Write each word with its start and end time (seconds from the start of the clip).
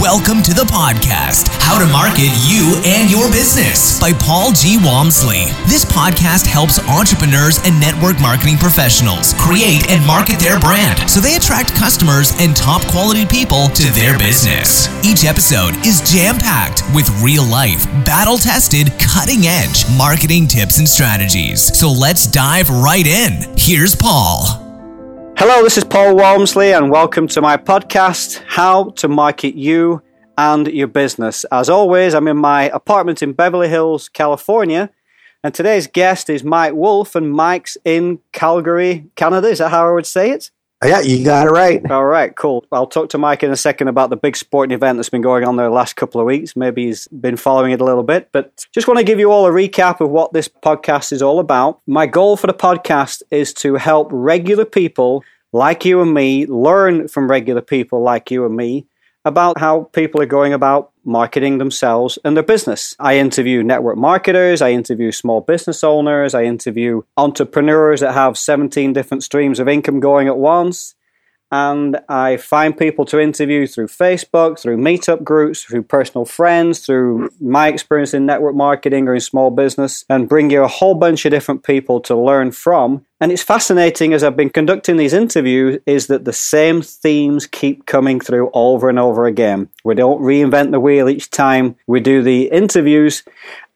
Welcome 0.00 0.42
to 0.44 0.54
the 0.54 0.64
podcast, 0.64 1.48
How 1.60 1.78
to 1.78 1.84
Market 1.92 2.32
You 2.48 2.80
and 2.86 3.10
Your 3.10 3.30
Business 3.30 4.00
by 4.00 4.14
Paul 4.14 4.50
G. 4.50 4.78
Walmsley. 4.80 5.52
This 5.68 5.84
podcast 5.84 6.46
helps 6.46 6.80
entrepreneurs 6.88 7.60
and 7.66 7.78
network 7.78 8.18
marketing 8.18 8.56
professionals 8.56 9.34
create 9.34 9.90
and 9.90 10.00
market 10.06 10.40
their 10.40 10.58
brand 10.58 11.04
so 11.04 11.20
they 11.20 11.36
attract 11.36 11.74
customers 11.74 12.32
and 12.40 12.56
top 12.56 12.80
quality 12.88 13.26
people 13.26 13.68
to 13.76 13.92
their 13.92 14.16
business. 14.16 14.88
Each 15.04 15.26
episode 15.28 15.76
is 15.84 16.00
jam 16.10 16.38
packed 16.38 16.82
with 16.94 17.10
real 17.20 17.44
life, 17.44 17.84
battle 18.02 18.38
tested, 18.38 18.88
cutting 18.98 19.44
edge 19.44 19.84
marketing 19.98 20.46
tips 20.46 20.78
and 20.78 20.88
strategies. 20.88 21.76
So 21.78 21.92
let's 21.92 22.26
dive 22.26 22.70
right 22.70 23.06
in. 23.06 23.52
Here's 23.54 23.94
Paul. 23.94 24.59
Hello, 25.42 25.64
this 25.64 25.78
is 25.78 25.84
Paul 25.84 26.16
Walmsley, 26.16 26.74
and 26.74 26.90
welcome 26.90 27.26
to 27.28 27.40
my 27.40 27.56
podcast, 27.56 28.42
How 28.46 28.90
to 28.96 29.08
Market 29.08 29.54
You 29.54 30.02
and 30.36 30.66
Your 30.66 30.86
Business. 30.86 31.44
As 31.44 31.70
always, 31.70 32.12
I'm 32.12 32.28
in 32.28 32.36
my 32.36 32.64
apartment 32.64 33.22
in 33.22 33.32
Beverly 33.32 33.70
Hills, 33.70 34.10
California, 34.10 34.90
and 35.42 35.54
today's 35.54 35.86
guest 35.86 36.28
is 36.28 36.44
Mike 36.44 36.74
Wolf, 36.74 37.14
and 37.14 37.32
Mike's 37.32 37.78
in 37.86 38.18
Calgary, 38.32 39.06
Canada. 39.16 39.48
Is 39.48 39.60
that 39.60 39.70
how 39.70 39.88
I 39.88 39.92
would 39.92 40.04
say 40.04 40.30
it? 40.30 40.50
Oh, 40.82 40.88
yeah, 40.88 41.00
you 41.00 41.22
got 41.22 41.46
it 41.46 41.50
right. 41.50 41.90
All 41.90 42.06
right, 42.06 42.34
cool. 42.34 42.64
I'll 42.72 42.86
talk 42.86 43.10
to 43.10 43.18
Mike 43.18 43.42
in 43.42 43.50
a 43.50 43.56
second 43.56 43.88
about 43.88 44.08
the 44.08 44.16
big 44.16 44.34
sporting 44.34 44.74
event 44.74 44.96
that's 44.96 45.10
been 45.10 45.20
going 45.20 45.44
on 45.44 45.56
there 45.56 45.66
the 45.66 45.74
last 45.74 45.94
couple 45.94 46.22
of 46.22 46.26
weeks. 46.26 46.56
Maybe 46.56 46.86
he's 46.86 47.06
been 47.08 47.36
following 47.36 47.72
it 47.72 47.82
a 47.82 47.84
little 47.84 48.02
bit, 48.02 48.30
but 48.32 48.66
just 48.72 48.88
want 48.88 48.96
to 48.96 49.04
give 49.04 49.18
you 49.18 49.30
all 49.30 49.46
a 49.46 49.50
recap 49.50 50.00
of 50.00 50.08
what 50.08 50.32
this 50.32 50.48
podcast 50.48 51.12
is 51.12 51.20
all 51.20 51.38
about. 51.38 51.80
My 51.86 52.06
goal 52.06 52.38
for 52.38 52.46
the 52.46 52.54
podcast 52.54 53.22
is 53.30 53.52
to 53.54 53.74
help 53.74 54.08
regular 54.10 54.64
people 54.64 55.22
like 55.52 55.84
you 55.84 56.00
and 56.00 56.14
me 56.14 56.46
learn 56.46 57.08
from 57.08 57.30
regular 57.30 57.60
people 57.60 58.02
like 58.02 58.30
you 58.30 58.44
and 58.44 58.56
me 58.56 58.86
about 59.24 59.58
how 59.58 59.82
people 59.92 60.20
are 60.22 60.26
going 60.26 60.52
about 60.52 60.92
marketing 61.04 61.58
themselves 61.58 62.18
and 62.24 62.36
their 62.36 62.44
business. 62.44 62.94
I 62.98 63.18
interview 63.18 63.62
network 63.62 63.98
marketers, 63.98 64.62
I 64.62 64.70
interview 64.70 65.12
small 65.12 65.40
business 65.40 65.84
owners, 65.84 66.34
I 66.34 66.44
interview 66.44 67.02
entrepreneurs 67.16 68.00
that 68.00 68.14
have 68.14 68.38
17 68.38 68.92
different 68.92 69.22
streams 69.22 69.60
of 69.60 69.68
income 69.68 70.00
going 70.00 70.28
at 70.28 70.38
once. 70.38 70.94
And 71.52 71.98
I 72.08 72.36
find 72.36 72.78
people 72.78 73.04
to 73.06 73.18
interview 73.18 73.66
through 73.66 73.88
Facebook, 73.88 74.60
through 74.60 74.76
meetup 74.76 75.24
groups, 75.24 75.64
through 75.64 75.82
personal 75.82 76.24
friends, 76.24 76.86
through 76.86 77.30
my 77.40 77.66
experience 77.68 78.14
in 78.14 78.24
network 78.24 78.54
marketing 78.54 79.08
or 79.08 79.14
in 79.14 79.20
small 79.20 79.50
business, 79.50 80.04
and 80.08 80.28
bring 80.28 80.50
you 80.50 80.62
a 80.62 80.68
whole 80.68 80.94
bunch 80.94 81.24
of 81.24 81.32
different 81.32 81.64
people 81.64 82.00
to 82.02 82.14
learn 82.14 82.52
from. 82.52 83.04
And 83.20 83.30
it's 83.30 83.42
fascinating 83.42 84.14
as 84.14 84.24
I've 84.24 84.36
been 84.36 84.48
conducting 84.48 84.96
these 84.96 85.12
interviews, 85.12 85.78
is 85.84 86.06
that 86.06 86.24
the 86.24 86.32
same 86.32 86.80
themes 86.80 87.46
keep 87.46 87.84
coming 87.84 88.18
through 88.18 88.50
over 88.54 88.88
and 88.88 88.98
over 88.98 89.26
again. 89.26 89.68
We 89.84 89.94
don't 89.94 90.22
reinvent 90.22 90.70
the 90.70 90.80
wheel 90.80 91.06
each 91.06 91.30
time 91.30 91.76
we 91.86 92.00
do 92.00 92.22
the 92.22 92.44
interviews. 92.44 93.22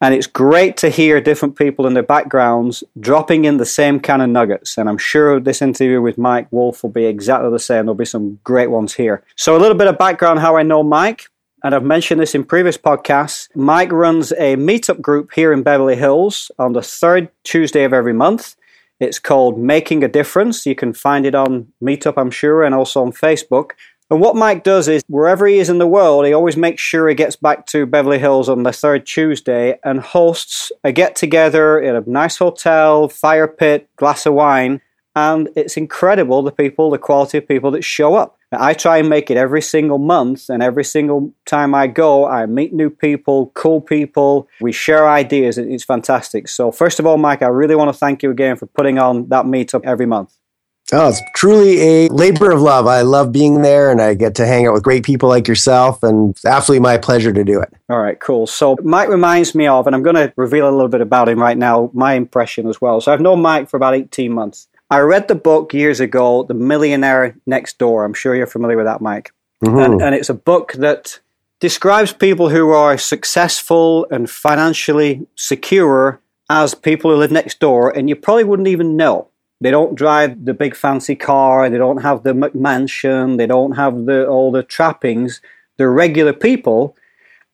And 0.00 0.14
it's 0.14 0.26
great 0.26 0.78
to 0.78 0.88
hear 0.88 1.20
different 1.20 1.56
people 1.56 1.86
and 1.86 1.94
their 1.94 2.02
backgrounds 2.02 2.84
dropping 2.98 3.44
in 3.44 3.58
the 3.58 3.66
same 3.66 4.00
kind 4.00 4.22
of 4.22 4.30
nuggets. 4.30 4.78
And 4.78 4.88
I'm 4.88 4.98
sure 4.98 5.38
this 5.38 5.60
interview 5.60 6.00
with 6.00 6.16
Mike 6.16 6.48
Wolf 6.50 6.82
will 6.82 6.90
be 6.90 7.04
exactly 7.04 7.50
the 7.50 7.58
same. 7.58 7.84
There'll 7.84 7.94
be 7.94 8.06
some 8.06 8.40
great 8.44 8.70
ones 8.70 8.94
here. 8.94 9.22
So, 9.36 9.56
a 9.56 9.60
little 9.60 9.76
bit 9.76 9.88
of 9.88 9.98
background 9.98 10.40
how 10.40 10.56
I 10.56 10.62
know 10.62 10.82
Mike. 10.82 11.26
And 11.62 11.74
I've 11.74 11.84
mentioned 11.84 12.20
this 12.20 12.34
in 12.34 12.44
previous 12.44 12.76
podcasts. 12.76 13.48
Mike 13.54 13.90
runs 13.92 14.32
a 14.32 14.56
meetup 14.56 15.00
group 15.00 15.32
here 15.32 15.50
in 15.52 15.62
Beverly 15.62 15.96
Hills 15.96 16.50
on 16.58 16.74
the 16.74 16.82
third 16.82 17.30
Tuesday 17.42 17.84
of 17.84 17.94
every 17.94 18.12
month. 18.12 18.56
It's 19.00 19.18
called 19.18 19.58
Making 19.58 20.04
a 20.04 20.08
Difference. 20.08 20.66
You 20.66 20.74
can 20.74 20.92
find 20.92 21.26
it 21.26 21.34
on 21.34 21.72
Meetup, 21.82 22.14
I'm 22.16 22.30
sure, 22.30 22.62
and 22.62 22.74
also 22.74 23.02
on 23.02 23.12
Facebook. 23.12 23.72
And 24.10 24.20
what 24.20 24.36
Mike 24.36 24.62
does 24.62 24.86
is, 24.86 25.02
wherever 25.08 25.46
he 25.46 25.58
is 25.58 25.70
in 25.70 25.78
the 25.78 25.86
world, 25.86 26.26
he 26.26 26.32
always 26.32 26.56
makes 26.56 26.82
sure 26.82 27.08
he 27.08 27.14
gets 27.14 27.36
back 27.36 27.66
to 27.66 27.86
Beverly 27.86 28.18
Hills 28.18 28.48
on 28.48 28.62
the 28.62 28.72
third 28.72 29.06
Tuesday 29.06 29.78
and 29.82 30.00
hosts 30.00 30.70
a 30.84 30.92
get 30.92 31.16
together 31.16 31.80
in 31.80 31.96
a 31.96 32.04
nice 32.06 32.36
hotel, 32.36 33.08
fire 33.08 33.48
pit, 33.48 33.88
glass 33.96 34.26
of 34.26 34.34
wine. 34.34 34.80
And 35.16 35.48
it's 35.56 35.76
incredible 35.76 36.42
the 36.42 36.52
people, 36.52 36.90
the 36.90 36.98
quality 36.98 37.38
of 37.38 37.48
people 37.48 37.70
that 37.70 37.82
show 37.82 38.14
up. 38.14 38.38
I 38.54 38.74
try 38.74 38.98
and 38.98 39.08
make 39.08 39.30
it 39.30 39.36
every 39.36 39.62
single 39.62 39.98
month, 39.98 40.48
and 40.48 40.62
every 40.62 40.84
single 40.84 41.32
time 41.46 41.74
I 41.74 41.86
go, 41.86 42.26
I 42.26 42.46
meet 42.46 42.72
new 42.72 42.90
people, 42.90 43.50
cool 43.54 43.80
people. 43.80 44.48
We 44.60 44.72
share 44.72 45.08
ideas. 45.08 45.58
It's 45.58 45.84
fantastic. 45.84 46.48
So, 46.48 46.70
first 46.70 46.98
of 46.98 47.06
all, 47.06 47.16
Mike, 47.16 47.42
I 47.42 47.48
really 47.48 47.74
want 47.74 47.92
to 47.92 47.98
thank 47.98 48.22
you 48.22 48.30
again 48.30 48.56
for 48.56 48.66
putting 48.66 48.98
on 48.98 49.28
that 49.28 49.44
meetup 49.44 49.84
every 49.84 50.06
month. 50.06 50.36
Oh, 50.92 51.08
it's 51.08 51.22
truly 51.34 51.80
a 51.80 52.08
labor 52.08 52.50
of 52.50 52.60
love. 52.60 52.86
I 52.86 53.00
love 53.00 53.32
being 53.32 53.62
there 53.62 53.90
and 53.90 54.02
I 54.02 54.12
get 54.12 54.34
to 54.34 54.46
hang 54.46 54.66
out 54.66 54.74
with 54.74 54.82
great 54.82 55.02
people 55.02 55.30
like 55.30 55.48
yourself, 55.48 56.02
and 56.02 56.30
it's 56.30 56.44
absolutely 56.44 56.82
my 56.82 56.98
pleasure 56.98 57.32
to 57.32 57.42
do 57.42 57.60
it. 57.60 57.72
All 57.88 58.00
right, 58.00 58.20
cool. 58.20 58.46
So, 58.46 58.76
Mike 58.82 59.08
reminds 59.08 59.54
me 59.54 59.66
of, 59.66 59.86
and 59.86 59.96
I'm 59.96 60.02
going 60.02 60.16
to 60.16 60.32
reveal 60.36 60.68
a 60.68 60.72
little 60.72 60.88
bit 60.88 61.00
about 61.00 61.28
him 61.28 61.40
right 61.40 61.56
now, 61.56 61.90
my 61.94 62.14
impression 62.14 62.68
as 62.68 62.80
well. 62.80 63.00
So, 63.00 63.12
I've 63.12 63.20
known 63.20 63.40
Mike 63.40 63.70
for 63.70 63.78
about 63.78 63.94
18 63.94 64.32
months. 64.32 64.68
I 64.90 65.00
read 65.00 65.28
the 65.28 65.34
book 65.34 65.72
years 65.72 66.00
ago, 66.00 66.44
The 66.44 66.54
Millionaire 66.54 67.36
Next 67.46 67.78
Door. 67.78 68.04
I'm 68.04 68.14
sure 68.14 68.34
you're 68.34 68.46
familiar 68.46 68.76
with 68.76 68.86
that, 68.86 69.00
Mike. 69.00 69.32
Mm-hmm. 69.64 69.78
And, 69.78 70.02
and 70.02 70.14
it's 70.14 70.28
a 70.28 70.34
book 70.34 70.72
that 70.74 71.20
describes 71.60 72.12
people 72.12 72.50
who 72.50 72.70
are 72.70 72.98
successful 72.98 74.06
and 74.10 74.28
financially 74.28 75.26
secure 75.36 76.20
as 76.50 76.74
people 76.74 77.10
who 77.10 77.16
live 77.16 77.32
next 77.32 77.58
door, 77.60 77.90
and 77.90 78.08
you 78.08 78.16
probably 78.16 78.44
wouldn't 78.44 78.68
even 78.68 78.96
know. 78.96 79.28
They 79.60 79.70
don't 79.70 79.94
drive 79.94 80.44
the 80.44 80.52
big 80.52 80.76
fancy 80.76 81.16
car. 81.16 81.70
They 81.70 81.78
don't 81.78 82.02
have 82.02 82.22
the 82.22 82.34
mansion. 82.52 83.38
They 83.38 83.46
don't 83.46 83.72
have 83.72 84.04
the 84.04 84.26
all 84.26 84.52
the 84.52 84.62
trappings. 84.62 85.40
They're 85.78 85.90
regular 85.90 86.34
people, 86.34 86.96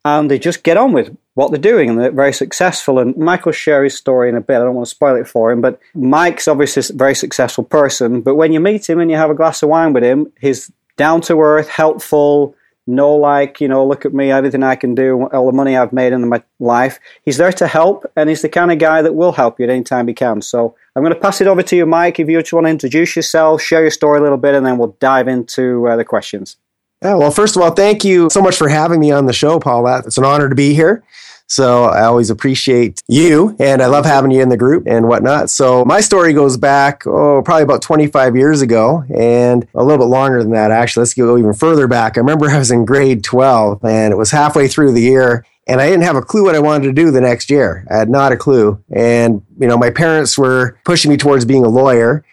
and 0.04 0.30
they 0.30 0.38
just 0.38 0.62
get 0.62 0.76
on 0.76 0.92
with 0.92 1.16
what 1.34 1.50
they're 1.50 1.60
doing, 1.60 1.90
and 1.90 1.98
they're 1.98 2.10
very 2.10 2.32
successful. 2.32 2.98
And 2.98 3.16
Michael 3.16 3.52
share 3.52 3.84
his 3.84 3.96
story 3.96 4.28
in 4.28 4.36
a 4.36 4.40
bit. 4.40 4.56
I 4.56 4.64
don't 4.64 4.74
want 4.74 4.88
to 4.88 4.94
spoil 4.94 5.16
it 5.16 5.28
for 5.28 5.50
him, 5.50 5.60
but 5.60 5.78
Mike's 5.94 6.48
obviously 6.48 6.82
a 6.88 6.96
very 6.96 7.14
successful 7.14 7.64
person. 7.64 8.20
But 8.20 8.36
when 8.36 8.52
you 8.52 8.60
meet 8.60 8.88
him 8.88 9.00
and 9.00 9.10
you 9.10 9.16
have 9.16 9.30
a 9.30 9.34
glass 9.34 9.62
of 9.62 9.68
wine 9.68 9.92
with 9.92 10.04
him, 10.04 10.32
he's 10.40 10.70
down 10.96 11.20
to 11.22 11.40
earth, 11.40 11.68
helpful, 11.68 12.54
no 12.90 13.14
like 13.14 13.60
you 13.60 13.68
know 13.68 13.86
look 13.86 14.04
at 14.04 14.12
me 14.12 14.30
everything 14.30 14.62
i 14.62 14.74
can 14.74 14.94
do 14.94 15.28
all 15.32 15.46
the 15.46 15.52
money 15.52 15.76
i've 15.76 15.92
made 15.92 16.12
in 16.12 16.28
my 16.28 16.42
life 16.58 16.98
he's 17.24 17.36
there 17.36 17.52
to 17.52 17.66
help 17.66 18.04
and 18.16 18.28
he's 18.28 18.42
the 18.42 18.48
kind 18.48 18.72
of 18.72 18.78
guy 18.78 19.00
that 19.00 19.14
will 19.14 19.32
help 19.32 19.60
you 19.60 19.64
at 19.64 19.70
any 19.70 19.84
time 19.84 20.08
he 20.08 20.14
can 20.14 20.42
so 20.42 20.74
i'm 20.96 21.02
going 21.02 21.14
to 21.14 21.20
pass 21.20 21.40
it 21.40 21.46
over 21.46 21.62
to 21.62 21.76
you 21.76 21.86
mike 21.86 22.18
if 22.18 22.28
you 22.28 22.40
just 22.40 22.52
want 22.52 22.66
to 22.66 22.70
introduce 22.70 23.14
yourself 23.14 23.62
share 23.62 23.82
your 23.82 23.90
story 23.90 24.18
a 24.18 24.22
little 24.22 24.38
bit 24.38 24.54
and 24.54 24.66
then 24.66 24.76
we'll 24.78 24.96
dive 24.98 25.28
into 25.28 25.86
uh, 25.86 25.96
the 25.96 26.04
questions 26.04 26.56
yeah 27.02 27.14
well 27.14 27.30
first 27.30 27.56
of 27.56 27.62
all 27.62 27.70
thank 27.70 28.04
you 28.04 28.28
so 28.30 28.40
much 28.40 28.56
for 28.56 28.68
having 28.68 29.00
me 29.00 29.10
on 29.10 29.26
the 29.26 29.32
show 29.32 29.58
paul 29.58 29.86
it's 29.98 30.18
an 30.18 30.24
honor 30.24 30.48
to 30.48 30.54
be 30.54 30.74
here 30.74 31.02
so 31.50 31.86
I 31.86 32.04
always 32.04 32.30
appreciate 32.30 33.02
you 33.08 33.56
and 33.58 33.82
I 33.82 33.86
love 33.86 34.04
having 34.04 34.30
you 34.30 34.40
in 34.40 34.50
the 34.50 34.56
group 34.56 34.84
and 34.86 35.08
whatnot. 35.08 35.50
So 35.50 35.84
my 35.84 36.00
story 36.00 36.32
goes 36.32 36.56
back, 36.56 37.04
oh, 37.08 37.42
probably 37.42 37.64
about 37.64 37.82
25 37.82 38.36
years 38.36 38.62
ago 38.62 39.02
and 39.12 39.66
a 39.74 39.82
little 39.82 39.98
bit 39.98 40.12
longer 40.12 40.40
than 40.44 40.52
that, 40.52 40.70
actually. 40.70 41.00
Let's 41.00 41.14
go 41.14 41.36
even 41.36 41.52
further 41.52 41.88
back. 41.88 42.16
I 42.16 42.20
remember 42.20 42.48
I 42.48 42.56
was 42.56 42.70
in 42.70 42.84
grade 42.84 43.24
12 43.24 43.84
and 43.84 44.12
it 44.12 44.16
was 44.16 44.30
halfway 44.30 44.68
through 44.68 44.92
the 44.92 45.02
year 45.02 45.44
and 45.66 45.80
I 45.80 45.88
didn't 45.88 46.04
have 46.04 46.14
a 46.14 46.22
clue 46.22 46.44
what 46.44 46.54
I 46.54 46.60
wanted 46.60 46.84
to 46.84 46.92
do 46.92 47.10
the 47.10 47.20
next 47.20 47.50
year. 47.50 47.84
I 47.90 47.96
had 47.96 48.08
not 48.08 48.30
a 48.30 48.36
clue. 48.36 48.80
And, 48.92 49.42
you 49.58 49.66
know, 49.66 49.76
my 49.76 49.90
parents 49.90 50.38
were 50.38 50.78
pushing 50.84 51.10
me 51.10 51.16
towards 51.16 51.44
being 51.44 51.64
a 51.64 51.68
lawyer. 51.68 52.24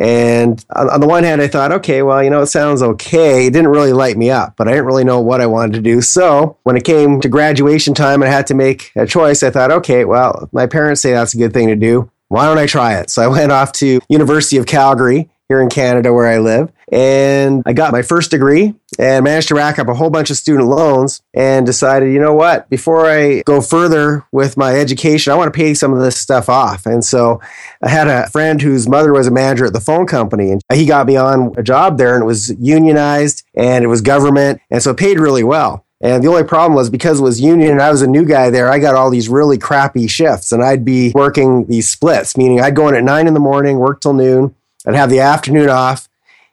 And 0.00 0.64
on, 0.74 1.00
the 1.00 1.06
one 1.06 1.22
hand, 1.22 1.40
I 1.40 1.46
thought, 1.46 1.70
okay, 1.72 2.02
well, 2.02 2.22
you 2.22 2.30
know, 2.30 2.42
it 2.42 2.46
sounds 2.46 2.82
okay. 2.82 3.46
It 3.46 3.52
didn't 3.52 3.70
really 3.70 3.92
light 3.92 4.16
me 4.16 4.30
up, 4.30 4.54
but 4.56 4.66
I 4.66 4.72
didn't 4.72 4.86
really 4.86 5.04
know 5.04 5.20
what 5.20 5.40
I 5.40 5.46
wanted 5.46 5.74
to 5.74 5.80
do. 5.80 6.00
So 6.00 6.56
when 6.64 6.76
it 6.76 6.84
came 6.84 7.20
to 7.20 7.28
graduation 7.28 7.94
time 7.94 8.22
and 8.22 8.28
I 8.28 8.34
had 8.34 8.46
to 8.48 8.54
make 8.54 8.90
a 8.96 9.06
choice, 9.06 9.42
I 9.42 9.50
thought, 9.50 9.70
okay, 9.70 10.04
well, 10.04 10.48
my 10.52 10.66
parents 10.66 11.00
say 11.00 11.12
that's 11.12 11.34
a 11.34 11.38
good 11.38 11.52
thing 11.52 11.68
to 11.68 11.76
do. 11.76 12.10
Why 12.28 12.46
don't 12.46 12.58
I 12.58 12.66
try 12.66 12.98
it? 12.98 13.10
So 13.10 13.22
I 13.22 13.28
went 13.28 13.52
off 13.52 13.70
to 13.72 14.00
University 14.08 14.56
of 14.56 14.66
Calgary 14.66 15.30
here 15.48 15.60
in 15.60 15.68
Canada 15.68 16.12
where 16.12 16.26
I 16.26 16.38
live. 16.38 16.72
And 16.90 17.62
I 17.66 17.72
got 17.72 17.92
my 17.92 18.02
first 18.02 18.30
degree 18.30 18.74
and 18.98 19.24
managed 19.24 19.48
to 19.48 19.54
rack 19.54 19.78
up 19.78 19.88
a 19.88 19.94
whole 19.94 20.10
bunch 20.10 20.30
of 20.30 20.36
student 20.36 20.68
loans 20.68 21.22
and 21.34 21.66
decided, 21.66 22.12
you 22.12 22.20
know 22.20 22.34
what, 22.34 22.68
before 22.70 23.06
I 23.06 23.42
go 23.42 23.60
further 23.60 24.24
with 24.32 24.56
my 24.56 24.78
education, 24.78 25.32
I 25.32 25.36
want 25.36 25.52
to 25.52 25.56
pay 25.56 25.74
some 25.74 25.92
of 25.92 26.00
this 26.00 26.18
stuff 26.18 26.48
off. 26.48 26.86
And 26.86 27.04
so 27.04 27.40
I 27.82 27.88
had 27.88 28.06
a 28.06 28.28
friend 28.30 28.60
whose 28.60 28.88
mother 28.88 29.12
was 29.12 29.26
a 29.26 29.30
manager 29.30 29.66
at 29.66 29.72
the 29.72 29.80
phone 29.80 30.06
company 30.06 30.50
and 30.50 30.62
he 30.72 30.86
got 30.86 31.06
me 31.06 31.16
on 31.16 31.52
a 31.56 31.62
job 31.62 31.98
there 31.98 32.14
and 32.14 32.22
it 32.22 32.26
was 32.26 32.54
unionized 32.58 33.44
and 33.54 33.84
it 33.84 33.88
was 33.88 34.00
government. 34.00 34.60
And 34.70 34.82
so 34.82 34.92
it 34.92 34.96
paid 34.96 35.18
really 35.18 35.44
well. 35.44 35.84
And 36.00 36.22
the 36.22 36.28
only 36.28 36.44
problem 36.44 36.74
was 36.74 36.90
because 36.90 37.20
it 37.20 37.22
was 37.22 37.40
union 37.40 37.70
and 37.70 37.80
I 37.80 37.90
was 37.90 38.02
a 38.02 38.06
new 38.06 38.26
guy 38.26 38.50
there, 38.50 38.70
I 38.70 38.78
got 38.78 38.94
all 38.94 39.10
these 39.10 39.28
really 39.28 39.56
crappy 39.56 40.06
shifts 40.06 40.52
and 40.52 40.62
I'd 40.62 40.84
be 40.84 41.12
working 41.14 41.66
these 41.66 41.88
splits, 41.88 42.36
meaning 42.36 42.60
I'd 42.60 42.76
go 42.76 42.88
in 42.88 42.94
at 42.94 43.04
nine 43.04 43.26
in 43.26 43.32
the 43.34 43.40
morning, 43.40 43.78
work 43.78 44.00
till 44.00 44.12
noon 44.12 44.54
I'd 44.86 44.94
have 44.94 45.10
the 45.10 45.20
afternoon 45.20 45.68
off, 45.68 46.08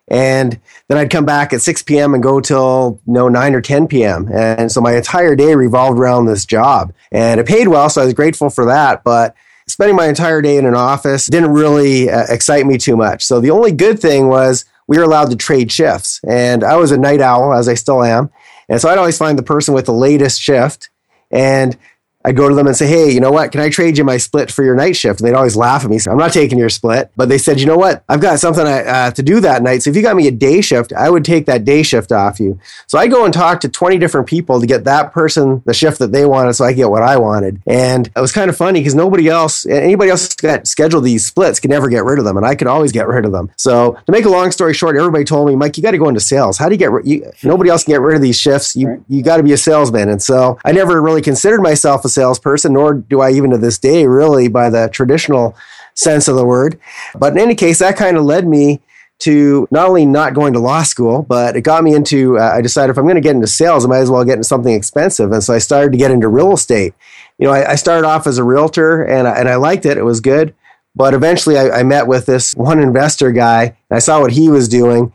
and 0.08 0.60
then 0.88 0.98
I'd 0.98 1.10
come 1.10 1.26
back 1.26 1.54
at 1.54 1.62
6 1.62 1.84
p.m. 1.84 2.14
and 2.14 2.22
go 2.22 2.40
till 2.40 3.00
you 3.06 3.14
know 3.14 3.30
9 3.30 3.56
or 3.56 3.62
10 3.62 3.88
p.m. 3.88 4.30
And 4.32 4.72
so 4.72 4.82
my 4.82 4.96
entire 4.96 5.36
day 5.36 5.56
revolved 5.56 6.00
around 6.00 6.26
this 6.26 6.46
job, 6.46 6.94
and 7.12 7.40
it 7.40 7.48
paid 7.48 7.68
well, 7.68 7.90
so 7.90 8.02
I 8.02 8.06
was 8.06 8.14
grateful 8.14 8.50
for 8.50 8.66
that. 8.66 9.04
But 9.04 9.36
spending 9.68 9.96
my 9.96 10.08
entire 10.08 10.42
day 10.42 10.58
in 10.58 10.66
an 10.66 10.76
office 10.76 11.28
didn't 11.28 11.54
really 11.54 12.10
uh, 12.10 12.26
excite 12.30 12.66
me 12.66 12.78
too 12.78 12.98
much. 12.98 13.26
So 13.26 13.40
the 13.40 13.52
only 13.52 13.72
good 13.72 14.00
thing 14.00 14.28
was 14.28 14.66
we 14.88 14.98
were 14.98 15.04
allowed 15.04 15.30
to 15.30 15.38
trade 15.38 15.72
shifts, 15.72 16.20
and 16.28 16.64
I 16.64 16.76
was 16.76 16.92
a 16.92 16.98
night 16.98 17.22
owl, 17.22 17.54
as 17.54 17.68
I 17.70 17.76
still 17.76 18.04
am. 18.04 18.30
And 18.68 18.80
so 18.80 18.90
I'd 18.90 18.98
always 18.98 19.18
find 19.18 19.38
the 19.38 19.44
person 19.44 19.74
with 19.74 19.86
the 19.86 19.94
latest 19.94 20.42
shift. 20.42 20.90
And 21.30 21.78
I'd 22.24 22.38
go 22.38 22.48
to 22.48 22.56
them 22.56 22.68
and 22.68 22.76
say, 22.76 22.88
hey, 22.88 23.12
you 23.12 23.20
know 23.20 23.32
what? 23.32 23.52
Can 23.52 23.62
I 23.62 23.70
trade 23.70 23.98
you 23.98 24.04
my 24.04 24.18
split 24.18 24.52
for 24.52 24.64
your 24.64 24.76
night 24.76 24.96
shift? 24.96 25.20
And 25.20 25.28
they'd 25.28 25.36
always 25.36 25.56
laugh 25.56 25.84
at 25.84 25.90
me. 25.90 25.98
So 25.98 26.12
I'm 26.12 26.18
not 26.18 26.34
taking 26.34 26.58
your 26.58 26.70
split. 26.70 27.12
But 27.16 27.30
they 27.30 27.38
said, 27.38 27.60
you 27.60 27.66
know 27.66 27.78
what? 27.78 28.04
I've 28.08 28.22
got 28.22 28.40
something 28.40 28.66
I, 28.66 28.84
uh, 28.84 29.12
to 29.12 29.24
do 29.24 29.40
that 29.40 29.64
night. 29.64 29.84
So 29.84 29.90
if 29.90 29.96
you 29.96 30.02
got 30.02 30.16
me 30.16 30.28
a 30.28 30.32
day 30.32 30.62
shift, 30.62 30.94
I 30.94 31.10
would 31.10 31.26
take 31.26 31.46
that 31.48 31.66
day 31.66 31.84
shift 31.84 32.12
off 32.12 32.40
you. 32.40 32.60
So 32.88 33.00
I 33.00 33.08
go 33.08 33.26
and 33.26 33.34
talk 33.34 33.62
to 33.62 33.70
20 33.70 33.98
different 33.98 34.28
people 34.28 34.60
to 34.60 34.68
get 34.68 34.84
that 34.84 35.12
person 35.12 35.64
the 35.66 35.74
shift 35.74 36.00
that 36.00 36.12
they 36.12 36.26
wanted 36.26 36.54
so 36.54 36.66
I 36.66 36.74
get 36.74 36.90
what 36.90 37.04
I 37.04 37.18
wanted. 37.18 37.62
And 37.66 38.08
it 38.08 38.20
was 38.20 38.32
kind 38.32 38.50
of 38.50 38.58
funny 38.58 38.80
because 38.80 38.96
nobody 38.96 39.28
else, 39.28 39.66
anybody 39.66 40.12
else 40.12 40.36
that 40.36 40.68
scheduled 40.68 41.04
these 41.04 41.26
splits 41.26 41.60
could 41.60 41.72
never 41.72 41.90
get 41.90 42.04
rid 42.04 42.20
of 42.20 42.26
them. 42.26 42.38
And 42.38 42.46
I 42.46 42.56
could 42.56 42.68
always 42.68 42.92
get 42.92 43.08
rid 43.08 43.26
of 43.26 43.32
them. 43.32 43.50
So 43.58 43.94
to 44.06 44.12
make 44.12 44.26
a 44.26 44.30
long 44.30 44.52
story 44.52 44.74
short, 44.74 44.96
everybody 44.96 45.24
told 45.24 45.48
me, 45.48 45.56
Mike, 45.56 45.78
you 45.78 45.84
got 45.84 45.92
to 45.92 45.98
go 45.98 46.08
into 46.08 46.20
sales. 46.20 46.58
How 46.58 46.68
do 46.68 46.76
you 46.76 46.80
get, 46.80 46.92
rid- 46.92 47.08
you, 47.08 47.32
nobody 47.44 47.70
else 47.70 47.84
can 47.84 47.94
get 47.94 48.02
rid 48.02 48.16
of 48.16 48.22
these 48.22 48.40
shifts. 48.40 48.76
You, 48.76 49.04
you 49.08 49.24
got 49.24 49.38
to 49.38 49.44
be 49.44 49.54
a 49.54 49.58
salesman. 49.58 50.10
And 50.10 50.22
so 50.22 50.60
I 50.64 50.72
never 50.72 51.02
really 51.02 51.22
considered 51.22 51.62
myself 51.62 52.06
a 52.06 52.11
salesperson, 52.12 52.74
nor 52.74 52.94
do 52.94 53.22
I 53.22 53.32
even 53.32 53.52
to 53.52 53.58
this 53.58 53.78
day, 53.78 54.06
really, 54.06 54.48
by 54.48 54.70
the 54.70 54.90
traditional 54.90 55.56
sense 55.94 56.28
of 56.28 56.36
the 56.36 56.46
word. 56.46 56.80
But 57.16 57.34
in 57.34 57.40
any 57.40 57.56
case, 57.56 57.80
that 57.80 57.98
kind 57.98 58.18
of 58.18 58.24
led 58.24 58.48
me 58.48 58.82
to 59.20 59.68
not 59.70 59.88
only 59.88 60.06
not 60.06 60.34
going 60.34 60.54
to 60.54 60.60
law 60.60 60.82
school, 60.82 61.22
but 61.22 61.56
it 61.56 61.62
got 61.62 61.84
me 61.84 61.94
into, 61.94 62.40
uh, 62.40 62.54
I 62.56 62.62
decided 62.62 62.92
if 62.92 62.98
I'm 62.98 63.04
going 63.04 63.16
to 63.16 63.22
get 63.22 63.36
into 63.36 63.46
sales, 63.46 63.86
I 63.86 63.88
might 63.88 64.00
as 64.00 64.10
well 64.10 64.26
get 64.26 64.34
into 64.34 64.46
something 64.46 64.74
expensive. 64.74 65.32
And 65.32 65.44
so 65.44 65.54
I 65.54 65.60
started 65.60 65.92
to 65.92 65.98
get 65.98 66.10
into 66.10 66.28
real 66.28 66.54
estate. 66.54 66.96
You 67.38 67.48
know, 67.48 67.54
I, 67.54 67.72
I 67.72 67.76
started 67.76 68.08
off 68.08 68.26
as 68.26 68.40
a 68.40 68.44
realtor 68.44 69.04
and 69.04 69.28
I, 69.28 69.36
and 69.38 69.48
I 69.48 69.56
liked 69.56 69.86
it. 69.86 69.98
It 69.98 70.04
was 70.04 70.22
good. 70.22 70.56
But 70.96 71.14
eventually 71.14 71.58
I, 71.58 71.70
I 71.70 71.84
met 71.84 72.08
with 72.08 72.26
this 72.26 72.56
one 72.56 72.80
investor 72.80 73.32
guy 73.32 73.64
and 73.64 73.96
I 73.96 74.00
saw 74.00 74.22
what 74.22 74.32
he 74.32 74.50
was 74.50 74.68
doing 74.68 75.14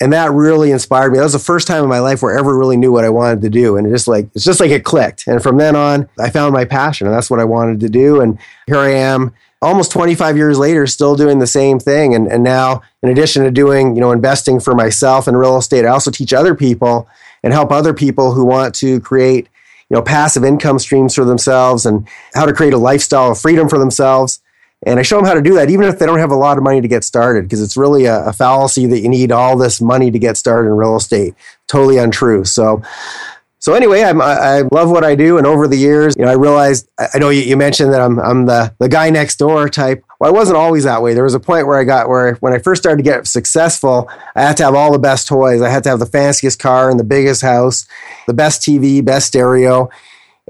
and 0.00 0.12
that 0.12 0.32
really 0.32 0.70
inspired 0.70 1.12
me. 1.12 1.18
That 1.18 1.24
was 1.24 1.34
the 1.34 1.38
first 1.38 1.66
time 1.66 1.82
in 1.82 1.88
my 1.88 1.98
life 1.98 2.22
where 2.22 2.34
I 2.34 2.40
ever 2.40 2.56
really 2.56 2.78
knew 2.78 2.90
what 2.90 3.04
I 3.04 3.10
wanted 3.10 3.42
to 3.42 3.50
do, 3.50 3.76
and 3.76 3.86
it 3.86 3.90
just 3.90 4.08
like 4.08 4.28
it's 4.34 4.44
just 4.44 4.60
like 4.60 4.70
it 4.70 4.84
clicked. 4.84 5.26
And 5.26 5.42
from 5.42 5.58
then 5.58 5.76
on, 5.76 6.08
I 6.18 6.30
found 6.30 6.54
my 6.54 6.64
passion, 6.64 7.06
and 7.06 7.14
that's 7.14 7.30
what 7.30 7.40
I 7.40 7.44
wanted 7.44 7.80
to 7.80 7.88
do. 7.88 8.20
And 8.20 8.38
here 8.66 8.78
I 8.78 8.92
am, 8.92 9.34
almost 9.60 9.92
25 9.92 10.36
years 10.38 10.58
later, 10.58 10.86
still 10.86 11.16
doing 11.16 11.38
the 11.38 11.46
same 11.46 11.78
thing. 11.78 12.14
And 12.14 12.26
and 12.32 12.42
now, 12.42 12.82
in 13.02 13.10
addition 13.10 13.44
to 13.44 13.50
doing 13.50 13.94
you 13.94 14.00
know 14.00 14.10
investing 14.10 14.58
for 14.58 14.74
myself 14.74 15.28
in 15.28 15.36
real 15.36 15.58
estate, 15.58 15.84
I 15.84 15.88
also 15.88 16.10
teach 16.10 16.32
other 16.32 16.54
people 16.54 17.06
and 17.42 17.52
help 17.52 17.70
other 17.70 17.92
people 17.92 18.32
who 18.32 18.44
want 18.44 18.74
to 18.76 19.00
create 19.00 19.48
you 19.90 19.96
know 19.96 20.02
passive 20.02 20.44
income 20.44 20.78
streams 20.78 21.14
for 21.14 21.26
themselves 21.26 21.84
and 21.84 22.08
how 22.32 22.46
to 22.46 22.54
create 22.54 22.72
a 22.72 22.78
lifestyle 22.78 23.32
of 23.32 23.38
freedom 23.38 23.68
for 23.68 23.78
themselves 23.78 24.40
and 24.86 24.98
I 24.98 25.02
show 25.02 25.16
them 25.16 25.26
how 25.26 25.34
to 25.34 25.42
do 25.42 25.54
that, 25.54 25.68
even 25.68 25.86
if 25.86 25.98
they 25.98 26.06
don't 26.06 26.18
have 26.18 26.30
a 26.30 26.36
lot 26.36 26.56
of 26.56 26.64
money 26.64 26.80
to 26.80 26.88
get 26.88 27.04
started, 27.04 27.44
because 27.44 27.60
it's 27.60 27.76
really 27.76 28.06
a, 28.06 28.26
a, 28.26 28.32
fallacy 28.32 28.86
that 28.86 29.00
you 29.00 29.08
need 29.10 29.30
all 29.30 29.56
this 29.56 29.80
money 29.80 30.10
to 30.10 30.18
get 30.18 30.38
started 30.38 30.68
in 30.68 30.74
real 30.74 30.96
estate. 30.96 31.34
Totally 31.66 31.98
untrue. 31.98 32.46
So, 32.46 32.82
so 33.58 33.74
anyway, 33.74 34.02
I'm, 34.02 34.22
I, 34.22 34.62
love 34.72 34.90
what 34.90 35.04
I 35.04 35.14
do, 35.14 35.36
and 35.36 35.46
over 35.46 35.68
the 35.68 35.76
years, 35.76 36.14
you 36.16 36.24
know, 36.24 36.30
I 36.30 36.34
realized. 36.34 36.88
I 36.98 37.18
know 37.18 37.28
you, 37.28 37.42
you 37.42 37.58
mentioned 37.58 37.92
that 37.92 38.00
I'm 38.00 38.18
I'm 38.18 38.46
the 38.46 38.74
the 38.78 38.88
guy 38.88 39.10
next 39.10 39.38
door 39.38 39.68
type. 39.68 40.02
Well, 40.18 40.30
I 40.30 40.32
wasn't 40.32 40.56
always 40.56 40.84
that 40.84 41.02
way. 41.02 41.12
There 41.12 41.24
was 41.24 41.34
a 41.34 41.40
point 41.40 41.66
where 41.66 41.78
I 41.78 41.84
got 41.84 42.08
where 42.08 42.36
when 42.36 42.54
I 42.54 42.58
first 42.58 42.80
started 42.80 43.04
to 43.04 43.10
get 43.10 43.26
successful, 43.26 44.08
I 44.34 44.40
had 44.40 44.56
to 44.58 44.64
have 44.64 44.74
all 44.74 44.92
the 44.92 44.98
best 44.98 45.28
toys. 45.28 45.60
I 45.60 45.68
had 45.68 45.82
to 45.84 45.90
have 45.90 45.98
the 45.98 46.06
fanciest 46.06 46.58
car 46.58 46.90
and 46.90 46.98
the 46.98 47.04
biggest 47.04 47.42
house, 47.42 47.86
the 48.26 48.32
best 48.32 48.62
TV, 48.62 49.04
best 49.04 49.26
stereo. 49.26 49.90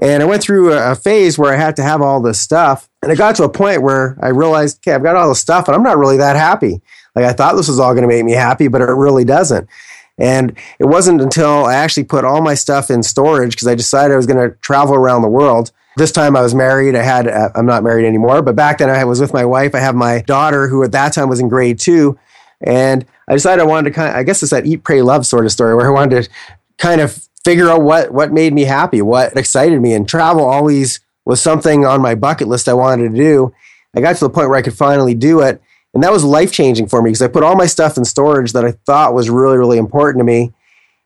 And 0.01 0.23
I 0.23 0.25
went 0.25 0.41
through 0.41 0.73
a, 0.73 0.95
phase 0.95 1.37
where 1.37 1.53
I 1.53 1.57
had 1.57 1.75
to 1.75 1.83
have 1.83 2.01
all 2.01 2.21
this 2.21 2.41
stuff. 2.41 2.89
And 3.03 3.11
it 3.11 3.19
got 3.19 3.35
to 3.35 3.43
a 3.43 3.49
point 3.49 3.83
where 3.83 4.17
I 4.19 4.29
realized, 4.29 4.79
okay, 4.79 4.95
I've 4.95 5.03
got 5.03 5.15
all 5.15 5.29
this 5.29 5.39
stuff 5.39 5.67
and 5.67 5.75
I'm 5.75 5.83
not 5.83 5.99
really 5.99 6.17
that 6.17 6.35
happy. 6.35 6.81
Like 7.15 7.25
I 7.25 7.33
thought 7.33 7.55
this 7.55 7.67
was 7.67 7.79
all 7.79 7.93
going 7.93 8.01
to 8.01 8.07
make 8.07 8.25
me 8.25 8.31
happy, 8.31 8.67
but 8.67 8.81
it 8.81 8.85
really 8.85 9.23
doesn't. 9.23 9.69
And 10.17 10.57
it 10.79 10.85
wasn't 10.85 11.21
until 11.21 11.65
I 11.65 11.75
actually 11.75 12.05
put 12.05 12.25
all 12.25 12.41
my 12.41 12.55
stuff 12.55 12.89
in 12.89 13.03
storage 13.03 13.51
because 13.51 13.67
I 13.67 13.75
decided 13.75 14.13
I 14.13 14.17
was 14.17 14.27
going 14.27 14.49
to 14.49 14.55
travel 14.57 14.95
around 14.95 15.21
the 15.21 15.27
world. 15.27 15.71
This 15.97 16.11
time 16.11 16.35
I 16.35 16.41
was 16.41 16.55
married. 16.55 16.95
I 16.95 17.03
had, 17.03 17.27
uh, 17.27 17.49
I'm 17.53 17.65
not 17.65 17.83
married 17.83 18.05
anymore, 18.05 18.41
but 18.41 18.55
back 18.55 18.79
then 18.79 18.89
I 18.89 19.03
was 19.03 19.19
with 19.19 19.33
my 19.33 19.45
wife. 19.45 19.75
I 19.75 19.79
have 19.79 19.95
my 19.95 20.21
daughter 20.21 20.67
who 20.67 20.83
at 20.83 20.93
that 20.93 21.13
time 21.13 21.29
was 21.29 21.39
in 21.39 21.49
grade 21.49 21.79
two. 21.79 22.17
And 22.61 23.05
I 23.27 23.33
decided 23.33 23.61
I 23.61 23.65
wanted 23.65 23.89
to 23.89 23.95
kind 23.95 24.09
of, 24.09 24.15
I 24.15 24.23
guess 24.23 24.41
it's 24.41 24.51
that 24.51 24.65
eat, 24.65 24.83
pray, 24.83 25.01
love 25.01 25.25
sort 25.25 25.45
of 25.45 25.51
story 25.51 25.75
where 25.75 25.87
I 25.87 25.89
wanted 25.89 26.23
to 26.23 26.29
kind 26.77 27.01
of 27.01 27.27
figure 27.43 27.69
out 27.69 27.81
what 27.81 28.11
what 28.11 28.31
made 28.31 28.53
me 28.53 28.63
happy, 28.63 29.01
what 29.01 29.35
excited 29.35 29.81
me, 29.81 29.93
and 29.93 30.07
travel 30.07 30.45
always 30.45 30.99
was 31.25 31.41
something 31.41 31.85
on 31.85 32.01
my 32.01 32.15
bucket 32.15 32.47
list 32.47 32.67
I 32.67 32.73
wanted 32.73 33.11
to 33.11 33.17
do. 33.17 33.53
I 33.95 34.01
got 34.01 34.15
to 34.15 34.25
the 34.25 34.29
point 34.29 34.49
where 34.49 34.57
I 34.57 34.61
could 34.61 34.77
finally 34.77 35.13
do 35.13 35.41
it, 35.41 35.61
and 35.93 36.03
that 36.03 36.11
was 36.11 36.23
life 36.23 36.51
changing 36.51 36.87
for 36.87 37.01
me 37.01 37.09
because 37.09 37.21
I 37.21 37.27
put 37.27 37.43
all 37.43 37.55
my 37.55 37.65
stuff 37.65 37.97
in 37.97 38.05
storage 38.05 38.53
that 38.53 38.65
I 38.65 38.71
thought 38.85 39.13
was 39.13 39.29
really 39.29 39.57
really 39.57 39.77
important 39.77 40.19
to 40.19 40.25
me. 40.25 40.53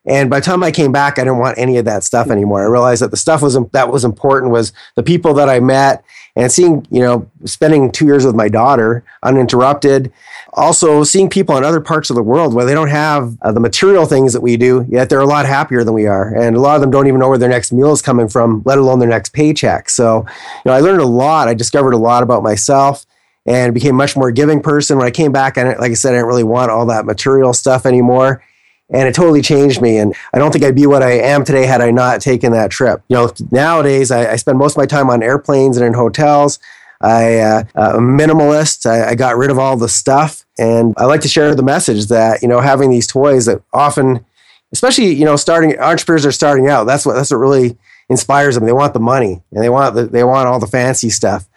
And 0.07 0.29
by 0.29 0.39
the 0.39 0.45
time 0.45 0.61
I 0.63 0.71
came 0.71 0.91
back, 0.91 1.17
I 1.17 1.23
didn't 1.23 1.39
want 1.39 1.57
any 1.57 1.77
of 1.77 1.85
that 1.85 2.03
stuff 2.03 2.29
anymore. 2.29 2.61
I 2.61 2.67
realized 2.67 3.01
that 3.01 3.09
the 3.09 3.17
stuff 3.17 3.41
was 3.41 3.57
that 3.71 3.91
was 3.91 4.05
important 4.05 4.51
was 4.51 4.71
the 4.95 5.03
people 5.03 5.33
that 5.35 5.49
I 5.49 5.59
met 5.59 6.03
and 6.35 6.51
seeing, 6.51 6.85
you 6.89 6.99
know, 7.01 7.29
spending 7.45 7.91
two 7.91 8.05
years 8.05 8.25
with 8.25 8.35
my 8.35 8.49
daughter 8.49 9.03
uninterrupted. 9.23 10.11
Also, 10.53 11.03
seeing 11.03 11.29
people 11.29 11.55
in 11.57 11.63
other 11.63 11.81
parts 11.81 12.09
of 12.09 12.15
the 12.15 12.23
world 12.23 12.53
where 12.53 12.65
they 12.65 12.73
don't 12.73 12.89
have 12.89 13.37
uh, 13.41 13.51
the 13.51 13.59
material 13.59 14.05
things 14.05 14.33
that 14.33 14.41
we 14.41 14.57
do, 14.57 14.85
yet 14.89 15.09
they're 15.09 15.19
a 15.19 15.25
lot 15.25 15.45
happier 15.45 15.83
than 15.83 15.93
we 15.93 16.07
are. 16.07 16.33
And 16.33 16.55
a 16.55 16.59
lot 16.59 16.75
of 16.75 16.81
them 16.81 16.91
don't 16.91 17.07
even 17.07 17.19
know 17.19 17.29
where 17.29 17.37
their 17.37 17.49
next 17.49 17.71
meal 17.71 17.91
is 17.91 18.01
coming 18.01 18.27
from, 18.27 18.61
let 18.65 18.77
alone 18.77 18.99
their 18.99 19.09
next 19.09 19.33
paycheck. 19.33 19.89
So, 19.89 20.19
you 20.19 20.61
know, 20.65 20.73
I 20.73 20.79
learned 20.79 21.01
a 21.01 21.07
lot. 21.07 21.47
I 21.47 21.53
discovered 21.53 21.93
a 21.93 21.97
lot 21.97 22.23
about 22.23 22.43
myself 22.43 23.05
and 23.45 23.73
became 23.73 23.95
much 23.95 24.17
more 24.17 24.31
giving 24.31 24.61
person. 24.61 24.97
When 24.97 25.07
I 25.07 25.11
came 25.11 25.31
back, 25.31 25.57
I 25.57 25.75
like 25.75 25.91
I 25.91 25.93
said, 25.93 26.09
I 26.09 26.17
didn't 26.17 26.27
really 26.27 26.43
want 26.43 26.71
all 26.71 26.85
that 26.87 27.05
material 27.05 27.53
stuff 27.53 27.85
anymore 27.85 28.43
and 28.89 29.07
it 29.07 29.15
totally 29.15 29.41
changed 29.41 29.81
me. 29.81 29.97
And 29.97 30.15
I 30.33 30.37
don't 30.37 30.51
think 30.51 30.63
I'd 30.63 30.75
be 30.75 30.85
what 30.85 31.03
I 31.03 31.13
am 31.13 31.43
today 31.43 31.65
had 31.65 31.81
I 31.81 31.91
not 31.91 32.21
taken 32.21 32.51
that 32.51 32.71
trip. 32.71 33.01
You 33.07 33.15
know, 33.15 33.31
nowadays 33.51 34.11
I, 34.11 34.33
I 34.33 34.35
spend 34.35 34.57
most 34.57 34.73
of 34.73 34.77
my 34.77 34.85
time 34.85 35.09
on 35.09 35.23
airplanes 35.23 35.77
and 35.77 35.85
in 35.85 35.93
hotels. 35.93 36.59
I, 37.01 37.39
uh, 37.39 37.63
I'm 37.75 38.17
minimalist. 38.17 38.85
I, 38.85 39.09
I, 39.09 39.15
got 39.15 39.37
rid 39.37 39.51
of 39.51 39.59
all 39.59 39.75
the 39.75 39.89
stuff, 39.89 40.45
and 40.57 40.93
I 40.97 41.05
like 41.05 41.21
to 41.21 41.27
share 41.27 41.53
the 41.53 41.61
message 41.61 42.07
that 42.07 42.41
you 42.41 42.47
know 42.47 42.61
having 42.61 42.89
these 42.89 43.05
toys 43.05 43.47
that 43.47 43.61
often, 43.73 44.25
especially 44.71 45.13
you 45.13 45.25
know, 45.25 45.35
starting 45.35 45.77
entrepreneurs 45.77 46.25
are 46.25 46.31
starting 46.31 46.69
out. 46.69 46.85
That's 46.85 47.05
what 47.05 47.15
that's 47.15 47.31
what 47.31 47.37
really 47.37 47.77
inspires 48.09 48.55
them. 48.55 48.65
They 48.65 48.71
want 48.71 48.93
the 48.93 49.01
money 49.01 49.41
and 49.51 49.61
they 49.61 49.69
want 49.69 49.95
the, 49.95 50.05
they 50.05 50.23
want 50.23 50.47
all 50.47 50.59
the 50.59 50.67
fancy 50.67 51.09
stuff 51.09 51.47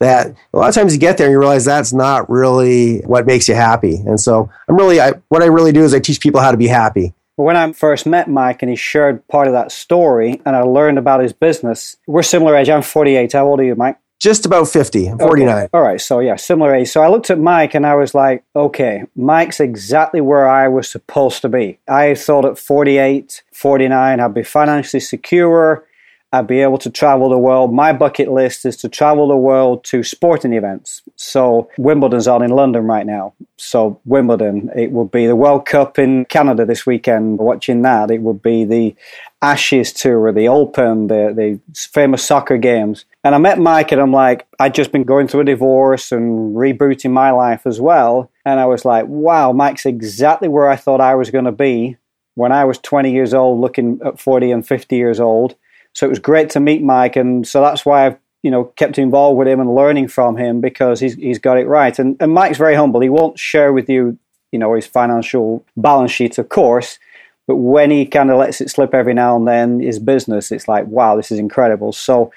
that 0.00 0.34
a 0.52 0.58
lot 0.58 0.68
of 0.68 0.74
times 0.74 0.92
you 0.92 0.98
get 0.98 1.18
there 1.18 1.26
and 1.26 1.32
you 1.32 1.38
realize 1.38 1.64
that's 1.64 1.92
not 1.92 2.28
really 2.28 3.00
what 3.02 3.26
makes 3.26 3.48
you 3.48 3.54
happy. 3.54 3.96
And 3.96 4.18
so 4.18 4.50
I'm 4.68 4.76
really, 4.76 5.00
I, 5.00 5.12
what 5.28 5.42
I 5.42 5.46
really 5.46 5.72
do 5.72 5.84
is 5.84 5.94
I 5.94 6.00
teach 6.00 6.20
people 6.20 6.40
how 6.40 6.50
to 6.50 6.56
be 6.56 6.66
happy. 6.66 7.14
When 7.36 7.56
I 7.56 7.72
first 7.72 8.06
met 8.06 8.28
Mike 8.28 8.62
and 8.62 8.68
he 8.68 8.76
shared 8.76 9.26
part 9.28 9.46
of 9.46 9.52
that 9.52 9.72
story 9.72 10.42
and 10.44 10.56
I 10.56 10.62
learned 10.62 10.98
about 10.98 11.20
his 11.20 11.32
business, 11.32 11.96
we're 12.06 12.22
similar 12.22 12.56
age. 12.56 12.68
I'm 12.68 12.82
48. 12.82 13.32
How 13.32 13.46
old 13.46 13.60
are 13.60 13.64
you, 13.64 13.74
Mike? 13.74 13.96
Just 14.18 14.44
about 14.44 14.68
50, 14.68 15.06
I'm 15.06 15.18
49. 15.18 15.48
Okay. 15.48 15.68
All 15.72 15.80
right. 15.80 15.98
So, 15.98 16.20
yeah, 16.20 16.36
similar 16.36 16.74
age. 16.74 16.88
So 16.88 17.02
I 17.02 17.08
looked 17.08 17.30
at 17.30 17.38
Mike 17.38 17.74
and 17.74 17.86
I 17.86 17.94
was 17.94 18.14
like, 18.14 18.44
okay, 18.54 19.04
Mike's 19.16 19.60
exactly 19.60 20.20
where 20.20 20.46
I 20.46 20.68
was 20.68 20.90
supposed 20.90 21.40
to 21.40 21.48
be. 21.48 21.78
I 21.88 22.14
thought 22.14 22.44
at 22.44 22.58
48, 22.58 23.42
49, 23.52 24.20
I'd 24.20 24.34
be 24.34 24.42
financially 24.42 25.00
secure. 25.00 25.86
I'd 26.32 26.46
be 26.46 26.60
able 26.60 26.78
to 26.78 26.90
travel 26.90 27.28
the 27.28 27.38
world. 27.38 27.74
My 27.74 27.92
bucket 27.92 28.30
list 28.30 28.64
is 28.64 28.76
to 28.78 28.88
travel 28.88 29.26
the 29.26 29.36
world 29.36 29.82
to 29.84 30.04
sporting 30.04 30.52
events. 30.52 31.02
So 31.16 31.68
Wimbledon's 31.76 32.28
on 32.28 32.42
in 32.42 32.50
London 32.50 32.84
right 32.84 33.04
now. 33.04 33.34
So 33.56 34.00
Wimbledon, 34.04 34.70
it 34.76 34.92
will 34.92 35.06
be 35.06 35.26
the 35.26 35.34
World 35.34 35.66
Cup 35.66 35.98
in 35.98 36.24
Canada 36.26 36.64
this 36.64 36.86
weekend. 36.86 37.38
Watching 37.38 37.82
that, 37.82 38.12
it 38.12 38.22
will 38.22 38.34
be 38.34 38.64
the 38.64 38.94
Ashes 39.42 39.92
Tour, 39.92 40.32
the 40.32 40.46
Open, 40.46 41.08
the, 41.08 41.32
the 41.34 41.58
famous 41.74 42.24
soccer 42.24 42.58
games. 42.58 43.06
And 43.24 43.34
I 43.34 43.38
met 43.38 43.58
Mike 43.58 43.90
and 43.90 44.00
I'm 44.00 44.12
like, 44.12 44.46
I'd 44.60 44.74
just 44.74 44.92
been 44.92 45.04
going 45.04 45.26
through 45.26 45.40
a 45.40 45.44
divorce 45.44 46.12
and 46.12 46.54
rebooting 46.54 47.10
my 47.10 47.32
life 47.32 47.66
as 47.66 47.80
well. 47.80 48.30
And 48.44 48.60
I 48.60 48.66
was 48.66 48.84
like, 48.84 49.06
wow, 49.08 49.50
Mike's 49.52 49.84
exactly 49.84 50.46
where 50.46 50.68
I 50.68 50.76
thought 50.76 51.00
I 51.00 51.16
was 51.16 51.30
going 51.30 51.46
to 51.46 51.52
be 51.52 51.96
when 52.36 52.52
I 52.52 52.64
was 52.64 52.78
20 52.78 53.10
years 53.10 53.34
old, 53.34 53.60
looking 53.60 53.98
at 54.04 54.20
40 54.20 54.52
and 54.52 54.66
50 54.66 54.94
years 54.94 55.18
old 55.18 55.56
so 55.92 56.06
it 56.06 56.10
was 56.10 56.18
great 56.18 56.50
to 56.50 56.60
meet 56.60 56.82
Mike, 56.82 57.16
and 57.16 57.46
so 57.46 57.60
that's 57.60 57.84
why 57.84 58.06
I've 58.06 58.18
you 58.42 58.50
know 58.50 58.64
kept 58.64 58.98
involved 58.98 59.38
with 59.38 59.48
him 59.48 59.60
and 59.60 59.74
learning 59.74 60.08
from 60.08 60.36
him 60.36 60.60
because 60.60 61.00
he's 61.00 61.14
he's 61.14 61.38
got 61.38 61.58
it 61.58 61.66
right. 61.66 61.98
And 61.98 62.16
and 62.20 62.32
Mike's 62.32 62.58
very 62.58 62.74
humble. 62.74 63.00
He 63.00 63.08
won't 63.08 63.38
share 63.38 63.72
with 63.72 63.88
you 63.88 64.18
you 64.52 64.58
know 64.58 64.74
his 64.74 64.86
financial 64.86 65.64
balance 65.76 66.10
sheet, 66.10 66.38
of 66.38 66.48
course. 66.48 66.98
But 67.46 67.56
when 67.56 67.90
he 67.90 68.06
kind 68.06 68.30
of 68.30 68.38
lets 68.38 68.60
it 68.60 68.70
slip 68.70 68.94
every 68.94 69.12
now 69.12 69.34
and 69.34 69.48
then, 69.48 69.80
his 69.80 69.98
business, 69.98 70.52
it's 70.52 70.68
like, 70.68 70.86
wow, 70.86 71.16
this 71.16 71.32
is 71.32 71.40
incredible. 71.40 71.92
So, 71.92 72.32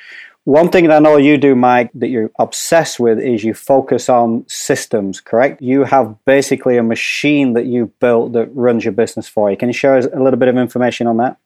one 0.45 0.71
thing 0.71 0.87
that 0.87 0.95
I 0.95 0.99
know 0.99 1.17
you 1.17 1.37
do, 1.37 1.53
Mike, 1.53 1.91
that 1.93 2.07
you're 2.07 2.31
obsessed 2.39 2.99
with 2.99 3.19
is 3.19 3.43
you 3.43 3.53
focus 3.53 4.09
on 4.09 4.43
systems, 4.47 5.21
correct? 5.21 5.61
You 5.61 5.83
have 5.83 6.17
basically 6.25 6.77
a 6.77 6.83
machine 6.83 7.53
that 7.53 7.67
you 7.67 7.93
built 7.99 8.33
that 8.33 8.47
runs 8.55 8.83
your 8.83 8.91
business 8.91 9.27
for 9.27 9.51
you. 9.51 9.55
Can 9.55 9.69
you 9.69 9.73
share 9.73 9.97
a 9.97 10.23
little 10.23 10.39
bit 10.39 10.49
of 10.49 10.57
information 10.57 11.05
on 11.05 11.17
that? 11.17 11.37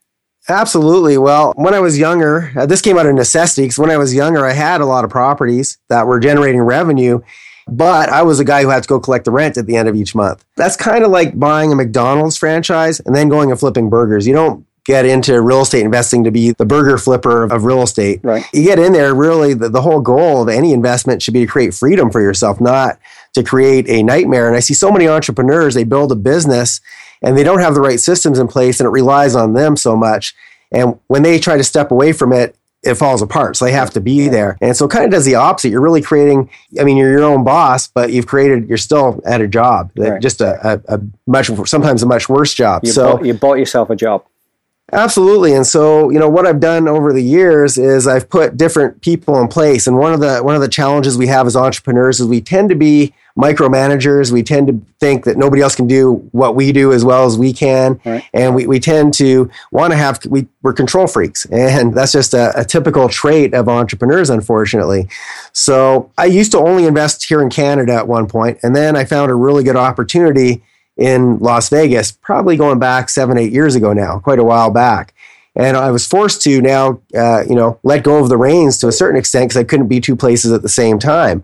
Absolutely. 0.49 1.17
Well, 1.17 1.53
when 1.55 1.73
I 1.73 1.79
was 1.79 1.97
younger, 1.97 2.51
uh, 2.55 2.65
this 2.65 2.81
came 2.81 2.97
out 2.97 3.05
of 3.05 3.15
necessity 3.15 3.63
because 3.63 3.77
when 3.77 3.91
I 3.91 3.97
was 3.97 4.13
younger, 4.13 4.45
I 4.45 4.53
had 4.53 4.81
a 4.81 4.85
lot 4.85 5.03
of 5.03 5.09
properties 5.09 5.77
that 5.89 6.07
were 6.07 6.19
generating 6.19 6.61
revenue, 6.61 7.21
but 7.67 8.09
I 8.09 8.23
was 8.23 8.39
a 8.39 8.45
guy 8.45 8.61
who 8.61 8.69
had 8.69 8.83
to 8.83 8.89
go 8.89 8.99
collect 8.99 9.25
the 9.25 9.31
rent 9.31 9.57
at 9.57 9.65
the 9.65 9.75
end 9.75 9.89
of 9.89 9.95
each 9.95 10.15
month. 10.15 10.45
That's 10.55 10.77
kind 10.77 11.03
of 11.03 11.11
like 11.11 11.37
buying 11.37 11.71
a 11.71 11.75
McDonald's 11.75 12.37
franchise 12.37 12.99
and 13.01 13.13
then 13.13 13.27
going 13.27 13.51
and 13.51 13.59
flipping 13.59 13.89
burgers. 13.89 14.25
You 14.25 14.33
don't 14.33 14.65
get 14.85 15.05
into 15.05 15.41
real 15.41 15.63
estate 15.63 15.83
investing 15.83 16.23
to 16.23 16.31
be 16.31 16.51
the 16.51 16.65
burger 16.65 16.97
flipper 16.97 17.43
of 17.43 17.65
real 17.65 17.81
estate. 17.81 18.21
Right. 18.23 18.45
You 18.53 18.63
get 18.63 18.79
in 18.79 18.93
there, 18.93 19.13
really, 19.13 19.53
the, 19.53 19.67
the 19.67 19.81
whole 19.81 19.99
goal 19.99 20.41
of 20.41 20.47
any 20.47 20.71
investment 20.71 21.21
should 21.21 21.33
be 21.33 21.41
to 21.41 21.51
create 21.51 21.73
freedom 21.73 22.09
for 22.09 22.21
yourself, 22.21 22.61
not 22.61 22.97
to 23.33 23.43
create 23.43 23.89
a 23.89 24.01
nightmare. 24.01 24.47
And 24.47 24.55
I 24.55 24.61
see 24.61 24.73
so 24.73 24.89
many 24.89 25.09
entrepreneurs, 25.09 25.73
they 25.73 25.83
build 25.83 26.13
a 26.13 26.15
business 26.15 26.79
and 27.21 27.37
they 27.37 27.43
don't 27.43 27.59
have 27.59 27.73
the 27.73 27.81
right 27.81 27.99
systems 27.99 28.39
in 28.39 28.47
place 28.47 28.79
and 28.79 28.87
it 28.87 28.91
relies 28.91 29.35
on 29.35 29.53
them 29.53 29.75
so 29.75 29.95
much. 29.95 30.35
And 30.71 30.99
when 31.07 31.23
they 31.23 31.39
try 31.39 31.57
to 31.57 31.63
step 31.63 31.91
away 31.91 32.13
from 32.13 32.33
it, 32.33 32.55
it 32.83 32.95
falls 32.95 33.21
apart. 33.21 33.57
So 33.57 33.65
they 33.65 33.71
have 33.71 33.89
to 33.91 34.01
be 34.01 34.29
there. 34.29 34.57
And 34.61 34.75
so 34.77 34.85
it 34.85 34.91
kind 34.91 35.03
of 35.03 35.11
does 35.11 35.25
the 35.25 35.35
opposite. 35.35 35.69
You're 35.69 35.81
really 35.81 36.01
creating, 36.01 36.49
I 36.79 36.83
mean, 36.83 36.95
you're 36.95 37.11
your 37.11 37.23
own 37.23 37.43
boss, 37.43 37.87
but 37.87 38.11
you've 38.11 38.27
created, 38.27 38.69
you're 38.69 38.77
still 38.77 39.19
at 39.25 39.41
a 39.41 39.47
job, 39.47 39.91
Right. 39.97 40.21
just 40.21 40.41
a, 40.41 40.73
a, 40.87 40.95
a 40.97 41.01
much, 41.25 41.47
sometimes 41.65 42.03
a 42.03 42.05
much 42.05 42.29
worse 42.29 42.53
job. 42.53 42.83
You, 42.85 42.91
so 42.91 43.13
bought, 43.17 43.25
you 43.25 43.33
bought 43.33 43.55
yourself 43.55 43.89
a 43.89 43.95
job. 43.95 44.23
Absolutely. 44.93 45.53
And 45.53 45.67
so, 45.67 46.09
you 46.09 46.17
know, 46.17 46.29
what 46.29 46.47
I've 46.47 46.61
done 46.61 46.87
over 46.87 47.11
the 47.11 47.21
years 47.21 47.77
is 47.77 48.07
I've 48.07 48.29
put 48.29 48.55
different 48.55 49.01
people 49.01 49.37
in 49.41 49.49
place. 49.49 49.85
And 49.85 49.97
one 49.97 50.13
of 50.13 50.21
the 50.21 50.39
one 50.39 50.55
of 50.55 50.61
the 50.61 50.69
challenges 50.69 51.17
we 51.17 51.27
have 51.27 51.45
as 51.45 51.57
entrepreneurs 51.57 52.21
is 52.21 52.27
we 52.27 52.39
tend 52.39 52.69
to 52.69 52.75
be 52.75 53.13
micromanagers. 53.37 54.31
We 54.31 54.43
tend 54.43 54.67
to 54.67 54.81
think 54.99 55.25
that 55.25 55.37
nobody 55.37 55.61
else 55.61 55.75
can 55.75 55.87
do 55.87 56.27
what 56.31 56.55
we 56.55 56.71
do 56.71 56.93
as 56.93 57.03
well 57.03 57.25
as 57.25 57.37
we 57.37 57.51
can. 57.51 57.99
Right. 58.05 58.23
And 58.33 58.55
we, 58.55 58.65
we 58.65 58.79
tend 58.79 59.13
to 59.15 59.51
want 59.71 59.91
to 59.91 59.97
have 59.97 60.25
we, 60.25 60.47
we're 60.61 60.71
control 60.71 61.05
freaks. 61.05 61.45
And 61.45 61.93
that's 61.93 62.13
just 62.13 62.33
a, 62.33 62.57
a 62.57 62.63
typical 62.63 63.09
trait 63.09 63.53
of 63.53 63.67
entrepreneurs, 63.67 64.29
unfortunately. 64.29 65.09
So 65.51 66.09
I 66.17 66.25
used 66.25 66.53
to 66.53 66.59
only 66.59 66.85
invest 66.85 67.25
here 67.25 67.41
in 67.41 67.49
Canada 67.49 67.93
at 67.93 68.07
one 68.07 68.27
point, 68.27 68.59
and 68.63 68.73
then 68.73 68.95
I 68.95 69.03
found 69.03 69.31
a 69.31 69.35
really 69.35 69.65
good 69.65 69.75
opportunity 69.75 70.63
in 70.97 71.37
Las 71.39 71.69
Vegas, 71.69 72.11
probably 72.11 72.57
going 72.57 72.79
back 72.79 73.09
seven, 73.09 73.37
eight 73.37 73.51
years 73.51 73.75
ago 73.75 73.93
now, 73.93 74.19
quite 74.19 74.39
a 74.39 74.43
while 74.43 74.71
back. 74.71 75.13
And 75.55 75.75
I 75.75 75.89
was 75.89 76.05
forced 76.05 76.41
to 76.43 76.61
now, 76.61 77.01
uh, 77.15 77.43
you 77.47 77.55
know, 77.55 77.79
let 77.83 78.03
go 78.03 78.21
of 78.21 78.29
the 78.29 78.37
reins 78.37 78.77
to 78.79 78.87
a 78.87 78.91
certain 78.91 79.17
extent 79.17 79.49
because 79.49 79.59
I 79.59 79.63
couldn't 79.63 79.87
be 79.87 79.99
two 79.99 80.15
places 80.15 80.51
at 80.51 80.61
the 80.61 80.69
same 80.69 80.99
time. 80.99 81.43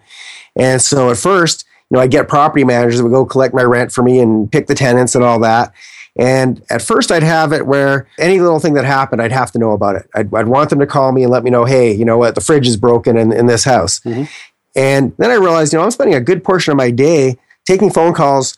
And 0.55 0.81
so 0.81 1.09
at 1.09 1.17
first, 1.17 1.65
you 1.89 1.95
know, 1.95 2.01
I 2.01 2.07
get 2.07 2.27
property 2.27 2.63
managers 2.63 2.97
that 2.97 3.03
would 3.03 3.11
go 3.11 3.25
collect 3.25 3.55
my 3.55 3.63
rent 3.63 3.91
for 3.91 4.03
me 4.03 4.19
and 4.19 4.51
pick 4.51 4.67
the 4.67 4.75
tenants 4.75 5.15
and 5.15 5.23
all 5.23 5.39
that. 5.39 5.73
And 6.15 6.61
at 6.69 6.83
first, 6.83 7.11
I'd 7.11 7.23
have 7.23 7.53
it 7.53 7.65
where 7.65 8.07
any 8.19 8.39
little 8.39 8.59
thing 8.59 8.75
that 8.75 8.85
happened, 8.85 9.19
I'd 9.19 9.31
have 9.31 9.51
to 9.53 9.59
know 9.59 9.71
about 9.71 9.95
it. 9.95 10.07
I'd, 10.13 10.33
I'd 10.33 10.47
want 10.47 10.69
them 10.69 10.79
to 10.79 10.85
call 10.85 11.11
me 11.11 11.23
and 11.23 11.31
let 11.31 11.43
me 11.43 11.49
know, 11.49 11.65
hey, 11.65 11.91
you 11.91 12.05
know 12.05 12.19
what, 12.19 12.35
the 12.35 12.41
fridge 12.41 12.67
is 12.67 12.77
broken 12.77 13.17
in, 13.17 13.31
in 13.31 13.47
this 13.47 13.63
house. 13.63 13.99
And 14.75 15.13
then 15.17 15.31
I 15.31 15.35
realized, 15.35 15.73
you 15.73 15.79
know, 15.79 15.85
I'm 15.85 15.91
spending 15.91 16.15
a 16.15 16.21
good 16.21 16.43
portion 16.43 16.71
of 16.71 16.77
my 16.77 16.91
day 16.91 17.37
taking 17.65 17.89
phone 17.89 18.13
calls 18.13 18.57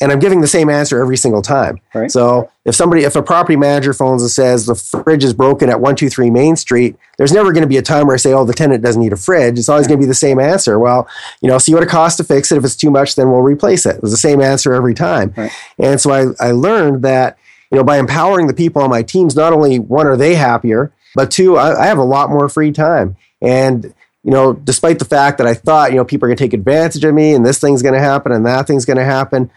and 0.00 0.12
I'm 0.12 0.20
giving 0.20 0.40
the 0.40 0.46
same 0.46 0.70
answer 0.70 1.00
every 1.00 1.16
single 1.16 1.42
time. 1.42 1.80
Right. 1.92 2.10
So 2.10 2.50
if 2.64 2.74
somebody, 2.74 3.02
if 3.02 3.16
a 3.16 3.22
property 3.22 3.56
manager 3.56 3.92
phones 3.92 4.22
and 4.22 4.30
says 4.30 4.66
the 4.66 4.74
fridge 4.74 5.24
is 5.24 5.34
broken 5.34 5.68
at 5.68 5.80
123 5.80 6.30
Main 6.30 6.54
Street, 6.56 6.96
there's 7.16 7.32
never 7.32 7.52
going 7.52 7.62
to 7.62 7.68
be 7.68 7.78
a 7.78 7.82
time 7.82 8.06
where 8.06 8.14
I 8.14 8.18
say, 8.18 8.32
oh, 8.32 8.44
the 8.44 8.52
tenant 8.52 8.82
doesn't 8.82 9.02
need 9.02 9.12
a 9.12 9.16
fridge. 9.16 9.58
It's 9.58 9.68
always 9.68 9.88
going 9.88 9.98
to 9.98 10.02
be 10.02 10.08
the 10.08 10.14
same 10.14 10.38
answer. 10.38 10.78
Well, 10.78 11.08
you 11.40 11.48
know, 11.48 11.58
see 11.58 11.74
what 11.74 11.82
it 11.82 11.88
costs 11.88 12.16
to 12.18 12.24
fix 12.24 12.52
it. 12.52 12.58
If 12.58 12.64
it's 12.64 12.76
too 12.76 12.90
much, 12.90 13.16
then 13.16 13.30
we'll 13.30 13.40
replace 13.40 13.86
it. 13.86 13.96
It 13.96 14.02
was 14.02 14.12
the 14.12 14.16
same 14.16 14.40
answer 14.40 14.72
every 14.72 14.94
time. 14.94 15.34
Right. 15.36 15.52
And 15.78 16.00
so 16.00 16.12
I, 16.12 16.48
I 16.48 16.52
learned 16.52 17.02
that, 17.02 17.36
you 17.72 17.76
know, 17.76 17.84
by 17.84 17.98
empowering 17.98 18.46
the 18.46 18.54
people 18.54 18.82
on 18.82 18.90
my 18.90 19.02
teams, 19.02 19.34
not 19.34 19.52
only 19.52 19.80
one, 19.80 20.06
are 20.06 20.16
they 20.16 20.36
happier, 20.36 20.92
but 21.16 21.30
two, 21.30 21.56
I, 21.56 21.82
I 21.82 21.86
have 21.86 21.98
a 21.98 22.04
lot 22.04 22.30
more 22.30 22.48
free 22.48 22.70
time. 22.70 23.16
And 23.42 23.92
you 24.24 24.32
know, 24.32 24.52
despite 24.52 24.98
the 24.98 25.04
fact 25.04 25.38
that 25.38 25.46
I 25.46 25.54
thought, 25.54 25.90
you 25.90 25.96
know, 25.96 26.04
people 26.04 26.26
are 26.26 26.28
going 26.28 26.36
to 26.36 26.44
take 26.44 26.52
advantage 26.52 27.02
of 27.04 27.14
me 27.14 27.34
and 27.34 27.46
this 27.46 27.60
thing's 27.60 27.82
going 27.82 27.94
to 27.94 28.00
happen 28.00 28.32
and 28.32 28.44
that 28.46 28.66
thing's 28.66 28.84
going 28.84 28.98
to 28.98 29.04
happen, 29.04 29.50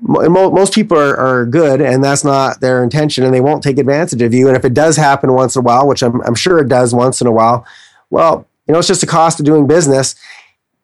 mo- 0.00 0.28
mo- 0.28 0.50
most 0.50 0.74
people 0.74 0.98
are, 0.98 1.16
are 1.16 1.46
good 1.46 1.80
and 1.80 2.02
that's 2.02 2.24
not 2.24 2.60
their 2.60 2.82
intention 2.82 3.24
and 3.24 3.34
they 3.34 3.40
won't 3.40 3.62
take 3.62 3.78
advantage 3.78 4.22
of 4.22 4.34
you. 4.34 4.48
And 4.48 4.56
if 4.56 4.64
it 4.64 4.74
does 4.74 4.96
happen 4.96 5.32
once 5.32 5.56
in 5.56 5.60
a 5.60 5.62
while, 5.62 5.86
which 5.86 6.02
I'm, 6.02 6.20
I'm 6.22 6.34
sure 6.34 6.58
it 6.58 6.68
does 6.68 6.94
once 6.94 7.20
in 7.20 7.26
a 7.26 7.32
while, 7.32 7.66
well, 8.10 8.46
you 8.66 8.72
know, 8.72 8.78
it's 8.78 8.88
just 8.88 9.02
a 9.02 9.06
cost 9.06 9.40
of 9.40 9.46
doing 9.46 9.66
business. 9.66 10.14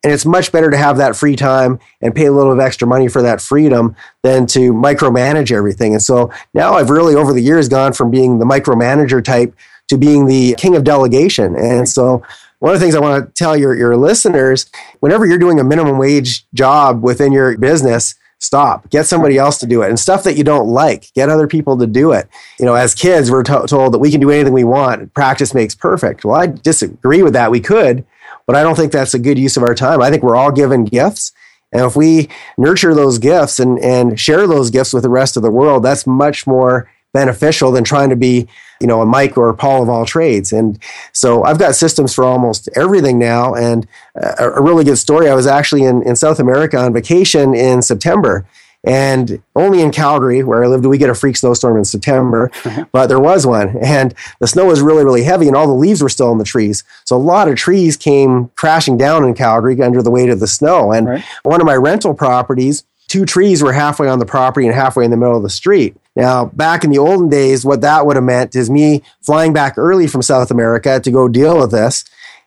And 0.03 0.11
it's 0.11 0.25
much 0.25 0.51
better 0.51 0.69
to 0.69 0.75
have 0.75 0.97
that 0.97 1.15
free 1.15 1.37
time 1.37 1.79
and 2.01 2.13
pay 2.13 2.25
a 2.25 2.31
little 2.31 2.51
of 2.51 2.59
extra 2.59 2.85
money 2.85 3.07
for 3.07 3.21
that 3.21 3.39
freedom 3.39 3.95
than 4.21 4.45
to 4.47 4.73
micromanage 4.73 5.49
everything. 5.49 5.93
And 5.93 6.01
so 6.01 6.29
now 6.53 6.73
I've 6.73 6.89
really, 6.89 7.15
over 7.15 7.31
the 7.31 7.41
years, 7.41 7.69
gone 7.69 7.93
from 7.93 8.11
being 8.11 8.39
the 8.39 8.45
micromanager 8.45 9.23
type 9.23 9.55
to 9.87 9.97
being 9.97 10.25
the 10.25 10.55
king 10.57 10.75
of 10.75 10.83
delegation. 10.83 11.55
And 11.55 11.87
so 11.87 12.21
one 12.59 12.73
of 12.73 12.79
the 12.79 12.83
things 12.83 12.95
I 12.95 12.99
want 12.99 13.25
to 13.25 13.31
tell 13.33 13.55
your, 13.55 13.75
your 13.75 13.95
listeners 13.95 14.69
whenever 14.99 15.25
you're 15.25 15.37
doing 15.37 15.59
a 15.59 15.63
minimum 15.63 15.97
wage 15.97 16.45
job 16.53 17.01
within 17.01 17.31
your 17.31 17.57
business, 17.57 18.15
stop. 18.43 18.89
Get 18.89 19.07
somebody 19.07 19.37
else 19.37 19.57
to 19.59 19.65
do 19.65 19.81
it. 19.81 19.89
And 19.89 19.99
stuff 19.99 20.23
that 20.23 20.35
you 20.37 20.43
don't 20.43 20.67
like, 20.67 21.11
get 21.13 21.29
other 21.29 21.47
people 21.47 21.77
to 21.77 21.87
do 21.87 22.11
it. 22.11 22.27
You 22.59 22.65
know, 22.65 22.75
as 22.75 22.93
kids, 22.93 23.31
we're 23.31 23.43
to- 23.43 23.65
told 23.67 23.93
that 23.93 23.99
we 23.99 24.11
can 24.11 24.19
do 24.19 24.29
anything 24.29 24.53
we 24.53 24.63
want. 24.63 25.13
Practice 25.13 25.53
makes 25.53 25.73
perfect. 25.73 26.25
Well, 26.25 26.39
I 26.39 26.47
disagree 26.47 27.23
with 27.23 27.33
that. 27.33 27.51
We 27.51 27.61
could, 27.61 28.05
but 28.45 28.55
I 28.55 28.63
don't 28.63 28.75
think 28.75 28.91
that's 28.91 29.13
a 29.13 29.19
good 29.19 29.39
use 29.39 29.55
of 29.57 29.63
our 29.63 29.73
time. 29.73 30.01
I 30.01 30.09
think 30.09 30.23
we're 30.23 30.35
all 30.35 30.51
given 30.51 30.85
gifts. 30.85 31.31
And 31.71 31.85
if 31.85 31.95
we 31.95 32.29
nurture 32.57 32.93
those 32.93 33.17
gifts 33.17 33.59
and, 33.59 33.79
and 33.79 34.19
share 34.19 34.45
those 34.45 34.69
gifts 34.69 34.93
with 34.93 35.03
the 35.03 35.09
rest 35.09 35.37
of 35.37 35.43
the 35.43 35.49
world, 35.49 35.83
that's 35.83 36.05
much 36.05 36.45
more 36.45 36.89
beneficial 37.13 37.71
than 37.71 37.83
trying 37.83 38.09
to 38.09 38.15
be, 38.15 38.47
you 38.81 38.87
know, 38.87 39.01
a 39.01 39.05
Mike 39.05 39.37
or 39.37 39.49
a 39.49 39.53
Paul 39.55 39.83
of 39.83 39.89
all 39.89 40.05
trades. 40.05 40.51
And 40.51 40.77
so 41.13 41.43
I've 41.43 41.59
got 41.59 41.75
systems 41.75 42.13
for 42.13 42.23
almost 42.23 42.67
everything 42.75 43.19
now. 43.19 43.53
And 43.53 43.87
a, 44.15 44.49
a 44.55 44.61
really 44.61 44.83
good 44.83 44.97
story. 44.97 45.29
I 45.29 45.35
was 45.35 45.47
actually 45.47 45.83
in, 45.83 46.01
in 46.03 46.15
South 46.15 46.39
America 46.39 46.77
on 46.77 46.91
vacation 46.93 47.53
in 47.55 47.81
September. 47.81 48.45
And 48.85 49.41
only 49.55 49.81
in 49.81 49.91
Calgary, 49.91 50.43
where 50.43 50.61
I 50.61 50.67
lived, 50.67 50.85
we 50.85 50.97
get 50.97 51.09
a 51.09 51.15
freak 51.15 51.37
snowstorm 51.37 51.77
in 51.77 51.85
September, 51.85 52.51
but 52.91 53.07
there 53.07 53.19
was 53.19 53.47
one. 53.47 53.77
And 53.81 54.13
the 54.41 54.47
snow 54.47 54.65
was 54.65 54.81
really, 54.81 55.05
really 55.05 55.23
heavy, 55.23 55.47
and 55.47 55.55
all 55.55 55.67
the 55.67 55.73
leaves 55.73 56.03
were 56.03 56.09
still 56.09 56.29
on 56.29 56.37
the 56.37 56.43
trees. 56.43 56.83
So 57.05 57.15
a 57.15 57.17
lot 57.17 57.47
of 57.47 57.55
trees 57.55 57.95
came 57.95 58.49
crashing 58.55 58.97
down 58.97 59.23
in 59.23 59.35
Calgary 59.35 59.81
under 59.81 60.01
the 60.03 60.11
weight 60.11 60.29
of 60.29 60.41
the 60.41 60.47
snow. 60.47 60.91
And 60.91 61.07
Right. 61.07 61.23
one 61.43 61.61
of 61.61 61.65
my 61.65 61.75
rental 61.77 62.13
properties, 62.13 62.83
two 63.13 63.25
trees 63.27 63.61
were 63.61 63.73
halfway 63.73 64.07
on 64.07 64.17
the 64.17 64.25
property 64.25 64.65
and 64.65 64.73
halfway 64.73 65.05
in 65.05 65.11
the 65.11 65.17
middle 65.17 65.37
of 65.37 65.43
the 65.43 65.49
street. 65.49 65.95
Now, 66.15 66.45
back 66.45 66.83
in 66.83 66.89
the 66.89 66.97
olden 66.97 67.29
days, 67.29 67.63
what 67.63 67.81
that 67.81 68.07
would 68.07 68.15
have 68.15 68.25
meant 68.25 68.55
is 68.55 68.71
me 68.71 69.03
flying 69.21 69.53
back 69.53 69.77
early 69.77 70.07
from 70.07 70.23
South 70.23 70.49
America 70.49 70.99
to 70.99 71.11
go 71.11 71.27
deal 71.27 71.59
with 71.59 71.69
this. 71.69 72.05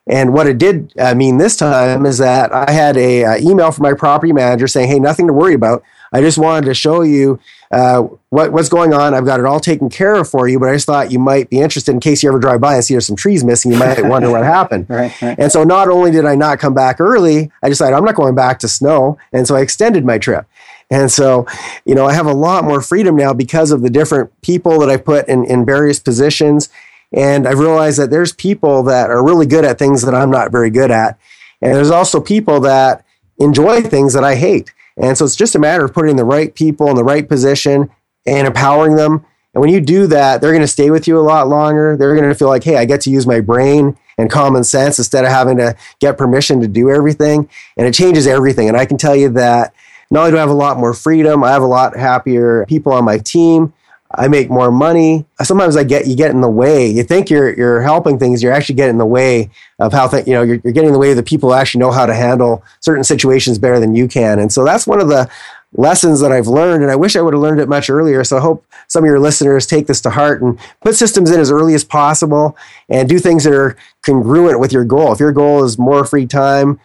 And 0.08 0.34
what 0.34 0.48
it 0.48 0.58
did 0.58 0.92
uh, 0.98 1.14
mean 1.14 1.36
this 1.36 1.54
time 1.54 2.04
is 2.04 2.18
that 2.18 2.52
I 2.52 2.72
had 2.72 2.96
a 2.96 3.24
uh, 3.24 3.36
email 3.38 3.70
from 3.70 3.84
my 3.84 3.92
property 3.92 4.32
manager 4.32 4.66
saying, 4.66 4.88
"Hey, 4.88 4.98
nothing 4.98 5.28
to 5.28 5.32
worry 5.32 5.54
about. 5.54 5.84
I 6.16 6.22
just 6.22 6.38
wanted 6.38 6.64
to 6.66 6.74
show 6.74 7.02
you 7.02 7.38
uh, 7.70 8.04
what, 8.30 8.50
what's 8.50 8.70
going 8.70 8.94
on. 8.94 9.12
I've 9.12 9.26
got 9.26 9.38
it 9.38 9.44
all 9.44 9.60
taken 9.60 9.90
care 9.90 10.14
of 10.14 10.30
for 10.30 10.48
you, 10.48 10.58
but 10.58 10.70
I 10.70 10.72
just 10.72 10.86
thought 10.86 11.12
you 11.12 11.18
might 11.18 11.50
be 11.50 11.60
interested 11.60 11.92
in 11.92 12.00
case 12.00 12.22
you 12.22 12.30
ever 12.30 12.38
drive 12.38 12.58
by 12.58 12.76
and 12.76 12.82
see 12.82 12.94
there's 12.94 13.06
some 13.06 13.16
trees 13.16 13.44
missing. 13.44 13.70
You 13.70 13.78
might 13.78 14.02
wonder 14.02 14.30
what 14.30 14.42
happened." 14.42 14.86
Right, 14.96 15.20
right. 15.20 15.38
And 15.38 15.52
so 15.52 15.62
not 15.62 15.88
only 15.88 16.10
did 16.10 16.24
I 16.24 16.36
not 16.36 16.58
come 16.58 16.72
back 16.72 17.00
early, 17.00 17.50
I 17.62 17.68
decided 17.68 17.94
I'm 17.94 18.04
not 18.04 18.14
going 18.14 18.34
back 18.34 18.60
to 18.60 18.68
snow. 18.68 19.18
And 19.30 19.46
so 19.46 19.54
I 19.56 19.60
extended 19.60 20.06
my 20.06 20.16
trip. 20.16 20.46
And 20.90 21.10
so, 21.10 21.46
you 21.84 21.94
know, 21.94 22.06
I 22.06 22.14
have 22.14 22.24
a 22.24 22.32
lot 22.32 22.64
more 22.64 22.80
freedom 22.80 23.14
now 23.14 23.34
because 23.34 23.72
of 23.72 23.82
the 23.82 23.90
different 23.90 24.30
people 24.40 24.78
that 24.78 24.88
I 24.88 24.96
put 24.96 25.28
in, 25.28 25.44
in 25.44 25.66
various 25.66 25.98
positions. 25.98 26.70
And 27.12 27.46
I've 27.46 27.58
realized 27.58 27.98
that 27.98 28.10
there's 28.10 28.32
people 28.32 28.84
that 28.84 29.10
are 29.10 29.22
really 29.22 29.46
good 29.46 29.64
at 29.64 29.78
things 29.78 30.02
that 30.02 30.14
I'm 30.14 30.30
not 30.30 30.50
very 30.50 30.70
good 30.70 30.90
at. 30.90 31.18
And 31.60 31.74
there's 31.74 31.90
also 31.90 32.20
people 32.20 32.60
that 32.60 33.04
enjoy 33.38 33.82
things 33.82 34.14
that 34.14 34.24
I 34.24 34.36
hate. 34.36 34.72
And 34.96 35.16
so 35.16 35.24
it's 35.24 35.36
just 35.36 35.54
a 35.54 35.58
matter 35.58 35.84
of 35.84 35.92
putting 35.92 36.16
the 36.16 36.24
right 36.24 36.54
people 36.54 36.88
in 36.88 36.96
the 36.96 37.04
right 37.04 37.28
position 37.28 37.90
and 38.26 38.46
empowering 38.46 38.96
them. 38.96 39.24
And 39.54 39.60
when 39.60 39.70
you 39.70 39.80
do 39.80 40.06
that, 40.08 40.40
they're 40.40 40.52
going 40.52 40.60
to 40.60 40.68
stay 40.68 40.90
with 40.90 41.08
you 41.08 41.18
a 41.18 41.20
lot 41.20 41.48
longer. 41.48 41.96
They're 41.96 42.14
going 42.14 42.28
to 42.28 42.34
feel 42.34 42.48
like, 42.48 42.64
hey, 42.64 42.76
I 42.76 42.84
get 42.84 43.00
to 43.02 43.10
use 43.10 43.26
my 43.26 43.40
brain 43.40 43.96
and 44.18 44.30
common 44.30 44.64
sense 44.64 44.98
instead 44.98 45.24
of 45.24 45.30
having 45.30 45.56
to 45.58 45.76
get 46.00 46.18
permission 46.18 46.60
to 46.60 46.68
do 46.68 46.90
everything. 46.90 47.48
And 47.76 47.86
it 47.86 47.94
changes 47.94 48.26
everything. 48.26 48.68
And 48.68 48.76
I 48.76 48.86
can 48.86 48.96
tell 48.96 49.16
you 49.16 49.30
that 49.30 49.74
not 50.10 50.20
only 50.20 50.32
do 50.32 50.36
I 50.36 50.40
have 50.40 50.50
a 50.50 50.54
lot 50.54 50.78
more 50.78 50.94
freedom, 50.94 51.42
I 51.42 51.50
have 51.50 51.62
a 51.62 51.66
lot 51.66 51.96
happier 51.96 52.64
people 52.66 52.92
on 52.92 53.04
my 53.04 53.18
team. 53.18 53.72
I 54.18 54.28
make 54.28 54.48
more 54.48 54.72
money. 54.72 55.26
Sometimes 55.42 55.76
I 55.76 55.84
get 55.84 56.06
you 56.06 56.16
get 56.16 56.30
in 56.30 56.40
the 56.40 56.48
way. 56.48 56.88
You 56.88 57.02
think 57.02 57.28
you're 57.28 57.54
you're 57.54 57.82
helping 57.82 58.18
things, 58.18 58.42
you're 58.42 58.52
actually 58.52 58.76
getting 58.76 58.94
in 58.94 58.98
the 58.98 59.06
way 59.06 59.50
of 59.78 59.92
how 59.92 60.08
th- 60.08 60.26
you 60.26 60.32
know 60.32 60.42
you're, 60.42 60.58
you're 60.64 60.72
getting 60.72 60.88
in 60.88 60.92
the 60.92 60.98
way 60.98 61.10
of 61.10 61.16
the 61.16 61.22
people 61.22 61.50
who 61.50 61.54
actually 61.54 61.80
know 61.80 61.90
how 61.90 62.06
to 62.06 62.14
handle 62.14 62.64
certain 62.80 63.04
situations 63.04 63.58
better 63.58 63.78
than 63.78 63.94
you 63.94 64.08
can. 64.08 64.38
And 64.38 64.50
so 64.50 64.64
that's 64.64 64.86
one 64.86 65.00
of 65.00 65.08
the 65.08 65.30
lessons 65.74 66.20
that 66.20 66.32
I've 66.32 66.46
learned, 66.46 66.82
and 66.82 66.90
I 66.90 66.96
wish 66.96 67.16
I 67.16 67.20
would 67.20 67.34
have 67.34 67.42
learned 67.42 67.60
it 67.60 67.68
much 67.68 67.90
earlier. 67.90 68.24
So 68.24 68.38
I 68.38 68.40
hope 68.40 68.64
some 68.88 69.04
of 69.04 69.08
your 69.08 69.20
listeners 69.20 69.66
take 69.66 69.86
this 69.86 70.00
to 70.02 70.10
heart 70.10 70.40
and 70.40 70.58
put 70.80 70.94
systems 70.94 71.30
in 71.30 71.38
as 71.38 71.50
early 71.50 71.74
as 71.74 71.84
possible 71.84 72.56
and 72.88 73.08
do 73.08 73.18
things 73.18 73.44
that 73.44 73.52
are 73.52 73.76
congruent 74.02 74.60
with 74.60 74.72
your 74.72 74.84
goal. 74.84 75.12
If 75.12 75.20
your 75.20 75.32
goal 75.32 75.64
is 75.64 75.78
more 75.78 76.04
free 76.04 76.26
time 76.26 76.80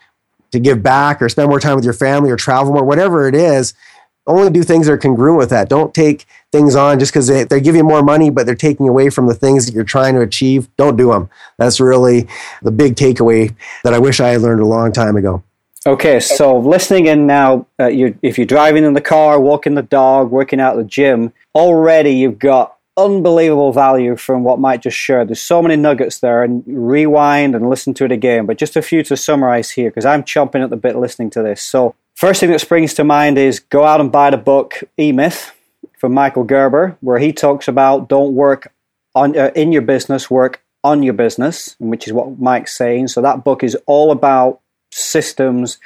to 0.51 0.59
give 0.59 0.83
back 0.83 1.21
or 1.21 1.29
spend 1.29 1.47
more 1.47 1.59
time 1.61 1.75
with 1.75 1.85
your 1.85 1.93
family 1.93 2.29
or 2.29 2.35
travel 2.35 2.73
more, 2.73 2.83
whatever 2.83 3.27
it 3.27 3.35
is, 3.35 3.73
only 4.27 4.51
do 4.51 4.63
things 4.63 4.87
that 4.87 4.93
are 4.93 4.97
congruent 4.97 5.37
with 5.37 5.49
that. 5.49 5.69
Don't 5.69 5.93
take 5.93 6.25
things 6.51 6.75
on 6.75 6.99
just 6.99 7.11
because 7.11 7.27
they, 7.27 7.43
they 7.43 7.61
give 7.61 7.75
you 7.75 7.83
more 7.83 8.03
money, 8.03 8.29
but 8.29 8.45
they're 8.45 8.55
taking 8.55 8.87
away 8.87 9.09
from 9.09 9.27
the 9.27 9.33
things 9.33 9.65
that 9.65 9.73
you're 9.73 9.83
trying 9.83 10.15
to 10.15 10.21
achieve. 10.21 10.67
Don't 10.75 10.97
do 10.97 11.11
them. 11.11 11.29
That's 11.57 11.79
really 11.79 12.27
the 12.61 12.71
big 12.71 12.95
takeaway 12.95 13.55
that 13.83 13.93
I 13.93 13.99
wish 13.99 14.19
I 14.19 14.29
had 14.29 14.41
learned 14.41 14.61
a 14.61 14.65
long 14.65 14.91
time 14.91 15.15
ago. 15.15 15.43
Okay, 15.87 16.19
so 16.19 16.59
listening 16.59 17.07
in 17.07 17.25
now, 17.25 17.65
uh, 17.79 17.87
you 17.87 18.15
if 18.21 18.37
you're 18.37 18.45
driving 18.45 18.83
in 18.83 18.93
the 18.93 19.01
car, 19.01 19.39
walking 19.39 19.73
the 19.73 19.81
dog, 19.81 20.29
working 20.29 20.59
out 20.59 20.75
the 20.75 20.83
gym, 20.83 21.33
already 21.55 22.11
you've 22.11 22.37
got 22.37 22.75
unbelievable 22.97 23.73
value 23.73 24.15
from 24.15 24.43
what 24.43 24.59
Mike 24.59 24.83
just 24.83 24.97
shared. 24.97 25.29
There's 25.29 25.41
so 25.41 25.59
many 25.59 25.75
nuggets 25.75 26.19
there, 26.19 26.43
and 26.43 26.63
rewind 26.67 27.55
and 27.55 27.67
listen 27.67 27.95
to 27.95 28.05
it 28.05 28.11
again. 28.11 28.45
But 28.45 28.59
just 28.59 28.75
a 28.75 28.83
few 28.83 29.01
to 29.05 29.17
summarize 29.17 29.71
here, 29.71 29.89
because 29.89 30.05
I'm 30.05 30.21
chomping 30.21 30.63
at 30.63 30.69
the 30.69 30.77
bit 30.77 30.97
listening 30.97 31.31
to 31.31 31.41
this. 31.41 31.63
So, 31.63 31.95
first 32.13 32.41
thing 32.41 32.51
that 32.51 32.61
springs 32.61 32.93
to 32.95 33.03
mind 33.03 33.39
is 33.39 33.59
go 33.59 33.83
out 33.83 33.99
and 33.99 34.11
buy 34.11 34.29
the 34.29 34.37
book 34.37 34.83
E 34.99 35.11
Myth 35.11 35.51
from 36.01 36.15
Michael 36.15 36.43
Gerber, 36.43 36.97
where 37.01 37.19
he 37.19 37.31
talks 37.31 37.67
about 37.67 38.09
don't 38.09 38.33
work 38.33 38.73
on 39.13 39.37
uh, 39.37 39.51
in 39.55 39.71
your 39.71 39.83
business, 39.83 40.31
work 40.31 40.63
on 40.83 41.03
your 41.03 41.13
business, 41.13 41.75
which 41.77 42.07
is 42.07 42.13
what 42.13 42.39
Mike's 42.39 42.75
saying. 42.75 43.09
So 43.09 43.21
that 43.21 43.43
book 43.43 43.63
is 43.63 43.77
all 43.85 44.11
about 44.11 44.61
systems 44.89 45.77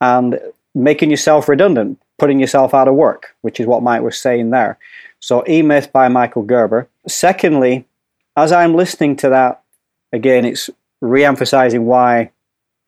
and 0.00 0.40
making 0.74 1.10
yourself 1.10 1.48
redundant, 1.48 2.00
putting 2.18 2.40
yourself 2.40 2.74
out 2.74 2.88
of 2.88 2.96
work, 2.96 3.36
which 3.42 3.60
is 3.60 3.68
what 3.68 3.84
Mike 3.84 4.02
was 4.02 4.18
saying 4.18 4.50
there. 4.50 4.78
So, 5.20 5.44
E 5.48 5.62
Myth 5.62 5.92
by 5.92 6.08
Michael 6.08 6.42
Gerber. 6.42 6.88
Secondly, 7.06 7.86
as 8.36 8.50
I'm 8.50 8.74
listening 8.74 9.14
to 9.18 9.28
that, 9.28 9.62
again, 10.12 10.44
it's 10.44 10.70
re 11.00 11.24
emphasizing 11.24 11.86
why 11.86 12.32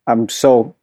I'm 0.09 0.29
so 0.29 0.75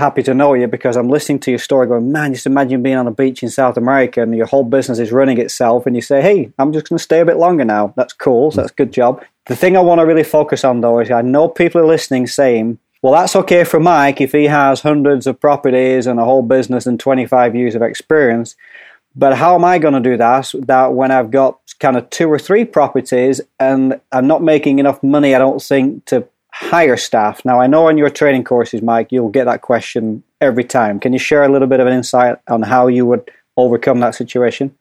happy 0.00 0.22
to 0.24 0.34
know 0.34 0.54
you 0.54 0.66
because 0.66 0.96
I'm 0.96 1.08
listening 1.08 1.38
to 1.40 1.52
your 1.52 1.58
story 1.58 1.86
going, 1.86 2.10
man, 2.10 2.32
just 2.32 2.46
imagine 2.46 2.82
being 2.82 2.96
on 2.96 3.06
a 3.06 3.12
beach 3.12 3.42
in 3.42 3.50
South 3.50 3.76
America 3.76 4.22
and 4.22 4.34
your 4.34 4.46
whole 4.46 4.64
business 4.64 4.98
is 4.98 5.12
running 5.12 5.38
itself 5.38 5.86
and 5.86 5.94
you 5.94 6.02
say, 6.02 6.20
hey, 6.20 6.52
I'm 6.58 6.72
just 6.72 6.88
going 6.88 6.98
to 6.98 7.02
stay 7.02 7.20
a 7.20 7.24
bit 7.24 7.36
longer 7.36 7.64
now. 7.64 7.94
That's 7.96 8.12
cool. 8.12 8.50
So 8.50 8.62
that's 8.62 8.72
a 8.72 8.74
good 8.74 8.92
job. 8.92 9.22
The 9.46 9.54
thing 9.54 9.76
I 9.76 9.80
want 9.80 10.00
to 10.00 10.06
really 10.06 10.24
focus 10.24 10.64
on 10.64 10.80
though 10.80 10.98
is 10.98 11.10
I 11.10 11.22
know 11.22 11.48
people 11.48 11.80
are 11.80 11.86
listening 11.86 12.26
saying, 12.26 12.78
well, 13.02 13.12
that's 13.12 13.36
okay 13.36 13.64
for 13.64 13.78
Mike 13.80 14.20
if 14.20 14.32
he 14.32 14.44
has 14.44 14.80
hundreds 14.80 15.26
of 15.26 15.40
properties 15.40 16.06
and 16.06 16.18
a 16.18 16.24
whole 16.24 16.42
business 16.42 16.86
and 16.86 16.98
25 16.98 17.54
years 17.54 17.74
of 17.74 17.82
experience. 17.82 18.56
But 19.16 19.36
how 19.36 19.54
am 19.54 19.64
I 19.64 19.78
going 19.78 19.94
to 19.94 20.00
do 20.00 20.16
that? 20.16 20.52
That 20.66 20.94
when 20.94 21.10
I've 21.10 21.30
got 21.30 21.58
kind 21.78 21.96
of 21.96 22.08
two 22.10 22.30
or 22.30 22.38
three 22.38 22.64
properties 22.64 23.40
and 23.58 24.00
I'm 24.12 24.26
not 24.26 24.42
making 24.42 24.78
enough 24.78 25.02
money, 25.02 25.34
I 25.34 25.38
don't 25.38 25.62
think, 25.62 26.04
to 26.06 26.26
hire 26.52 26.96
staff. 26.96 27.44
Now, 27.44 27.60
I 27.60 27.66
know 27.66 27.88
in 27.88 27.98
your 27.98 28.10
training 28.10 28.44
courses, 28.44 28.82
Mike, 28.82 29.12
you'll 29.12 29.28
get 29.28 29.44
that 29.44 29.62
question 29.62 30.22
every 30.40 30.64
time. 30.64 31.00
Can 31.00 31.12
you 31.12 31.18
share 31.18 31.44
a 31.44 31.48
little 31.48 31.68
bit 31.68 31.80
of 31.80 31.86
an 31.86 31.92
insight 31.92 32.38
on 32.48 32.62
how 32.62 32.86
you 32.86 33.06
would 33.06 33.30
overcome 33.56 34.00
that 34.00 34.14
situation? 34.14 34.76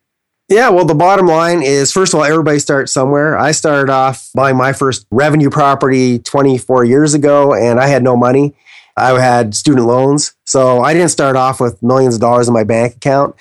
Yeah, 0.49 0.69
well, 0.69 0.85
the 0.85 0.95
bottom 0.95 1.27
line 1.27 1.61
is 1.61 1.91
first 1.91 2.13
of 2.13 2.19
all, 2.19 2.25
everybody 2.25 2.57
starts 2.57 2.91
somewhere. 2.91 3.37
I 3.37 3.51
started 3.51 3.91
off 3.91 4.29
buying 4.33 4.57
my 4.57 4.73
first 4.73 5.05
revenue 5.11 5.51
property 5.51 6.17
24 6.17 6.85
years 6.85 7.13
ago, 7.13 7.53
and 7.53 7.79
I 7.79 7.87
had 7.87 8.01
no 8.01 8.17
money. 8.17 8.55
I 8.97 9.19
had 9.19 9.53
student 9.53 9.85
loans. 9.85 10.33
So 10.45 10.81
I 10.81 10.93
didn't 10.93 11.09
start 11.09 11.35
off 11.35 11.59
with 11.59 11.81
millions 11.83 12.15
of 12.15 12.21
dollars 12.21 12.47
in 12.47 12.53
my 12.53 12.63
bank 12.63 12.95
account. 12.95 13.35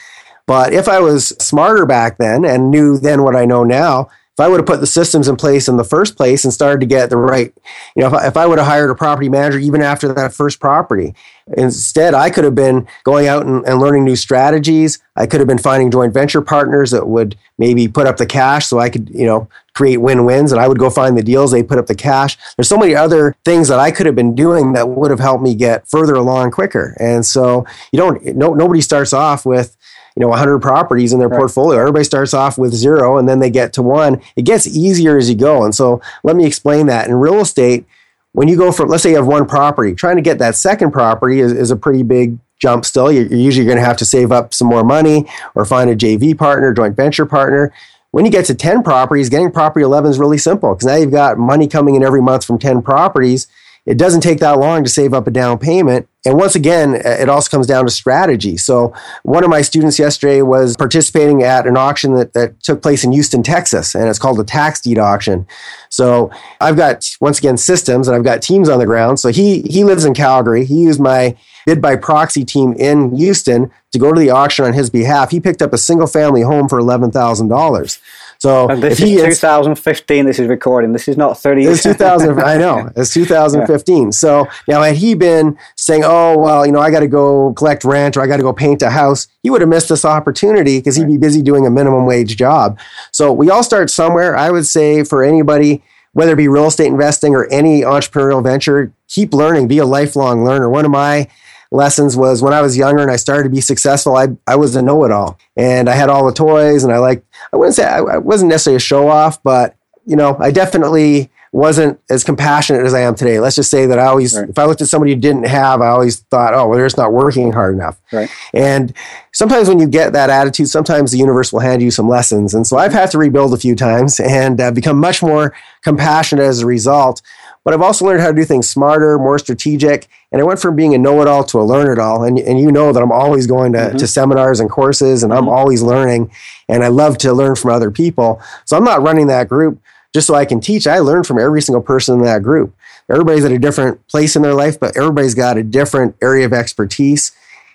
But 0.47 0.73
if 0.73 0.87
I 0.87 1.01
was 1.01 1.29
smarter 1.41 1.87
back 1.87 2.19
then 2.19 2.45
and 2.45 2.71
knew 2.71 2.99
then 2.99 3.23
what 3.23 3.37
I 3.37 3.47
know 3.47 3.65
now, 3.65 4.09
if 4.39 4.45
I 4.45 4.47
would 4.47 4.61
have 4.61 4.67
put 4.67 4.79
the 4.79 4.87
systems 4.87 5.27
in 5.27 5.35
place 5.35 5.67
in 5.67 5.79
the 5.79 5.85
first 5.85 6.17
place 6.17 6.45
and 6.45 6.55
started 6.55 6.79
to 6.79 6.87
get 6.87 7.11
the 7.11 7.17
right, 7.17 7.53
you 7.97 8.03
know, 8.03 8.07
if 8.07 8.15
I, 8.15 8.27
if 8.29 8.37
I 8.37 8.47
would 8.47 8.59
have 8.59 8.69
hired 8.69 8.89
a 8.89 8.95
property 8.95 9.29
manager 9.29 9.59
even 9.59 9.83
after 9.83 10.13
that 10.13 10.33
first 10.33 10.61
property, 10.61 11.13
instead 11.57 12.15
I 12.15 12.31
could 12.31 12.45
have 12.45 12.55
been 12.55 12.87
going 13.03 13.27
out 13.27 13.47
and, 13.47 13.67
and 13.67 13.81
learning 13.81 14.05
new 14.05 14.15
strategies. 14.15 15.01
I 15.17 15.27
could 15.27 15.41
have 15.41 15.49
been 15.49 15.59
finding 15.59 15.91
joint 15.91 16.15
venture 16.15 16.41
partners 16.41 16.93
that 16.93 17.09
would 17.09 17.37
maybe 17.59 17.89
put 17.89 18.07
up 18.07 18.19
the 18.19 18.27
cash 18.27 18.67
so 18.67 18.79
I 18.79 18.91
could, 18.91 19.11
you 19.11 19.27
know, 19.27 19.49
create 19.75 19.97
win-wins 19.97 20.53
and 20.53 20.61
I 20.61 20.69
would 20.69 20.79
go 20.79 20.89
find 20.89 21.19
the 21.19 21.23
deals, 21.25 21.51
they 21.51 21.65
put 21.65 21.79
up 21.79 21.87
the 21.87 21.97
cash. 21.97 22.39
There's 22.57 22.69
so 22.69 22.79
many 22.79 22.95
other 22.95 23.35
things 23.45 23.67
that 23.67 23.81
I 23.81 23.91
could 23.91 24.07
have 24.07 24.15
been 24.15 24.37
doing 24.37 24.73
that 24.75 24.89
would 24.89 25.11
have 25.11 25.19
helped 25.19 25.43
me 25.43 25.57
get 25.57 25.89
further 25.89 26.15
along 26.15 26.53
quicker. 26.53 26.97
And 27.01 27.27
so 27.27 27.67
you 27.91 27.97
don't 27.97 28.25
no, 28.37 28.55
nobody 28.55 28.83
starts 28.83 29.13
off 29.13 29.45
with 29.45 29.77
you 30.19 30.25
know 30.25 30.31
100 30.31 30.59
properties 30.59 31.13
in 31.13 31.21
their 31.21 31.29
right. 31.29 31.39
portfolio. 31.39 31.79
Everybody 31.79 32.03
starts 32.03 32.35
off 32.35 32.59
with 32.59 32.75
zero 32.75 33.19
and 33.19 33.29
then 33.29 33.39
they 33.39 33.51
get 33.51 33.73
to 33.75 33.83
one. 33.83 34.21
It 34.35 34.43
gets 34.43 34.67
easier 34.67 35.17
as 35.17 35.31
you 35.31 35.37
go. 35.37 35.63
And 35.65 35.73
so 35.73 36.03
let 36.25 36.35
me 36.35 36.45
explain 36.45 36.89
that. 36.89 37.07
In 37.07 37.15
real 37.15 37.39
estate 37.39 37.87
when 38.33 38.49
you 38.49 38.57
go 38.57 38.73
from 38.73 38.89
let's 38.89 39.05
say 39.05 39.11
you 39.11 39.17
have 39.17 39.29
one 39.29 39.47
property 39.47 39.95
trying 39.95 40.17
to 40.17 40.23
get 40.23 40.41
that 40.41 40.57
second 40.57 40.91
property 40.91 41.39
is, 41.39 41.53
is 41.53 41.71
a 41.71 41.77
pretty 41.77 42.03
big 42.03 42.37
jump 42.59 42.85
still. 42.85 43.13
You're, 43.13 43.27
you're 43.27 43.39
usually 43.39 43.65
going 43.65 43.79
to 43.79 43.85
have 43.85 43.97
to 43.99 44.05
save 44.05 44.33
up 44.33 44.53
some 44.53 44.67
more 44.67 44.83
money 44.83 45.25
or 45.55 45.65
find 45.65 45.89
a 45.89 45.95
jv 45.95 46.37
partner 46.37 46.75
joint 46.75 46.97
venture 46.97 47.25
partner. 47.25 47.73
When 48.11 48.25
you 48.25 48.33
get 48.33 48.47
to 48.47 48.57
10 48.57 48.83
properties 48.83 49.29
getting 49.29 49.53
property 49.53 49.85
11 49.85 50.11
is 50.11 50.19
really 50.19 50.39
simple 50.39 50.75
because 50.75 50.87
now 50.87 50.97
you've 50.97 51.13
got 51.13 51.39
money 51.39 51.69
coming 51.69 51.95
in 51.95 52.03
every 52.03 52.23
month 52.23 52.45
from 52.45 52.59
10 52.59 52.83
properties 52.83 53.47
it 53.89 53.97
doesn't 53.97 54.21
take 54.21 54.39
that 54.41 54.59
long 54.59 54.85
to 54.85 54.91
save 54.91 55.15
up 55.15 55.27
a 55.27 55.31
down 55.31 55.59
payment. 55.59 56.07
And 56.27 56.37
once 56.37 56.55
again, 56.55 56.97
uh, 56.97 57.17
it 57.23 57.31
also 57.31 57.49
comes 57.49 57.67
down 57.67 57.87
to 57.87 57.91
strategy. 57.91 58.59
So 58.59 58.93
one 59.23 59.45
of 59.45 59.49
my 59.49 59.63
students 59.63 59.99
yesterday 59.99 60.43
was 60.43 60.77
participating 60.77 61.43
at 61.43 61.67
an 61.67 61.79
auction 61.79 62.15
that, 62.15 62.35
that 62.35 62.63
took 62.63 62.83
place 62.83 63.03
in 63.03 63.13
Houston, 63.13 63.43
Texas, 63.43 63.95
and 63.95 64.07
it's 64.07 64.19
called 64.19 64.39
a 64.41 64.45
tax 64.45 64.83
deed 64.83 64.99
auction. 64.99 65.47
So 65.89 66.31
I've 66.61 66.77
got 66.77 67.09
once 67.23 67.39
again 67.39 67.57
systems 67.57 68.09
and 68.09 68.15
I've 68.15 68.25
got 68.25 68.43
teams 68.43 68.69
on 68.69 68.79
the 68.79 68.85
ground. 68.85 69.21
So 69.21 69.31
he 69.31 69.63
he 69.63 69.85
lives 69.85 70.05
in 70.05 70.13
Calgary. 70.13 70.67
He 70.67 70.83
used 70.83 71.01
my 71.01 71.35
bid 71.65 71.81
by 71.81 71.97
proxy 71.97 72.45
team 72.45 72.75
in 72.75 73.17
Houston 73.17 73.71
to 73.93 73.99
go 73.99 74.13
to 74.13 74.21
the 74.21 74.29
auction 74.29 74.67
on 74.67 74.75
his 74.75 74.91
behalf. 74.91 75.31
He 75.31 75.41
picked 75.41 75.63
up 75.63 75.73
a 75.73 75.79
single 75.79 76.07
family 76.07 76.43
home 76.43 76.69
for 76.69 76.79
eleven 76.79 77.11
thousand 77.11 77.49
dollars. 77.49 78.01
So 78.39 78.69
and 78.69 78.81
this 78.81 79.01
is 79.01 79.41
2015. 79.41 80.25
This 80.25 80.39
is 80.39 80.47
recording. 80.47 80.93
This 80.93 81.09
is 81.09 81.17
not 81.17 81.39
30 81.39 81.63
years. 81.63 81.75
It's 81.75 81.83
2000. 81.83 82.41
I 82.41 82.57
know. 82.57 82.89
It's 82.97 83.13
2015. 83.13 84.05
Yeah. 84.05 84.11
So 84.11 84.49
now 84.69 84.83
had 84.83 84.97
he 84.97 85.15
been 85.15 85.59
saying, 85.77 86.03
"Oh 86.05 86.39
well, 86.39 86.65
you 86.65 86.71
know, 86.71 86.81
I 86.81 86.91
got 86.91 87.01
to 87.01 87.09
go 87.09 87.53
collect 87.55 87.85
rent 87.85 88.17
or 88.17 88.21
I 88.21 88.27
got 88.27 88.37
to 88.37 88.43
go 88.43 88.53
paint 88.53 88.83
a 88.83 88.91
house," 88.91 89.27
he 89.43 89.51
would 89.51 89.61
have 89.61 89.69
missed 89.69 89.89
this 89.89 90.05
opportunity 90.05 90.79
because 90.79 90.95
he'd 90.95 91.09
be 91.09 91.17
busy 91.17 91.43
doing 91.43 91.67
a 91.67 91.71
minimum 91.71 92.07
wage 92.07 92.37
job. 92.37 92.79
So 93.13 93.33
we 93.33 93.51
all 93.51 93.65
start 93.65 93.91
somewhere. 93.91 94.37
I 94.37 94.51
would 94.51 94.67
say 94.67 95.03
for 95.03 95.25
anybody 95.25 95.83
whether 96.13 96.33
it 96.33 96.37
be 96.37 96.49
real 96.49 96.67
estate 96.67 96.87
investing 96.87 97.35
or 97.35 97.47
any 97.53 97.83
entrepreneurial 97.83 98.43
venture, 98.43 98.93
keep 99.09 99.33
learning, 99.33 99.69
be 99.69 99.79
a 99.79 99.85
lifelong 99.85 100.45
learner. 100.45 100.69
One 100.69 100.85
of 100.85 100.91
my 100.91 101.29
lessons 101.71 102.17
was 102.17 102.43
when 102.43 102.53
I 102.53 102.63
was 102.63 102.77
younger 102.77 103.03
and 103.03 103.11
I 103.11 103.17
started 103.17 103.45
to 103.45 103.51
be 103.55 103.61
successful, 103.61 104.17
I, 104.17 104.29
I 104.47 104.57
was 104.57 104.75
a 104.77 104.83
know 104.83 105.05
it 105.05 105.11
all 105.11 105.39
and 105.57 105.89
I 105.89 105.95
had 105.95 106.09
all 106.09 106.27
the 106.27 106.33
toys 106.33 106.85
and 106.85 106.93
I 106.93 106.99
like, 106.99 107.25
I 107.53 107.57
wouldn't 107.57 107.77
say 107.77 107.85
I, 107.85 107.99
I 107.99 108.19
wasn't 108.19 108.51
necessarily 108.51 108.77
a 108.77 108.81
show 108.81 109.09
off, 109.09 109.43
but 109.43 109.77
you 110.07 110.17
know, 110.17 110.37
I 110.41 110.51
definitely 110.51 111.31
wasn't 111.53 111.99
as 112.11 112.25
compassionate 112.25 112.85
as 112.85 112.95
I 112.95 113.01
am 113.01 113.15
today. 113.15 113.41
Let's 113.41 113.57
just 113.57 113.71
say 113.71 113.87
that 113.87 113.99
I 113.99 114.07
always, 114.07 114.37
right. 114.37 114.49
if 114.49 114.59
I 114.59 114.65
looked 114.65 114.81
at 114.81 114.89
somebody 114.89 115.15
who 115.15 115.21
didn't 115.21 115.45
have, 115.45 115.81
I 115.81 115.89
always 115.89 116.21
thought, 116.21 116.55
oh, 116.55 116.69
well, 116.69 116.77
they're 116.77 116.87
just 116.87 116.99
not 116.99 117.13
working 117.13 117.53
hard 117.53 117.75
enough. 117.75 118.01
Right. 118.13 118.31
And 118.53 118.93
sometimes 119.33 119.69
when 119.69 119.79
you 119.79 119.87
get 119.87 120.13
that 120.13 120.31
attitude, 120.31 120.69
sometimes 120.69 121.13
the 121.13 121.19
universe 121.19 121.53
will 121.53 121.61
hand 121.61 121.81
you 121.81 121.91
some 121.91 122.09
lessons. 122.09 122.55
And 122.55 122.67
so 122.67 122.77
I've 122.77 122.93
had 122.93 123.11
to 123.13 123.19
rebuild 123.19 123.55
a 123.55 123.59
few 123.59 123.75
times 123.75 124.21
and 124.21 124.61
uh, 124.61 124.71
become 124.71 124.99
much 124.99 125.23
more 125.23 125.55
compassionate 125.83 126.45
as 126.45 126.61
a 126.61 126.67
result. 126.67 127.23
But 127.69 127.75
I've 127.75 127.83
also 127.83 128.07
learned 128.07 128.23
how 128.23 128.29
to 128.29 128.35
do 128.35 128.47
things 128.47 128.67
smarter, 128.67 129.19
more 129.19 129.39
strategic. 129.39 130.09
And 130.33 130.41
I 130.41 130.45
went 130.47 130.59
from 130.59 130.75
being 130.75 130.95
a 130.95 130.99
know 130.99 131.21
it 131.21 131.29
all 131.29 131.45
to 131.45 131.61
a 131.61 131.65
learn 131.65 131.93
it 131.93 131.99
all. 131.99 132.25
And, 132.25 132.39
and 132.39 132.59
you 132.59 132.73
know 132.73 132.95
that 132.95 133.03
I'm 133.03 133.13
always 133.13 133.47
going 133.47 133.75
to, 133.75 133.79
mm-hmm. 133.79 133.99
to 133.99 134.07
seminars 134.07 134.59
and 134.59 134.71
courses 134.71 135.23
and 135.23 135.31
mm-hmm. 135.31 135.43
I'm 135.43 135.49
always 135.51 135.83
learning. 135.83 136.31
And 136.67 136.83
I 136.83 136.89
love 136.89 137.19
to 137.19 137.33
learn 137.35 137.57
from 137.57 137.73
other 137.73 137.91
people. 137.91 138.41
So 138.65 138.75
I'm 138.79 138.85
not 138.85 139.03
running 139.03 139.27
that 139.27 139.51
group 139.51 139.83
just 140.15 140.27
so 140.27 140.35
I 140.35 140.47
can 140.47 140.63
teach. 140.63 140.87
I 140.87 141.01
learn 141.01 141.25
from 141.25 141.39
every 141.39 141.61
single 141.61 141.83
person 141.83 142.15
in 142.21 142.25
that 142.25 142.43
group. 142.43 142.75
Everybody's 143.11 143.45
at 143.45 143.53
a 143.53 143.59
different 143.59 144.09
place 144.09 144.35
in 144.35 144.41
their 144.41 144.55
life, 144.55 144.81
but 144.81 144.97
everybody's 144.97 145.35
got 145.35 145.59
a 145.59 145.63
different 145.63 146.17
area 146.23 146.47
of 146.47 146.55
expertise. 146.55 147.33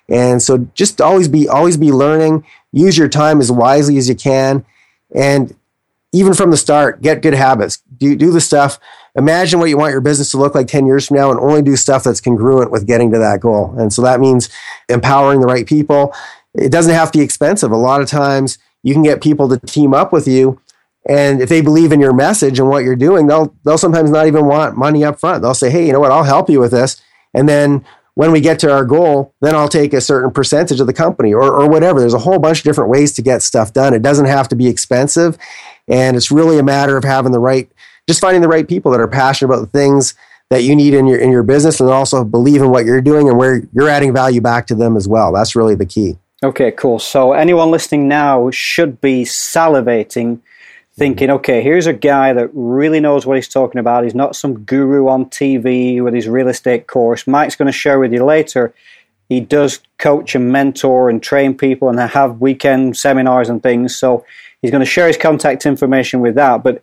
And 0.09 0.41
so 0.41 0.69
just 0.73 1.01
always 1.01 1.27
be 1.27 1.47
always 1.47 1.77
be 1.77 1.91
learning. 1.91 2.47
Use 2.71 2.97
your 2.97 3.09
time 3.09 3.39
as 3.39 3.51
wisely 3.51 3.97
as 3.97 4.09
you 4.09 4.15
can. 4.15 4.65
And 5.13 5.55
even 6.13 6.33
from 6.33 6.51
the 6.51 6.57
start, 6.57 7.01
get 7.01 7.21
good 7.21 7.33
habits. 7.33 7.83
Do, 7.97 8.15
do 8.15 8.31
the 8.31 8.41
stuff. 8.41 8.79
Imagine 9.15 9.59
what 9.59 9.69
you 9.69 9.77
want 9.77 9.91
your 9.91 10.01
business 10.01 10.31
to 10.31 10.37
look 10.37 10.55
like 10.55 10.67
10 10.67 10.85
years 10.85 11.07
from 11.07 11.17
now 11.17 11.29
and 11.29 11.39
only 11.39 11.61
do 11.61 11.75
stuff 11.75 12.03
that's 12.03 12.21
congruent 12.21 12.71
with 12.71 12.87
getting 12.87 13.11
to 13.11 13.19
that 13.19 13.41
goal. 13.41 13.75
And 13.77 13.93
so 13.93 14.01
that 14.01 14.19
means 14.19 14.49
empowering 14.89 15.39
the 15.39 15.47
right 15.47 15.67
people. 15.67 16.13
It 16.55 16.71
doesn't 16.71 16.93
have 16.93 17.11
to 17.11 17.19
be 17.19 17.23
expensive. 17.23 17.71
A 17.71 17.77
lot 17.77 18.01
of 18.01 18.07
times 18.07 18.57
you 18.81 18.93
can 18.93 19.03
get 19.03 19.21
people 19.21 19.47
to 19.49 19.59
team 19.59 19.93
up 19.93 20.11
with 20.11 20.27
you 20.27 20.59
and 21.05 21.41
if 21.41 21.49
they 21.49 21.61
believe 21.61 21.91
in 21.91 21.99
your 21.99 22.13
message 22.13 22.59
and 22.59 22.69
what 22.69 22.83
you're 22.83 22.95
doing, 22.95 23.27
they'll 23.27 23.53
they'll 23.65 23.77
sometimes 23.77 24.09
not 24.09 24.27
even 24.27 24.45
want 24.45 24.77
money 24.77 25.03
up 25.03 25.19
front. 25.19 25.41
They'll 25.41 25.53
say, 25.53 25.69
"Hey, 25.69 25.85
you 25.85 25.93
know 25.93 25.99
what? 25.99 26.11
I'll 26.11 26.23
help 26.23 26.49
you 26.49 26.59
with 26.59 26.71
this." 26.71 27.01
And 27.33 27.49
then 27.49 27.83
when 28.15 28.31
we 28.31 28.39
get 28.39 28.59
to 28.59 28.71
our 28.71 28.85
goal, 28.85 29.33
then 29.41 29.55
I'll 29.55 29.67
take 29.67 29.91
a 29.91 29.99
certain 29.99 30.31
percentage 30.31 30.79
of 30.79 30.87
the 30.87 30.93
company 30.93 31.33
or, 31.33 31.43
or 31.43 31.67
whatever. 31.67 31.99
There's 31.99 32.13
a 32.13 32.19
whole 32.19 32.37
bunch 32.37 32.59
of 32.59 32.63
different 32.63 32.91
ways 32.91 33.11
to 33.13 33.21
get 33.23 33.41
stuff 33.41 33.73
done. 33.73 33.93
It 33.93 34.03
doesn't 34.03 34.27
have 34.27 34.47
to 34.49 34.55
be 34.55 34.67
expensive. 34.67 35.37
And 35.87 36.15
it's 36.15 36.31
really 36.31 36.59
a 36.59 36.63
matter 36.63 36.95
of 36.95 37.03
having 37.03 37.31
the 37.31 37.39
right, 37.39 37.69
just 38.07 38.21
finding 38.21 38.41
the 38.41 38.47
right 38.47 38.67
people 38.67 38.91
that 38.91 38.99
are 38.99 39.07
passionate 39.07 39.53
about 39.53 39.61
the 39.61 39.77
things 39.77 40.13
that 40.49 40.63
you 40.63 40.75
need 40.75 40.93
in 40.93 41.07
your 41.07 41.17
in 41.17 41.31
your 41.31 41.43
business 41.43 41.79
and 41.79 41.89
also 41.89 42.23
believe 42.23 42.61
in 42.61 42.69
what 42.69 42.85
you're 42.85 43.01
doing 43.01 43.29
and 43.29 43.37
where 43.37 43.67
you're 43.73 43.89
adding 43.89 44.13
value 44.13 44.41
back 44.41 44.67
to 44.67 44.75
them 44.75 44.95
as 44.95 45.07
well. 45.07 45.31
That's 45.31 45.55
really 45.55 45.75
the 45.75 45.85
key. 45.85 46.17
Okay, 46.43 46.71
cool. 46.71 46.99
So 46.99 47.33
anyone 47.33 47.71
listening 47.71 48.07
now 48.07 48.51
should 48.51 48.99
be 48.99 49.23
salivating 49.23 50.41
thinking, 50.95 51.29
mm-hmm. 51.29 51.37
okay, 51.37 51.63
here's 51.63 51.87
a 51.87 51.93
guy 51.93 52.33
that 52.33 52.49
really 52.53 52.99
knows 52.99 53.25
what 53.25 53.35
he's 53.35 53.47
talking 53.47 53.79
about. 53.79 54.03
He's 54.03 54.13
not 54.13 54.35
some 54.35 54.63
guru 54.63 55.07
on 55.07 55.25
TV 55.25 56.03
with 56.03 56.13
his 56.13 56.27
real 56.27 56.49
estate 56.49 56.85
course. 56.85 57.25
Mike's 57.25 57.55
going 57.55 57.67
to 57.67 57.71
share 57.71 57.97
with 57.97 58.13
you 58.13 58.23
later. 58.23 58.73
He 59.29 59.39
does 59.39 59.79
coach 59.97 60.35
and 60.35 60.51
mentor 60.51 61.09
and 61.09 61.23
train 61.23 61.57
people 61.57 61.89
and 61.89 61.97
have 61.99 62.41
weekend 62.41 62.97
seminars 62.97 63.49
and 63.49 63.63
things. 63.63 63.97
So 63.97 64.23
He's 64.63 64.71
going 64.71 64.79
to 64.79 64.89
share 64.89 65.07
his 65.07 65.17
contact 65.17 65.65
information 65.65 66.21
with 66.21 66.35
that. 66.35 66.63
But 66.63 66.81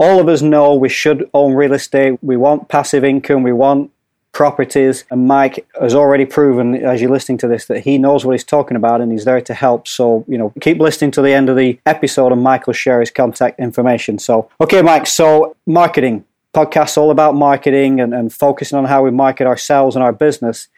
all 0.00 0.18
of 0.18 0.28
us 0.28 0.40
know 0.40 0.74
we 0.74 0.88
should 0.88 1.28
own 1.34 1.52
real 1.52 1.74
estate. 1.74 2.18
We 2.22 2.38
want 2.38 2.68
passive 2.68 3.04
income. 3.04 3.42
We 3.42 3.52
want 3.52 3.92
properties. 4.32 5.04
And 5.10 5.28
Mike 5.28 5.68
has 5.78 5.94
already 5.94 6.24
proven, 6.24 6.74
as 6.74 7.02
you're 7.02 7.10
listening 7.10 7.36
to 7.38 7.48
this, 7.48 7.66
that 7.66 7.80
he 7.80 7.98
knows 7.98 8.24
what 8.24 8.32
he's 8.32 8.44
talking 8.44 8.78
about 8.78 9.02
and 9.02 9.12
he's 9.12 9.26
there 9.26 9.42
to 9.42 9.52
help. 9.52 9.86
So, 9.86 10.24
you 10.26 10.38
know, 10.38 10.54
keep 10.62 10.78
listening 10.78 11.10
to 11.12 11.22
the 11.22 11.32
end 11.32 11.50
of 11.50 11.56
the 11.56 11.78
episode 11.84 12.32
and 12.32 12.42
Mike 12.42 12.66
will 12.66 12.72
share 12.72 13.00
his 13.00 13.10
contact 13.10 13.60
information. 13.60 14.18
So, 14.18 14.48
okay, 14.58 14.80
Mike, 14.80 15.06
so 15.06 15.54
marketing. 15.66 16.24
Podcasts 16.54 16.96
all 16.96 17.10
about 17.10 17.34
marketing 17.34 18.00
and, 18.00 18.14
and 18.14 18.32
focusing 18.32 18.78
on 18.78 18.86
how 18.86 19.04
we 19.04 19.10
market 19.10 19.46
ourselves 19.46 19.96
and 19.96 20.02
our 20.02 20.12
business. 20.12 20.68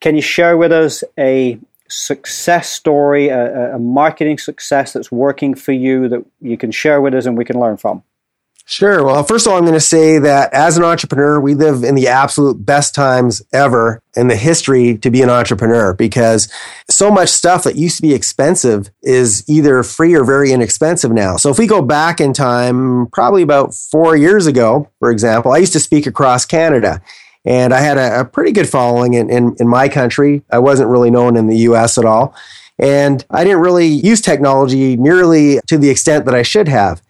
Can 0.00 0.16
you 0.16 0.22
share 0.22 0.56
with 0.56 0.72
us 0.72 1.04
a 1.16 1.58
success 1.88 2.68
story, 2.68 3.28
a, 3.28 3.76
a 3.76 3.78
marketing 3.78 4.38
success 4.38 4.92
that's 4.92 5.12
working 5.12 5.54
for 5.54 5.72
you 5.72 6.08
that 6.08 6.26
you 6.40 6.58
can 6.58 6.72
share 6.72 7.00
with 7.00 7.14
us 7.14 7.26
and 7.26 7.38
we 7.38 7.44
can 7.44 7.60
learn 7.60 7.76
from? 7.76 8.02
Sure. 8.64 9.04
Well, 9.04 9.24
first 9.24 9.46
of 9.46 9.52
all, 9.52 9.58
I'm 9.58 9.64
going 9.64 9.74
to 9.74 9.80
say 9.80 10.18
that 10.18 10.52
as 10.54 10.78
an 10.78 10.84
entrepreneur, 10.84 11.40
we 11.40 11.54
live 11.54 11.82
in 11.82 11.94
the 11.94 12.08
absolute 12.08 12.64
best 12.64 12.94
times 12.94 13.42
ever 13.52 14.00
in 14.16 14.28
the 14.28 14.36
history 14.36 14.96
to 14.98 15.10
be 15.10 15.20
an 15.20 15.28
entrepreneur 15.28 15.92
because 15.92 16.50
so 16.88 17.10
much 17.10 17.28
stuff 17.28 17.64
that 17.64 17.76
used 17.76 17.96
to 17.96 18.02
be 18.02 18.14
expensive 18.14 18.90
is 19.02 19.48
either 19.48 19.82
free 19.82 20.14
or 20.14 20.24
very 20.24 20.52
inexpensive 20.52 21.10
now. 21.10 21.36
So 21.36 21.50
if 21.50 21.58
we 21.58 21.66
go 21.66 21.82
back 21.82 22.20
in 22.20 22.32
time, 22.32 23.08
probably 23.08 23.42
about 23.42 23.74
four 23.74 24.16
years 24.16 24.46
ago, 24.46 24.88
for 25.00 25.10
example, 25.10 25.52
I 25.52 25.58
used 25.58 25.72
to 25.74 25.80
speak 25.80 26.06
across 26.06 26.46
Canada. 26.46 27.02
And 27.44 27.74
I 27.74 27.80
had 27.80 27.98
a, 27.98 28.20
a 28.20 28.24
pretty 28.24 28.52
good 28.52 28.68
following 28.68 29.14
in, 29.14 29.28
in, 29.28 29.56
in 29.58 29.66
my 29.66 29.88
country. 29.88 30.42
I 30.50 30.60
wasn't 30.60 30.88
really 30.88 31.10
known 31.10 31.36
in 31.36 31.48
the 31.48 31.56
US 31.58 31.98
at 31.98 32.04
all. 32.04 32.34
And 32.78 33.24
I 33.30 33.44
didn't 33.44 33.60
really 33.60 33.86
use 33.86 34.20
technology 34.20 34.96
nearly 34.96 35.60
to 35.66 35.76
the 35.76 35.90
extent 35.90 36.24
that 36.26 36.34
I 36.34 36.42
should 36.42 36.68
have. 36.68 37.02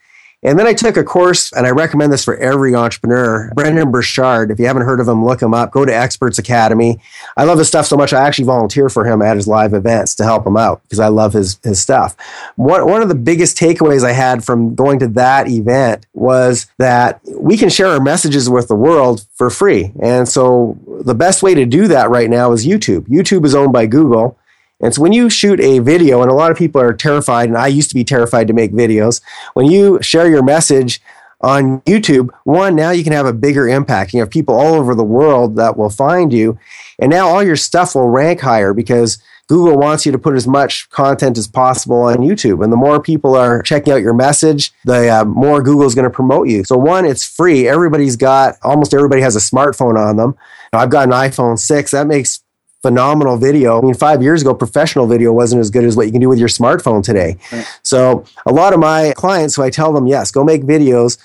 And 0.45 0.59
then 0.59 0.67
I 0.67 0.73
took 0.73 0.97
a 0.97 1.05
course, 1.05 1.53
and 1.53 1.67
I 1.67 1.71
recommend 1.71 2.13
this 2.13 2.25
for 2.25 2.37
every 2.37 2.75
entrepreneur. 2.75 3.53
Brendon 3.55 3.93
Burchard, 3.93 4.51
if 4.51 4.59
you 4.59 4.67
haven't 4.67 4.83
heard 4.83 4.99
of 4.99 5.07
him, 5.07 5.25
look 5.25 5.41
him 5.41 5.55
up. 5.55 5.71
Go 5.71 5.85
to 5.85 5.95
Experts 5.95 6.39
Academy. 6.39 6.99
I 7.37 7.45
love 7.45 7.59
his 7.59 7.69
stuff 7.69 7.87
so 7.87 7.97
much, 7.97 8.13
I 8.13 8.27
actually 8.27 8.47
volunteer 8.47 8.89
for 8.89 9.05
him 9.05 9.23
at 9.23 9.37
his 9.37 9.47
live 9.47 9.73
events 9.73 10.17
to 10.17 10.25
help 10.25 10.45
him 10.45 10.57
out 10.57 10.83
because 10.83 10.99
I 10.99 11.09
love 11.09 11.33
his, 11.33 11.61
his 11.63 11.81
stuff. 11.81 12.17
One, 12.57 12.87
one 12.87 13.03
of 13.03 13.09
the 13.09 13.15
biggest 13.15 13.57
takeaways 13.57 14.03
I 14.03 14.13
had 14.13 14.45
from 14.45 14.75
going 14.75 14.99
to 14.99 15.09
that 15.09 15.49
event 15.49 16.07
was 16.13 16.67
that 16.79 17.21
we 17.29 17.57
can 17.57 17.69
share 17.69 17.89
our 17.89 18.01
messages 18.01 18.51
with 18.51 18.67
the 18.67 18.75
world 18.75 19.25
for 19.35 19.49
free. 19.49 19.93
And 20.01 20.29
so 20.29 20.77
the 21.05 21.15
best 21.15 21.43
way 21.43 21.55
to 21.55 21.65
do 21.65 21.87
that 21.89 22.11
right 22.11 22.29
now 22.29 22.53
is 22.53 22.67
YouTube. 22.67 23.07
YouTube 23.07 23.45
is 23.45 23.55
owned 23.55 23.73
by 23.73 23.87
Google. 23.87 24.37
And 24.83 24.93
so 24.93 25.01
when 25.01 25.13
you 25.13 25.31
shoot 25.31 25.61
a 25.61 25.79
video, 25.79 26.23
and 26.23 26.31
a 26.31 26.35
lot 26.35 26.51
of 26.51 26.59
people 26.59 26.81
are 26.81 26.93
terrified, 26.93 27.49
and 27.49 27.57
I 27.57 27.69
used 27.69 27.89
to 27.91 27.95
be 27.95 28.05
terrified 28.05 28.49
to 28.49 28.53
make 28.53 28.73
videos, 28.73 29.23
when 29.55 29.67
you 29.67 30.03
share 30.03 30.29
your 30.29 30.43
message 30.43 31.01
on 31.41 31.81
YouTube, 31.83 32.31
one, 32.45 32.77
now 32.77 32.91
you 32.91 33.03
can 33.03 33.13
have 33.13 33.27
a 33.27 33.33
bigger 33.33 33.69
impact. 33.69 34.13
You 34.13 34.21
have 34.21 34.31
people 34.31 34.55
all 34.55 34.75
over 34.75 34.95
the 34.95 35.05
world 35.05 35.57
that 35.57 35.77
will 35.77 35.91
find 35.91 36.33
you. 36.33 36.59
And 36.99 37.11
now 37.11 37.29
all 37.29 37.43
your 37.43 37.57
stuff 37.57 37.95
will 37.95 38.09
rank 38.09 38.41
higher 38.41 38.73
because 38.73 39.23
Google 39.49 39.77
wants 39.77 40.07
you 40.07 40.13
to 40.13 40.19
put 40.19 40.37
as 40.37 40.47
much 40.47 40.89
content 40.91 41.37
as 41.37 41.49
possible 41.49 42.03
on 42.03 42.19
YouTube. 42.19 42.63
And 42.63 42.73
the 42.73 42.77
more 42.77 43.03
people 43.03 43.35
are 43.35 43.61
checking 43.61 43.93
out 43.93 44.01
your 44.01 44.15
message, 44.15 44.73
the 44.85 45.09
uh, 45.09 45.25
more 45.25 45.63
Google 45.63 45.87
is 45.87 45.95
going 45.95 46.05
to 46.05 46.11
promote 46.11 46.49
you. 46.49 46.65
So, 46.65 46.79
one, 46.79 47.05
it's 47.05 47.25
free. 47.25 47.69
Everybody's 47.69 48.17
got, 48.17 48.55
almost 48.63 48.95
everybody 48.95 49.21
has 49.21 49.35
a 49.35 49.41
smartphone 49.41 49.99
on 49.99 50.17
them. 50.17 50.37
I've 50.73 50.91
got 50.91 51.05
an 51.05 51.11
iPhone 51.11 51.59
6. 51.59 51.91
That 51.91 52.07
makes 52.07 52.43
phenomenal 52.83 53.37
video. 53.37 53.79
I 53.79 53.83
mean, 53.83 53.95
five 53.95 54.23
years 54.23 54.43
ago, 54.43 54.55
professional 54.55 55.07
video 55.07 55.33
wasn't 55.33 55.61
as 55.61 55.71
good 55.71 55.85
as 55.85 55.97
what 55.97 56.07
you 56.07 56.13
can 56.13 56.21
do 56.21 56.29
with 56.29 56.39
your 56.39 56.49
smartphone 56.49 57.03
today. 57.03 57.37
Right. 57.53 57.81
So, 57.83 58.25
a 58.45 58.53
lot 58.53 58.73
of 58.73 58.81
my 58.81 59.13
clients 59.17 59.55
who 59.55 59.63
I 59.63 59.71
tell 59.71 59.93
them, 59.93 60.07
yes, 60.07 60.31
go 60.31 60.45
make 60.45 60.63
videos, 60.63 61.19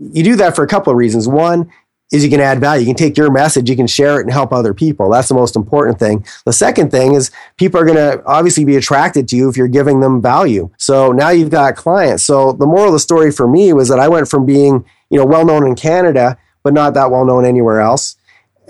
you 0.00 0.24
do 0.24 0.36
that 0.36 0.56
for 0.56 0.64
a 0.64 0.66
couple 0.66 0.90
of 0.90 0.96
reasons. 0.96 1.28
One, 1.28 1.70
is 2.12 2.22
you 2.22 2.30
can 2.30 2.40
add 2.40 2.60
value. 2.60 2.80
You 2.80 2.86
can 2.86 2.96
take 2.96 3.16
your 3.16 3.30
message, 3.30 3.68
you 3.68 3.76
can 3.76 3.86
share 3.86 4.20
it 4.20 4.22
and 4.22 4.32
help 4.32 4.52
other 4.52 4.72
people. 4.72 5.10
That's 5.10 5.28
the 5.28 5.34
most 5.34 5.56
important 5.56 5.98
thing. 5.98 6.24
The 6.44 6.52
second 6.52 6.90
thing 6.90 7.14
is 7.14 7.30
people 7.56 7.80
are 7.80 7.84
going 7.84 7.96
to 7.96 8.24
obviously 8.24 8.64
be 8.64 8.76
attracted 8.76 9.26
to 9.28 9.36
you 9.36 9.48
if 9.48 9.56
you're 9.56 9.68
giving 9.68 10.00
them 10.00 10.22
value. 10.22 10.70
So 10.78 11.12
now 11.12 11.30
you've 11.30 11.50
got 11.50 11.76
clients. 11.76 12.22
So 12.22 12.52
the 12.52 12.66
moral 12.66 12.86
of 12.86 12.92
the 12.92 13.00
story 13.00 13.32
for 13.32 13.48
me 13.48 13.72
was 13.72 13.88
that 13.88 13.98
I 13.98 14.08
went 14.08 14.28
from 14.28 14.46
being, 14.46 14.84
you 15.10 15.18
know, 15.18 15.24
well 15.24 15.44
known 15.44 15.66
in 15.66 15.74
Canada, 15.74 16.38
but 16.62 16.72
not 16.72 16.94
that 16.94 17.10
well 17.10 17.24
known 17.24 17.44
anywhere 17.44 17.80
else 17.80 18.16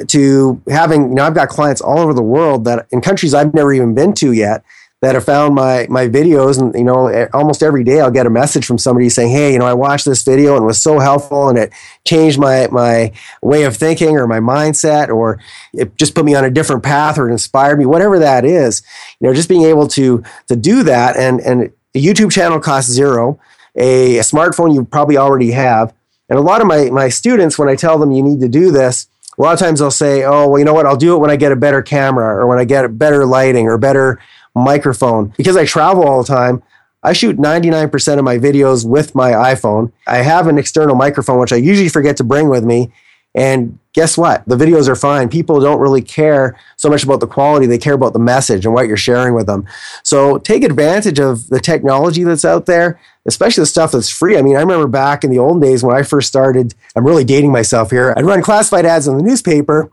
to 0.08 0.60
having, 0.68 1.08
you 1.10 1.14
know, 1.14 1.24
I've 1.24 1.34
got 1.34 1.48
clients 1.48 1.80
all 1.80 1.98
over 1.98 2.14
the 2.14 2.22
world 2.22 2.64
that 2.64 2.86
in 2.90 3.00
countries 3.00 3.34
I've 3.34 3.54
never 3.54 3.72
even 3.72 3.94
been 3.94 4.12
to 4.14 4.32
yet 4.32 4.64
that 5.04 5.14
have 5.14 5.24
found 5.24 5.54
my 5.54 5.86
my 5.90 6.08
videos 6.08 6.58
and 6.58 6.74
you 6.74 6.82
know 6.82 7.28
almost 7.34 7.62
every 7.62 7.84
day 7.84 8.00
I'll 8.00 8.10
get 8.10 8.24
a 8.24 8.30
message 8.30 8.64
from 8.64 8.78
somebody 8.78 9.10
saying 9.10 9.30
hey 9.30 9.52
you 9.52 9.58
know 9.58 9.66
I 9.66 9.74
watched 9.74 10.06
this 10.06 10.22
video 10.22 10.54
and 10.54 10.62
it 10.62 10.66
was 10.66 10.80
so 10.80 10.98
helpful 10.98 11.50
and 11.50 11.58
it 11.58 11.72
changed 12.06 12.38
my 12.38 12.68
my 12.68 13.12
way 13.42 13.64
of 13.64 13.76
thinking 13.76 14.16
or 14.16 14.26
my 14.26 14.40
mindset 14.40 15.10
or 15.10 15.40
it 15.74 15.94
just 15.96 16.14
put 16.14 16.24
me 16.24 16.34
on 16.34 16.46
a 16.46 16.50
different 16.50 16.82
path 16.82 17.18
or 17.18 17.28
it 17.28 17.32
inspired 17.32 17.78
me 17.78 17.84
whatever 17.84 18.18
that 18.18 18.46
is 18.46 18.82
you 19.20 19.28
know 19.28 19.34
just 19.34 19.48
being 19.48 19.64
able 19.64 19.86
to 19.88 20.22
to 20.48 20.56
do 20.56 20.82
that 20.82 21.16
and 21.16 21.38
and 21.42 21.70
a 21.94 22.02
YouTube 22.02 22.32
channel 22.32 22.58
costs 22.58 22.90
zero 22.90 23.38
a, 23.76 24.16
a 24.16 24.22
smartphone 24.22 24.72
you 24.74 24.84
probably 24.84 25.18
already 25.18 25.50
have 25.50 25.92
and 26.30 26.38
a 26.38 26.42
lot 26.42 26.62
of 26.62 26.66
my 26.66 26.88
my 26.88 27.10
students 27.10 27.58
when 27.58 27.68
I 27.68 27.76
tell 27.76 27.98
them 27.98 28.10
you 28.10 28.22
need 28.22 28.40
to 28.40 28.48
do 28.48 28.72
this 28.72 29.06
a 29.38 29.42
lot 29.42 29.52
of 29.52 29.58
times 29.58 29.80
they'll 29.80 29.90
say, 29.90 30.24
oh, 30.24 30.48
well, 30.48 30.58
you 30.58 30.64
know 30.64 30.74
what? 30.74 30.86
I'll 30.86 30.96
do 30.96 31.14
it 31.14 31.18
when 31.18 31.30
I 31.30 31.36
get 31.36 31.52
a 31.52 31.56
better 31.56 31.82
camera 31.82 32.36
or 32.36 32.46
when 32.46 32.58
I 32.58 32.64
get 32.64 32.98
better 32.98 33.26
lighting 33.26 33.66
or 33.66 33.78
better 33.78 34.20
microphone. 34.54 35.32
Because 35.36 35.56
I 35.56 35.64
travel 35.64 36.06
all 36.06 36.22
the 36.22 36.28
time, 36.28 36.62
I 37.02 37.12
shoot 37.12 37.36
99% 37.36 38.18
of 38.18 38.24
my 38.24 38.38
videos 38.38 38.86
with 38.86 39.14
my 39.14 39.32
iPhone. 39.32 39.92
I 40.06 40.18
have 40.18 40.46
an 40.46 40.58
external 40.58 40.96
microphone, 40.96 41.38
which 41.38 41.52
I 41.52 41.56
usually 41.56 41.88
forget 41.88 42.16
to 42.18 42.24
bring 42.24 42.48
with 42.48 42.64
me. 42.64 42.92
And 43.34 43.78
guess 43.92 44.16
what? 44.16 44.44
The 44.46 44.56
videos 44.56 44.88
are 44.88 44.94
fine. 44.94 45.28
People 45.28 45.60
don't 45.60 45.80
really 45.80 46.00
care 46.00 46.56
so 46.76 46.88
much 46.88 47.02
about 47.02 47.20
the 47.20 47.26
quality, 47.26 47.66
they 47.66 47.78
care 47.78 47.94
about 47.94 48.12
the 48.12 48.20
message 48.20 48.64
and 48.64 48.72
what 48.72 48.86
you're 48.86 48.96
sharing 48.96 49.34
with 49.34 49.46
them. 49.46 49.66
So 50.02 50.38
take 50.38 50.62
advantage 50.62 51.18
of 51.18 51.48
the 51.48 51.60
technology 51.60 52.22
that's 52.22 52.44
out 52.44 52.66
there 52.66 53.00
especially 53.26 53.62
the 53.62 53.66
stuff 53.66 53.92
that's 53.92 54.08
free. 54.08 54.36
I 54.36 54.42
mean, 54.42 54.56
I 54.56 54.60
remember 54.60 54.86
back 54.86 55.24
in 55.24 55.30
the 55.30 55.38
old 55.38 55.62
days 55.62 55.82
when 55.82 55.96
I 55.96 56.02
first 56.02 56.28
started, 56.28 56.74
I'm 56.94 57.06
really 57.06 57.24
dating 57.24 57.52
myself 57.52 57.90
here. 57.90 58.14
I'd 58.16 58.24
run 58.24 58.42
classified 58.42 58.86
ads 58.86 59.08
in 59.08 59.16
the 59.16 59.22
newspaper. 59.22 59.90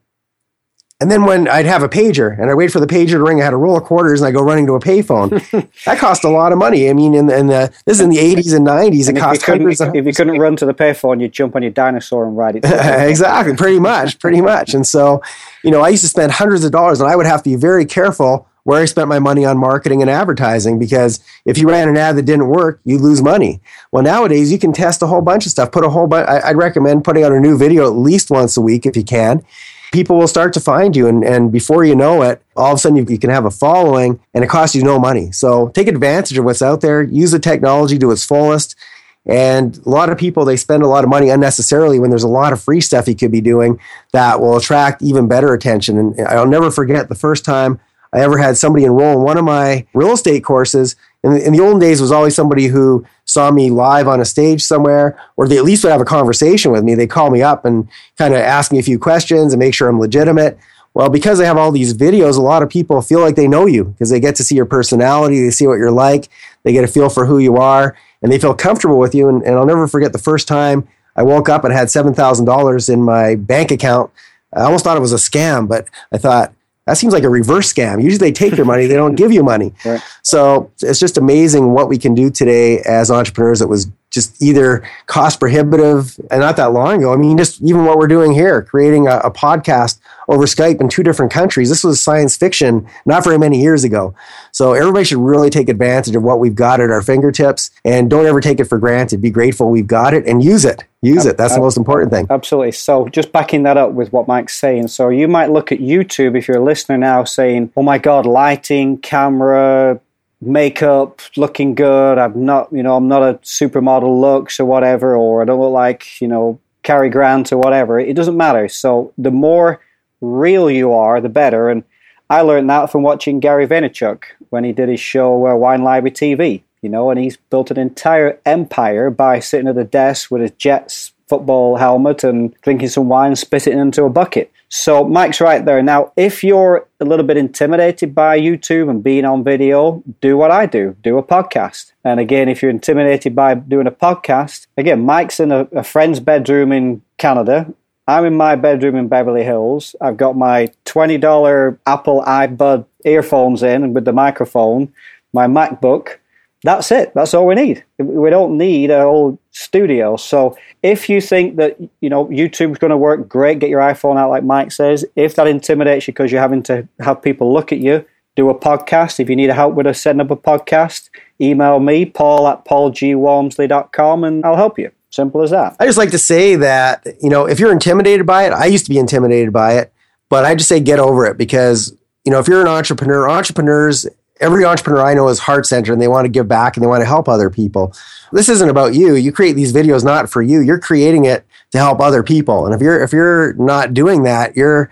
And 1.00 1.10
then 1.10 1.26
when 1.26 1.48
I'd 1.48 1.66
have 1.66 1.82
a 1.82 1.90
pager 1.90 2.40
and 2.40 2.52
I'd 2.52 2.54
wait 2.54 2.72
for 2.72 2.80
the 2.80 2.86
pager 2.86 3.12
to 3.12 3.24
ring, 3.24 3.42
I 3.42 3.46
had 3.46 3.54
a 3.54 3.58
roll 3.58 3.76
of 3.76 3.84
quarters 3.84 4.22
and 4.22 4.28
I 4.28 4.32
go 4.32 4.42
running 4.42 4.68
to 4.68 4.74
a 4.74 4.80
payphone. 4.80 5.32
that 5.86 5.98
cost 5.98 6.24
a 6.24 6.30
lot 6.30 6.52
of 6.52 6.60
money. 6.60 6.92
I 6.92 6.94
mean, 6.94 7.16
in 7.16 7.26
the, 7.26 7.36
in 7.36 7.48
the 7.48 7.74
this 7.88 7.98
is 7.98 8.02
in 8.02 8.12
the 8.12 8.18
80s 8.36 8.56
and 8.56 8.68
90s. 8.68 9.08
And 9.08 9.18
it 9.18 9.20
cost 9.20 9.42
hundreds 9.42 9.82
of, 9.82 9.96
If 9.96 10.06
you 10.06 10.14
couldn't 10.14 10.38
run 10.38 10.56
to 10.58 10.66
the 10.68 10.76
payphone, 10.76 11.20
you'd 11.20 11.32
jump 11.32 11.56
on 11.56 11.64
your 11.64 11.72
dinosaur 11.72 12.28
and 12.28 12.38
ride 12.38 12.58
it. 12.58 12.66
exactly. 13.10 13.56
Pretty 13.56 13.80
much. 13.80 14.20
Pretty 14.20 14.42
much. 14.42 14.76
And 14.76 14.86
so, 14.86 15.24
you 15.64 15.72
know, 15.72 15.82
I 15.82 15.90
used 15.90 16.04
to 16.04 16.10
spend 16.10 16.34
hundreds 16.34 16.64
of 16.66 16.72
dollars 16.72 17.02
and 17.02 17.10
I 17.10 17.16
would 17.16 17.26
have 17.26 17.42
to 17.44 17.50
be 17.50 17.56
very 17.56 17.86
careful 17.86 18.48
where 18.64 18.82
I 18.82 18.86
spent 18.86 19.08
my 19.08 19.20
money 19.20 19.46
on 19.46 19.58
marketing 19.58 20.02
and 20.02 20.10
advertising 20.10 20.78
because 20.78 21.20
if 21.46 21.58
you 21.58 21.68
ran 21.68 21.90
an 21.90 21.98
ad 21.98 22.16
that 22.18 22.24
didn't 22.24 22.48
work, 22.48 22.80
you 22.84 22.98
lose 22.98 23.22
money. 23.22 23.62
Well, 23.92 24.04
nowadays 24.04 24.52
you 24.52 24.60
can 24.60 24.74
test 24.74 25.02
a 25.02 25.08
whole 25.08 25.22
bunch 25.22 25.46
of 25.46 25.52
stuff. 25.52 25.72
Put 25.72 25.86
a 25.86 25.90
whole 25.90 26.08
bunch. 26.08 26.28
I'd 26.30 26.58
recommend 26.58 27.04
putting 27.04 27.24
out 27.24 27.32
a 27.32 27.40
new 27.40 27.58
video 27.58 27.88
at 27.88 27.96
least 27.96 28.30
once 28.30 28.58
a 28.58 28.62
week 28.62 28.86
if 28.86 28.96
you 28.96 29.04
can. 29.04 29.44
People 29.92 30.18
will 30.18 30.28
start 30.28 30.54
to 30.54 30.62
find 30.62 30.96
you, 30.96 31.06
and, 31.08 31.22
and 31.22 31.52
before 31.52 31.84
you 31.84 31.98
know 31.98 32.22
it, 32.22 32.42
all 32.56 32.72
of 32.72 32.76
a 32.76 32.80
sudden 32.80 32.96
you, 32.96 33.06
you 33.10 33.20
can 33.20 33.30
have 33.30 33.44
a 33.44 33.52
following, 33.52 34.22
and 34.34 34.42
it 34.42 34.50
costs 34.50 34.74
you 34.74 34.84
no 34.84 34.98
money. 34.98 35.34
So 35.34 35.68
take 35.70 35.90
advantage 35.90 36.38
of 36.38 36.46
what's 36.46 36.62
out 36.62 36.80
there. 36.80 37.04
Use 37.04 37.32
the 37.32 37.40
technology 37.40 38.00
to 38.00 38.12
its 38.12 38.24
fullest. 38.24 38.78
And 39.26 39.78
a 39.86 39.90
lot 39.90 40.10
of 40.10 40.18
people, 40.18 40.46
they 40.46 40.56
spend 40.56 40.82
a 40.82 40.88
lot 40.88 41.04
of 41.04 41.10
money 41.10 41.30
unnecessarily 41.30 42.00
when 42.00 42.10
there's 42.10 42.24
a 42.24 42.30
lot 42.30 42.54
of 42.54 42.62
free 42.62 42.80
stuff 42.80 43.08
you 43.08 43.16
could 43.16 43.32
be 43.32 43.42
doing 43.42 43.80
that 44.14 44.40
will 44.40 44.56
attract 44.56 45.02
even 45.02 45.28
better 45.28 45.54
attention. 45.54 45.98
And 45.98 46.22
I'll 46.22 46.48
never 46.48 46.72
forget 46.72 47.10
the 47.10 47.16
first 47.16 47.44
time 47.44 47.80
I 48.14 48.20
ever 48.20 48.38
had 48.38 48.58
somebody 48.58 48.86
enroll 48.86 49.14
in 49.14 49.24
one 49.24 49.38
of 49.38 49.46
my 49.46 49.86
real 49.94 50.12
estate 50.12 50.44
courses. 50.44 50.96
In 51.24 51.32
the, 51.32 51.46
in 51.46 51.54
the 51.54 51.62
olden 51.62 51.80
days, 51.80 52.02
was 52.02 52.12
always 52.12 52.36
somebody 52.36 52.68
who 52.68 53.06
saw 53.26 53.52
me 53.52 53.70
live 53.70 54.08
on 54.08 54.20
a 54.20 54.26
stage 54.26 54.62
somewhere, 54.64 55.18
or 55.38 55.48
they 55.48 55.58
at 55.58 55.64
least 55.64 55.84
would 55.84 55.92
have 55.92 56.02
a 56.02 56.06
conversation 56.06 56.72
with 56.72 56.84
me. 56.84 56.96
They 56.96 57.08
call 57.08 57.30
me 57.30 57.42
up 57.42 57.64
and 57.64 57.88
kind 58.18 58.34
of 58.34 58.40
ask 58.42 58.72
me 58.72 58.80
a 58.80 58.84
few 58.84 59.00
questions 59.00 59.54
and 59.54 59.60
make 59.60 59.74
sure 59.74 59.88
I'm 59.88 60.00
legitimate. 60.00 60.58
Well, 60.94 61.10
because 61.10 61.40
I 61.40 61.46
have 61.46 61.58
all 61.58 61.72
these 61.72 61.94
videos, 61.94 62.38
a 62.38 62.42
lot 62.42 62.64
of 62.64 62.70
people 62.70 63.02
feel 63.02 63.22
like 63.22 63.36
they 63.36 63.48
know 63.48 63.66
you 63.66 63.86
because 63.86 64.10
they 64.10 64.20
get 64.20 64.36
to 64.36 64.44
see 64.44 64.56
your 64.56 64.66
personality, 64.66 65.42
they 65.42 65.52
see 65.52 65.68
what 65.68 65.76
you're 65.76 65.92
like, 65.92 66.28
they 66.64 66.74
get 66.74 66.84
a 66.84 66.88
feel 66.88 67.10
for 67.10 67.26
who 67.26 67.38
you 67.38 67.56
are, 67.58 67.96
and 68.22 68.32
they 68.32 68.40
feel 68.40 68.54
comfortable 68.54 69.00
with 69.00 69.16
you. 69.16 69.30
And, 69.30 69.42
and 69.44 69.56
I'll 69.56 69.66
never 69.66 69.88
forget 69.88 70.12
the 70.12 70.20
first 70.20 70.50
time 70.50 70.86
I 71.16 71.24
woke 71.24 71.48
up 71.48 71.64
and 71.64 71.74
had 71.74 71.88
$7,000 71.88 72.90
in 72.94 73.04
my 73.04 73.36
bank 73.36 73.72
account. 73.72 74.12
I 74.54 74.64
almost 74.64 74.84
thought 74.84 74.98
it 74.98 75.02
was 75.02 75.14
a 75.14 75.18
scam, 75.18 75.68
but 75.68 75.88
I 76.12 76.18
thought, 76.18 76.54
that 76.86 76.98
seems 76.98 77.14
like 77.14 77.24
a 77.24 77.30
reverse 77.30 77.72
scam. 77.72 78.04
Usually 78.04 78.18
they 78.18 78.32
take 78.32 78.56
your 78.56 78.66
money, 78.66 78.88
they 78.88 78.96
don't 78.96 79.16
give 79.16 79.32
you 79.32 79.44
money. 79.44 79.74
Right. 79.86 80.02
So 80.22 80.72
it's 80.82 81.00
just 81.00 81.18
amazing 81.18 81.72
what 81.74 81.90
we 81.90 81.98
can 81.98 82.14
do 82.14 82.30
today 82.30 82.80
as 82.82 83.10
entrepreneurs 83.10 83.60
that 83.60 83.68
was 83.68 83.88
just 84.12 84.42
either 84.42 84.88
cost 85.08 85.40
prohibitive 85.40 86.20
and 86.30 86.42
not 86.42 86.58
that 86.58 86.74
long 86.74 86.98
ago. 86.98 87.14
I 87.14 87.16
mean, 87.16 87.38
just 87.38 87.62
even 87.62 87.86
what 87.86 87.98
we're 87.98 88.08
doing 88.08 88.34
here, 88.34 88.62
creating 88.62 89.08
a, 89.08 89.18
a, 89.20 89.32
podcast 89.32 90.00
over 90.28 90.44
Skype 90.44 90.82
in 90.82 90.90
two 90.90 91.02
different 91.02 91.32
countries. 91.32 91.70
This 91.70 91.84
was 91.84 92.02
science 92.02 92.36
fiction 92.36 92.86
not 93.06 93.24
very 93.24 93.40
many 93.40 93.62
years 93.62 93.86
ago. 93.86 94.14
So 94.52 94.74
everybody 94.74 95.06
should 95.06 95.20
really 95.20 95.50
take 95.50 95.70
advantage 95.70 96.14
of 96.14 96.24
what 96.24 96.40
we've 96.40 96.54
got 96.54 96.82
at 96.82 96.90
our 96.90 97.02
fingertips 97.02 97.72
and 97.86 98.10
don't 98.10 98.26
ever 98.26 98.42
take 98.42 98.60
it 98.60 98.66
for 98.66 98.78
granted. 98.78 99.22
Be 99.22 99.30
grateful 99.30 99.72
we've 99.72 99.88
got 99.88 100.14
it 100.14 100.28
and 100.28 100.44
use 100.44 100.66
it. 100.66 100.84
Use 101.02 101.26
it. 101.26 101.38
That's 101.38 101.56
the 101.56 101.62
most 101.62 101.78
important 101.78 102.12
thing. 102.12 102.28
Absolutely. 102.30 102.74
So 102.74 103.08
just 103.08 103.32
backing 103.32 103.64
that 103.64 103.78
up 103.78 103.94
with 103.94 104.14
what 104.14 104.28
Mike's 104.28 104.56
saying. 104.56 104.90
So 104.90 105.10
you 105.10 105.28
might 105.28 105.50
look 105.50 105.72
at 105.72 105.80
YouTube 105.80 106.38
if 106.38 106.48
you're 106.48 106.58
a 106.58 106.64
listener 106.64 106.98
now 106.98 107.24
saying, 107.24 107.72
oh 107.76 107.82
my 107.82 107.98
God, 107.98 108.26
lighting, 108.26 109.00
camera, 109.00 110.00
makeup, 110.42 111.22
looking 111.38 111.76
good. 111.76 112.18
I'm 112.18 112.46
not, 112.46 112.72
you 112.72 112.84
know, 112.84 112.96
I'm 112.96 113.08
not 113.08 113.22
a 113.22 113.36
supermodel 113.40 114.20
looks 114.20 114.60
or 114.60 114.66
whatever, 114.66 115.16
or 115.16 115.42
I 115.42 115.46
don't 115.46 115.60
look 115.60 115.72
like, 115.72 116.20
you 116.20 116.28
know, 116.28 116.60
Cary 116.84 117.10
Grant 117.10 117.54
or 117.54 117.58
whatever. 117.58 118.00
It 118.00 118.16
doesn't 118.16 118.36
matter. 118.36 118.68
So 118.68 119.14
the 119.18 119.32
more 119.32 119.82
real 120.20 120.70
you 120.70 120.94
are, 120.94 121.22
the 121.22 121.30
better. 121.30 121.70
And 121.70 121.84
I 122.30 122.42
learned 122.42 122.70
that 122.70 122.92
from 122.92 123.04
watching 123.04 123.40
Gary 123.40 123.68
Vaynerchuk 123.68 124.24
when 124.50 124.64
he 124.64 124.72
did 124.72 124.90
his 124.90 125.00
show 125.00 125.48
uh, 125.48 125.56
Wine 125.56 125.84
Library 125.84 126.12
TV. 126.12 126.64
You 126.82 126.90
know, 126.90 127.12
and 127.12 127.20
he's 127.20 127.38
built 127.38 127.70
an 127.70 127.78
entire 127.78 128.40
empire 128.44 129.12
by 129.12 129.40
sitting 129.40 129.68
at 129.68 129.78
a 129.78 129.84
desk 129.84 130.32
with 130.32 130.42
his 130.42 130.52
Jets 130.52 131.14
football 131.30 131.76
helmet 131.76 132.24
and 132.24 132.56
drinking 132.64 132.90
some 132.90 133.08
wine, 133.08 133.36
spitting 133.36 133.78
it 133.78 133.82
into 133.82 134.04
a 134.04 134.10
bucket. 134.10 134.52
So 134.74 135.04
Mike's 135.04 135.42
right 135.42 135.66
there. 135.66 135.84
Now, 135.84 136.14
if 136.16 136.46
you're 136.46 136.88
a 137.02 137.04
little 137.04 137.26
bit 137.26 137.36
intimidated 137.36 138.16
by 138.16 138.40
YouTube 138.40 138.90
and 138.90 139.04
being 139.04 139.26
on 139.26 139.44
video, 139.44 140.02
do 140.22 140.38
what 140.38 140.50
I 140.50 140.66
do. 140.66 140.96
Do 141.04 141.18
a 141.18 141.24
podcast. 141.24 141.92
And 142.06 142.22
again, 142.22 142.48
if 142.48 142.62
you're 142.62 142.72
intimidated 142.72 143.36
by 143.36 143.56
doing 143.56 143.86
a 143.86 143.92
podcast, 143.92 144.68
again, 144.78 145.02
Mike's 145.06 145.42
in 145.42 145.52
a, 145.52 145.68
a 145.74 145.84
friend's 145.84 146.22
bedroom 146.22 146.72
in 146.72 147.02
Canada. 147.18 147.74
I'm 148.08 148.24
in 148.24 148.38
my 148.38 148.56
bedroom 148.56 148.96
in 148.96 149.10
Beverly 149.10 149.44
Hills. 149.44 149.94
I've 150.00 150.16
got 150.16 150.38
my 150.38 150.70
$20 150.86 151.78
Apple 151.86 152.24
iBud 152.26 152.86
earphones 153.04 153.64
in 153.64 153.94
with 153.94 154.06
the 154.06 154.14
microphone, 154.14 154.94
my 155.34 155.48
MacBook, 155.48 156.20
that's 156.64 156.92
it. 156.92 157.14
That's 157.16 157.34
all 157.34 157.48
we 157.48 157.56
need. 157.56 157.84
We 157.98 158.30
don't 158.30 158.58
need 158.58 158.92
a 158.92 159.02
whole 159.02 159.40
studio. 159.52 160.16
So 160.16 160.58
if 160.84 161.10
you 161.10 161.20
think 161.20 161.56
that 161.56 161.78
you 162.02 162.10
know 162.10 162.28
YouTube's 162.28 162.78
going 162.78 162.92
to 162.92 162.98
work 162.98 163.28
great, 163.28 163.60
get 163.60 163.70
your 163.70 163.82
iPhone 163.82 164.18
out 164.18 164.30
like 164.30 164.44
Mike 164.44 164.72
says. 164.72 165.06
If 165.16 165.36
that 165.36 165.48
intimidates 165.48 166.08
you 166.08 166.14
because 166.14 166.32
you're 166.32 166.42
having 166.42 166.64
to 166.64 166.88
have 167.00 167.22
people 167.22 167.52
look 167.52 167.72
at 167.72 167.80
you, 167.80 168.06
do 168.36 168.50
a 168.50 168.58
podcast. 168.58 169.20
If 169.20 169.30
you 169.30 169.36
need 169.36 169.50
help 169.50 169.74
with 169.74 169.88
us 169.88 170.02
setting 170.02 170.22
up 170.22 170.30
a 170.30 170.36
podcast, 170.36 171.10
email 171.40 171.80
me 171.80 172.06
paul 172.06 172.48
at 172.48 172.64
paulgwalmsley.com 172.66 174.24
and 174.24 174.46
I'll 174.46 174.56
help 174.56 174.78
you. 174.78 174.92
Simple 175.10 175.42
as 175.42 175.50
that. 175.50 175.76
I 175.80 175.86
just 175.86 175.98
like 175.98 176.12
to 176.12 176.20
say 176.20 176.56
that 176.58 177.06
you 177.22 177.30
know 177.30 177.48
if 177.48 177.60
you're 177.60 177.72
intimidated 177.72 178.26
by 178.26 178.46
it, 178.46 178.54
I 178.54 178.66
used 178.66 178.86
to 178.86 178.90
be 178.90 179.00
intimidated 179.00 179.52
by 179.52 179.80
it, 179.80 179.92
but 180.30 180.46
I 180.46 180.54
just 180.54 180.70
say 180.70 180.80
get 180.80 181.00
over 181.00 181.26
it 181.26 181.38
because 181.38 181.98
you 182.24 182.32
know 182.32 182.40
if 182.40 182.48
you're 182.48 182.62
an 182.62 182.68
entrepreneur, 182.68 183.28
entrepreneurs 183.28 184.08
every 184.42 184.66
entrepreneur 184.66 185.02
I 185.02 185.14
know 185.14 185.30
is 185.30 185.40
heart 185.40 185.66
centered 185.66 185.94
and 185.94 186.02
they 186.02 186.08
want 186.08 186.26
to 186.26 186.30
give 186.30 186.48
back 186.48 186.76
and 186.76 186.84
they 186.84 186.88
want 186.88 187.02
to 187.02 187.06
help 187.06 187.30
other 187.30 187.50
people. 187.50 187.94
This 188.32 188.50
isn't 188.50 188.70
about 188.70 188.96
you. 188.96 189.16
You 189.16 189.32
create 189.32 189.54
these 189.54 189.72
videos 189.72 190.04
not 190.04 190.30
for 190.30 190.42
you. 190.42 190.60
You're 190.60 190.80
creating 190.80 191.26
it 191.26 191.46
to 191.72 191.78
help 191.78 192.02
other 192.02 192.24
people. 192.24 192.66
And 192.66 192.76
if 192.76 192.82
you're 192.82 193.02
if 193.02 193.14
you're 193.14 193.54
not 193.54 193.94
doing 193.94 194.24
that, 194.24 194.58
you're 194.58 194.92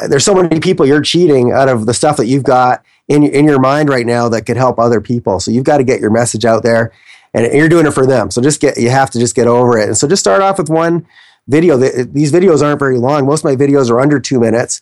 uh, 0.00 0.08
there's 0.08 0.24
so 0.24 0.34
many 0.34 0.60
people 0.60 0.86
you're 0.86 1.02
cheating 1.02 1.52
out 1.52 1.68
of 1.68 1.86
the 1.86 1.94
stuff 1.94 2.16
that 2.16 2.26
you've 2.26 2.44
got 2.44 2.84
in 3.08 3.22
in 3.22 3.44
your 3.44 3.60
mind 3.60 3.88
right 3.88 4.06
now 4.06 4.28
that 4.28 4.46
could 4.46 4.56
help 4.56 4.78
other 4.78 5.00
people. 5.00 5.40
So 5.40 5.50
you've 5.50 5.64
got 5.64 5.78
to 5.78 5.84
get 5.84 6.00
your 6.00 6.10
message 6.10 6.44
out 6.44 6.62
there 6.62 6.92
and 7.34 7.52
you're 7.52 7.68
doing 7.68 7.86
it 7.86 7.92
for 7.92 8.06
them. 8.06 8.30
So 8.30 8.40
just 8.40 8.60
get 8.60 8.78
you 8.78 8.90
have 8.90 9.10
to 9.10 9.18
just 9.18 9.34
get 9.34 9.46
over 9.46 9.78
it. 9.78 9.88
And 9.88 9.96
so 9.96 10.08
just 10.08 10.20
start 10.20 10.42
off 10.42 10.58
with 10.58 10.70
one 10.70 11.06
video. 11.48 11.76
These 11.76 12.32
videos 12.32 12.62
aren't 12.62 12.78
very 12.78 12.98
long. 12.98 13.26
Most 13.26 13.44
of 13.44 13.44
my 13.44 13.56
videos 13.56 13.90
are 13.90 14.00
under 14.00 14.18
2 14.18 14.40
minutes. 14.40 14.80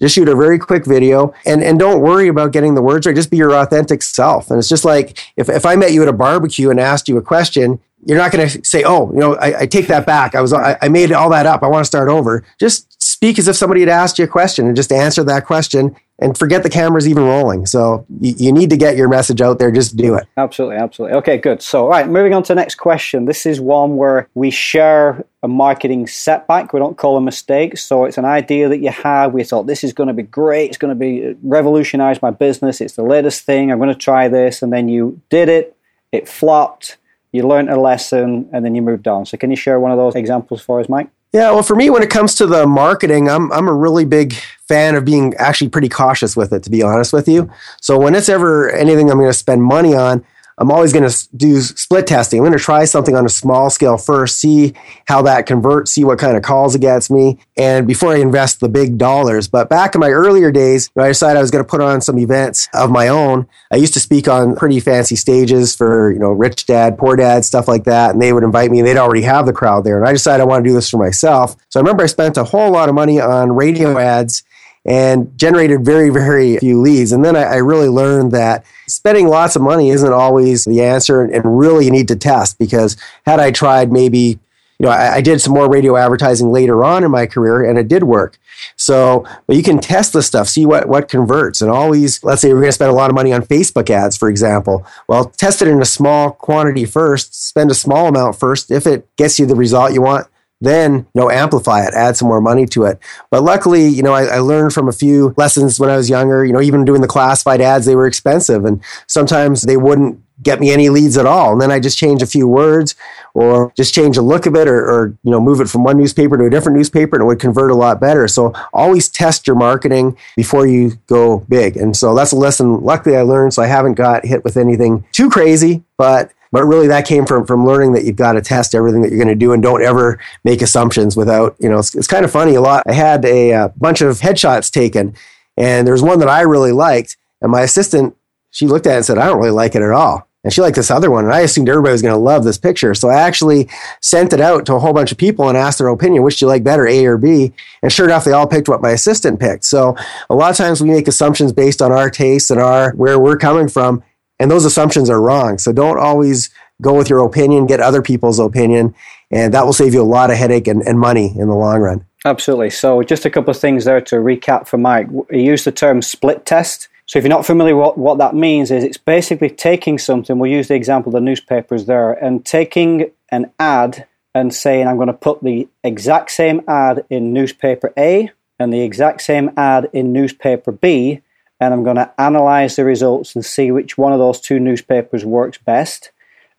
Just 0.00 0.14
shoot 0.14 0.28
a 0.28 0.34
very 0.34 0.58
quick 0.58 0.84
video 0.84 1.32
and, 1.46 1.62
and 1.62 1.78
don't 1.78 2.00
worry 2.00 2.26
about 2.28 2.52
getting 2.52 2.74
the 2.74 2.82
words 2.82 3.06
right. 3.06 3.14
Just 3.14 3.30
be 3.30 3.36
your 3.36 3.54
authentic 3.54 4.02
self. 4.02 4.50
And 4.50 4.58
it's 4.58 4.68
just 4.68 4.84
like 4.84 5.18
if, 5.36 5.48
if 5.48 5.64
I 5.64 5.76
met 5.76 5.92
you 5.92 6.02
at 6.02 6.08
a 6.08 6.12
barbecue 6.12 6.70
and 6.70 6.80
asked 6.80 7.08
you 7.08 7.16
a 7.16 7.22
question, 7.22 7.78
you're 8.04 8.18
not 8.18 8.32
going 8.32 8.48
to 8.48 8.64
say, 8.64 8.82
oh, 8.84 9.10
you 9.12 9.20
know, 9.20 9.34
I, 9.36 9.60
I, 9.60 9.66
take 9.66 9.86
that 9.86 10.04
back. 10.04 10.34
I 10.34 10.40
was, 10.40 10.52
I, 10.52 10.76
I 10.82 10.88
made 10.88 11.10
all 11.12 11.30
that 11.30 11.46
up. 11.46 11.62
I 11.62 11.68
want 11.68 11.82
to 11.82 11.86
start 11.86 12.08
over. 12.08 12.44
Just 12.58 13.02
speak 13.02 13.38
as 13.38 13.48
if 13.48 13.56
somebody 13.56 13.80
had 13.80 13.88
asked 13.88 14.18
you 14.18 14.24
a 14.24 14.28
question 14.28 14.66
and 14.66 14.76
just 14.76 14.92
answer 14.92 15.24
that 15.24 15.46
question 15.46 15.96
and 16.20 16.38
forget 16.38 16.62
the 16.62 16.70
camera's 16.70 17.08
even 17.08 17.24
rolling. 17.24 17.66
So 17.66 18.06
you, 18.20 18.34
you, 18.38 18.52
need 18.52 18.70
to 18.70 18.76
get 18.76 18.96
your 18.96 19.08
message 19.08 19.40
out 19.40 19.58
there. 19.58 19.72
Just 19.72 19.96
do 19.96 20.14
it. 20.14 20.26
Absolutely, 20.36 20.76
absolutely. 20.76 21.16
Okay, 21.18 21.38
good. 21.38 21.60
So, 21.60 21.84
all 21.84 21.90
right, 21.90 22.08
moving 22.08 22.32
on 22.34 22.44
to 22.44 22.48
the 22.48 22.54
next 22.54 22.76
question. 22.76 23.24
This 23.24 23.46
is 23.46 23.60
one 23.60 23.96
where 23.96 24.28
we 24.34 24.50
share 24.50 25.24
a 25.42 25.48
marketing 25.48 26.06
setback. 26.06 26.72
We 26.72 26.78
don't 26.78 26.96
call 26.96 27.16
a 27.16 27.20
mistake. 27.20 27.76
So 27.78 28.04
it's 28.04 28.16
an 28.16 28.24
idea 28.24 28.68
that 28.68 28.78
you 28.78 28.90
have. 28.90 29.34
We 29.34 29.42
thought 29.42 29.66
this 29.66 29.82
is 29.82 29.92
going 29.92 30.06
to 30.06 30.14
be 30.14 30.22
great. 30.22 30.68
It's 30.68 30.78
going 30.78 30.92
to 30.92 30.98
be 30.98 31.30
uh, 31.30 31.34
revolutionize 31.42 32.22
my 32.22 32.30
business. 32.30 32.80
It's 32.80 32.94
the 32.94 33.02
latest 33.02 33.44
thing. 33.44 33.72
I'm 33.72 33.78
going 33.78 33.88
to 33.88 33.94
try 33.96 34.28
this, 34.28 34.62
and 34.62 34.72
then 34.72 34.88
you 34.88 35.20
did 35.30 35.48
it. 35.48 35.76
It 36.12 36.28
flopped. 36.28 36.96
You 37.32 37.48
learned 37.48 37.68
a 37.68 37.80
lesson, 37.80 38.48
and 38.52 38.64
then 38.64 38.76
you 38.76 38.82
moved 38.82 39.08
on. 39.08 39.26
So, 39.26 39.36
can 39.36 39.50
you 39.50 39.56
share 39.56 39.80
one 39.80 39.90
of 39.90 39.98
those 39.98 40.14
examples 40.14 40.62
for 40.62 40.78
us, 40.78 40.88
Mike? 40.88 41.08
Yeah, 41.34 41.50
well, 41.50 41.64
for 41.64 41.74
me, 41.74 41.90
when 41.90 42.00
it 42.00 42.10
comes 42.10 42.36
to 42.36 42.46
the 42.46 42.64
marketing, 42.64 43.28
I'm 43.28 43.50
I'm 43.52 43.66
a 43.66 43.74
really 43.74 44.04
big 44.04 44.36
fan 44.68 44.94
of 44.94 45.04
being 45.04 45.34
actually 45.34 45.68
pretty 45.68 45.88
cautious 45.88 46.36
with 46.36 46.52
it, 46.52 46.62
to 46.62 46.70
be 46.70 46.82
honest 46.82 47.12
with 47.12 47.28
you. 47.28 47.50
So 47.80 47.98
when 47.98 48.14
it's 48.14 48.28
ever 48.28 48.70
anything 48.70 49.10
I'm 49.10 49.18
going 49.18 49.30
to 49.30 49.34
spend 49.34 49.62
money 49.62 49.94
on, 49.94 50.24
I'm 50.56 50.70
always 50.70 50.92
going 50.92 51.08
to 51.08 51.36
do 51.36 51.60
split 51.60 52.06
testing. 52.06 52.38
I'm 52.38 52.44
going 52.44 52.56
to 52.56 52.62
try 52.62 52.84
something 52.84 53.16
on 53.16 53.26
a 53.26 53.28
small 53.28 53.70
scale 53.70 53.96
first, 53.96 54.38
see 54.38 54.74
how 55.06 55.22
that 55.22 55.46
converts, 55.46 55.90
see 55.90 56.04
what 56.04 56.20
kind 56.20 56.36
of 56.36 56.44
calls 56.44 56.76
it 56.76 56.80
gets 56.80 57.10
me, 57.10 57.40
and 57.56 57.88
before 57.88 58.12
I 58.12 58.18
invest 58.18 58.60
the 58.60 58.68
big 58.68 58.96
dollars. 58.96 59.48
But 59.48 59.68
back 59.68 59.96
in 59.96 60.00
my 60.00 60.10
earlier 60.10 60.52
days, 60.52 60.90
when 60.94 61.06
I 61.06 61.08
decided 61.08 61.38
I 61.38 61.42
was 61.42 61.50
going 61.50 61.64
to 61.64 61.68
put 61.68 61.80
on 61.80 62.00
some 62.00 62.18
events 62.18 62.68
of 62.72 62.90
my 62.90 63.08
own. 63.08 63.48
I 63.72 63.76
used 63.76 63.94
to 63.94 64.00
speak 64.00 64.28
on 64.28 64.54
pretty 64.54 64.78
fancy 64.78 65.16
stages 65.16 65.74
for, 65.74 66.12
you 66.12 66.20
know, 66.20 66.30
rich 66.30 66.66
dad, 66.66 66.98
poor 66.98 67.16
dad, 67.16 67.44
stuff 67.44 67.66
like 67.66 67.84
that. 67.84 68.12
And 68.12 68.22
they 68.22 68.32
would 68.32 68.44
invite 68.44 68.70
me 68.70 68.78
and 68.78 68.86
they'd 68.86 68.96
already 68.96 69.22
have 69.22 69.46
the 69.46 69.52
crowd 69.52 69.82
there. 69.82 69.98
And 69.98 70.08
I 70.08 70.12
decided 70.12 70.40
I 70.40 70.46
want 70.46 70.62
to 70.62 70.70
do 70.70 70.74
this 70.74 70.88
for 70.88 70.98
myself. 70.98 71.56
So 71.68 71.80
I 71.80 71.82
remember 71.82 72.04
I 72.04 72.06
spent 72.06 72.36
a 72.36 72.44
whole 72.44 72.70
lot 72.70 72.88
of 72.88 72.94
money 72.94 73.20
on 73.20 73.52
radio 73.56 73.98
ads 73.98 74.44
and 74.84 75.36
generated 75.38 75.84
very, 75.84 76.10
very 76.10 76.58
few 76.58 76.80
leads. 76.80 77.12
And 77.12 77.24
then 77.24 77.36
I, 77.36 77.42
I, 77.42 77.56
really 77.56 77.88
learned 77.88 78.32
that 78.32 78.64
spending 78.86 79.28
lots 79.28 79.56
of 79.56 79.62
money 79.62 79.88
isn't 79.90 80.12
always 80.12 80.64
the 80.64 80.82
answer, 80.82 81.22
and, 81.22 81.34
and 81.34 81.58
really 81.58 81.86
you 81.86 81.90
need 81.90 82.08
to 82.08 82.16
test 82.16 82.58
because 82.58 82.96
had 83.24 83.40
I 83.40 83.50
tried 83.50 83.90
maybe 83.90 84.38
you 84.78 84.86
know, 84.86 84.92
I, 84.92 85.14
I, 85.14 85.20
did 85.20 85.40
some 85.40 85.54
more 85.54 85.70
radio 85.70 85.96
advertising 85.96 86.50
later 86.50 86.82
on 86.82 87.04
in 87.04 87.10
my 87.10 87.26
career 87.26 87.64
and 87.64 87.78
it 87.78 87.86
did 87.86 88.02
work. 88.02 88.38
So, 88.76 89.24
but 89.46 89.56
you 89.56 89.62
can 89.62 89.78
test 89.78 90.12
the 90.12 90.22
stuff, 90.22 90.48
see 90.48 90.66
what, 90.66 90.88
what 90.88 91.08
converts. 91.08 91.62
And 91.62 91.70
always, 91.70 92.22
let's 92.24 92.42
say 92.42 92.48
we're 92.48 92.60
going 92.60 92.68
to 92.68 92.72
spend 92.72 92.90
a 92.90 92.94
lot 92.94 93.10
of 93.10 93.14
money 93.14 93.32
on 93.32 93.42
Facebook 93.42 93.88
ads, 93.88 94.16
for 94.16 94.28
example. 94.28 94.84
Well, 95.06 95.26
test 95.26 95.62
it 95.62 95.68
in 95.68 95.80
a 95.80 95.84
small 95.84 96.32
quantity 96.32 96.84
first, 96.84 97.46
spend 97.46 97.70
a 97.70 97.74
small 97.74 98.08
amount 98.08 98.36
first. 98.36 98.70
If 98.70 98.86
it 98.86 99.06
gets 99.16 99.38
you 99.38 99.46
the 99.46 99.54
result 99.54 99.92
you 99.92 100.02
want, 100.02 100.26
then 100.64 101.06
you 101.14 101.20
know 101.20 101.30
amplify 101.30 101.84
it 101.84 101.94
add 101.94 102.16
some 102.16 102.28
more 102.28 102.40
money 102.40 102.66
to 102.66 102.84
it. 102.84 102.98
But 103.30 103.42
luckily 103.42 103.88
you 103.88 104.02
know 104.02 104.12
I, 104.12 104.24
I, 104.24 104.38
learned 104.38 104.72
from 104.72 104.88
a 104.88 104.92
few 104.92 105.34
lessons 105.36 105.80
when 105.80 105.90
i 105.90 105.96
was 105.96 106.10
younger 106.10 106.44
you 106.44 106.52
know 106.52 106.60
even 106.60 106.84
doing 106.84 107.00
the 107.00 107.08
classified 107.08 107.60
ads 107.60 107.86
they 107.86 107.96
were 107.96 108.06
expensive 108.06 108.64
and 108.64 108.82
sometimes 109.06 109.62
they 109.62 109.76
wouldn't 109.76 110.20
get 110.42 110.58
me 110.60 110.72
any 110.72 110.88
leads 110.88 111.16
at 111.16 111.26
all. 111.26 111.52
And 111.52 111.60
then 111.60 111.70
i 111.70 111.78
just 111.78 111.98
change 111.98 112.22
a 112.22 112.26
few 112.26 112.48
words 112.48 112.94
or 113.34 113.72
just 113.76 113.94
change 113.94 114.16
the 114.16 114.22
look 114.22 114.46
of 114.46 114.54
it 114.54 114.68
or, 114.68 114.78
or 114.78 115.16
you 115.22 115.30
know 115.30 115.40
move 115.40 115.60
it 115.60 115.68
from 115.68 115.84
one 115.84 115.98
newspaper 115.98 116.36
to 116.36 116.44
a 116.44 116.50
different 116.50 116.76
newspaper 116.76 117.16
and 117.16 117.22
it 117.22 117.26
would 117.26 117.40
convert 117.40 117.70
a 117.70 117.74
lot 117.74 118.00
better. 118.00 118.28
So 118.28 118.52
always 118.72 119.08
test 119.08 119.46
your 119.46 119.56
marketing 119.56 120.16
before 120.36 120.66
you 120.66 120.92
go 121.06 121.40
big. 121.48 121.76
And 121.76 121.96
so 121.96 122.14
that's 122.14 122.32
a 122.32 122.36
lesson 122.36 122.80
luckily 122.80 123.16
i 123.16 123.22
learned 123.22 123.54
so 123.54 123.62
i 123.62 123.66
haven't 123.66 123.94
got 123.94 124.24
hit 124.24 124.44
with 124.44 124.56
anything 124.56 125.04
too 125.12 125.30
crazy 125.30 125.82
but 125.96 126.32
but 126.54 126.66
really, 126.66 126.86
that 126.86 127.04
came 127.04 127.26
from 127.26 127.44
from 127.44 127.66
learning 127.66 127.94
that 127.94 128.04
you've 128.04 128.14
got 128.14 128.34
to 128.34 128.40
test 128.40 128.76
everything 128.76 129.02
that 129.02 129.10
you're 129.10 129.18
going 129.18 129.26
to 129.26 129.34
do 129.34 129.52
and 129.52 129.60
don't 129.60 129.82
ever 129.82 130.20
make 130.44 130.62
assumptions 130.62 131.16
without, 131.16 131.56
you 131.58 131.68
know, 131.68 131.78
it's, 131.80 131.96
it's 131.96 132.06
kind 132.06 132.24
of 132.24 132.30
funny. 132.30 132.54
A 132.54 132.60
lot. 132.60 132.84
I 132.86 132.92
had 132.92 133.24
a, 133.24 133.50
a 133.50 133.58
uh, 133.58 133.68
bunch 133.76 134.02
of 134.02 134.20
headshots 134.20 134.70
taken, 134.70 135.16
and 135.56 135.84
there's 135.84 136.00
one 136.00 136.20
that 136.20 136.28
I 136.28 136.42
really 136.42 136.70
liked, 136.70 137.16
and 137.42 137.50
my 137.50 137.62
assistant 137.62 138.16
she 138.52 138.68
looked 138.68 138.86
at 138.86 138.92
it 138.92 138.96
and 138.98 139.04
said, 139.04 139.18
"I 139.18 139.26
don't 139.26 139.38
really 139.38 139.50
like 139.50 139.74
it 139.74 139.82
at 139.82 139.90
all." 139.90 140.28
And 140.44 140.52
she 140.52 140.60
liked 140.60 140.76
this 140.76 140.92
other 140.92 141.10
one, 141.10 141.24
and 141.24 141.34
I 141.34 141.40
assumed 141.40 141.68
everybody 141.68 141.90
was 141.90 142.02
going 142.02 142.14
to 142.14 142.20
love 142.20 142.44
this 142.44 142.58
picture. 142.58 142.94
So 142.94 143.08
I 143.08 143.14
actually 143.14 143.68
sent 144.00 144.32
it 144.32 144.40
out 144.40 144.64
to 144.66 144.74
a 144.74 144.78
whole 144.78 144.92
bunch 144.92 145.10
of 145.10 145.18
people 145.18 145.48
and 145.48 145.58
asked 145.58 145.78
their 145.78 145.88
opinion, 145.88 146.22
which 146.22 146.38
do 146.38 146.44
you 146.44 146.48
like 146.48 146.62
better, 146.62 146.86
A 146.86 147.04
or 147.06 147.16
B? 147.16 147.52
And 147.82 147.90
sure 147.90 148.04
enough, 148.06 148.24
they 148.24 148.32
all 148.32 148.46
picked 148.46 148.68
what 148.68 148.82
my 148.82 148.90
assistant 148.90 149.40
picked. 149.40 149.64
So 149.64 149.96
a 150.30 150.34
lot 150.34 150.50
of 150.50 150.56
times 150.56 150.82
we 150.82 150.90
make 150.90 151.08
assumptions 151.08 151.52
based 151.52 151.80
on 151.82 151.90
our 151.90 152.10
tastes 152.10 152.50
and 152.50 152.60
our 152.60 152.92
where 152.92 153.18
we're 153.18 153.38
coming 153.38 153.68
from, 153.68 154.04
and 154.38 154.50
those 154.50 154.64
assumptions 154.64 155.10
are 155.10 155.20
wrong. 155.20 155.58
So 155.58 155.72
don't 155.72 155.98
always 155.98 156.50
go 156.82 156.94
with 156.96 157.08
your 157.08 157.24
opinion, 157.24 157.66
get 157.66 157.80
other 157.80 158.02
people's 158.02 158.38
opinion, 158.38 158.94
and 159.30 159.54
that 159.54 159.64
will 159.64 159.72
save 159.72 159.94
you 159.94 160.02
a 160.02 160.04
lot 160.04 160.30
of 160.30 160.36
headache 160.36 160.66
and, 160.66 160.82
and 160.82 160.98
money 160.98 161.32
in 161.36 161.48
the 161.48 161.54
long 161.54 161.80
run. 161.80 162.06
Absolutely. 162.24 162.70
So, 162.70 163.02
just 163.02 163.26
a 163.26 163.30
couple 163.30 163.50
of 163.50 163.58
things 163.58 163.84
there 163.84 164.00
to 164.00 164.16
recap 164.16 164.66
for 164.66 164.78
Mike. 164.78 165.08
He 165.30 165.42
used 165.42 165.66
the 165.66 165.72
term 165.72 166.00
split 166.00 166.46
test. 166.46 166.88
So 167.06 167.18
if 167.18 167.24
you're 167.24 167.28
not 167.28 167.44
familiar 167.44 167.76
what, 167.76 167.98
what 167.98 168.16
that 168.16 168.34
means 168.34 168.70
is 168.70 168.82
it's 168.82 168.96
basically 168.96 169.50
taking 169.50 169.98
something, 169.98 170.38
we'll 170.38 170.50
use 170.50 170.68
the 170.68 170.74
example 170.74 171.10
of 171.10 171.14
the 171.14 171.20
newspapers 171.20 171.84
there, 171.84 172.12
and 172.12 172.44
taking 172.44 173.10
an 173.30 173.52
ad 173.58 174.06
and 174.34 174.54
saying 174.54 174.88
I'm 174.88 174.96
going 174.96 175.08
to 175.08 175.12
put 175.12 175.42
the 175.42 175.68
exact 175.82 176.30
same 176.30 176.62
ad 176.66 177.04
in 177.10 177.34
newspaper 177.34 177.92
A 177.98 178.30
and 178.58 178.72
the 178.72 178.80
exact 178.80 179.20
same 179.20 179.50
ad 179.56 179.90
in 179.92 180.12
newspaper 180.12 180.72
B, 180.72 181.20
and 181.60 181.72
I'm 181.72 181.84
going 181.84 181.96
to 181.96 182.12
analyze 182.18 182.76
the 182.76 182.84
results 182.84 183.34
and 183.34 183.44
see 183.44 183.70
which 183.70 183.96
one 183.96 184.12
of 184.12 184.18
those 184.18 184.40
two 184.40 184.58
newspapers 184.58 185.24
works 185.24 185.58
best. 185.58 186.10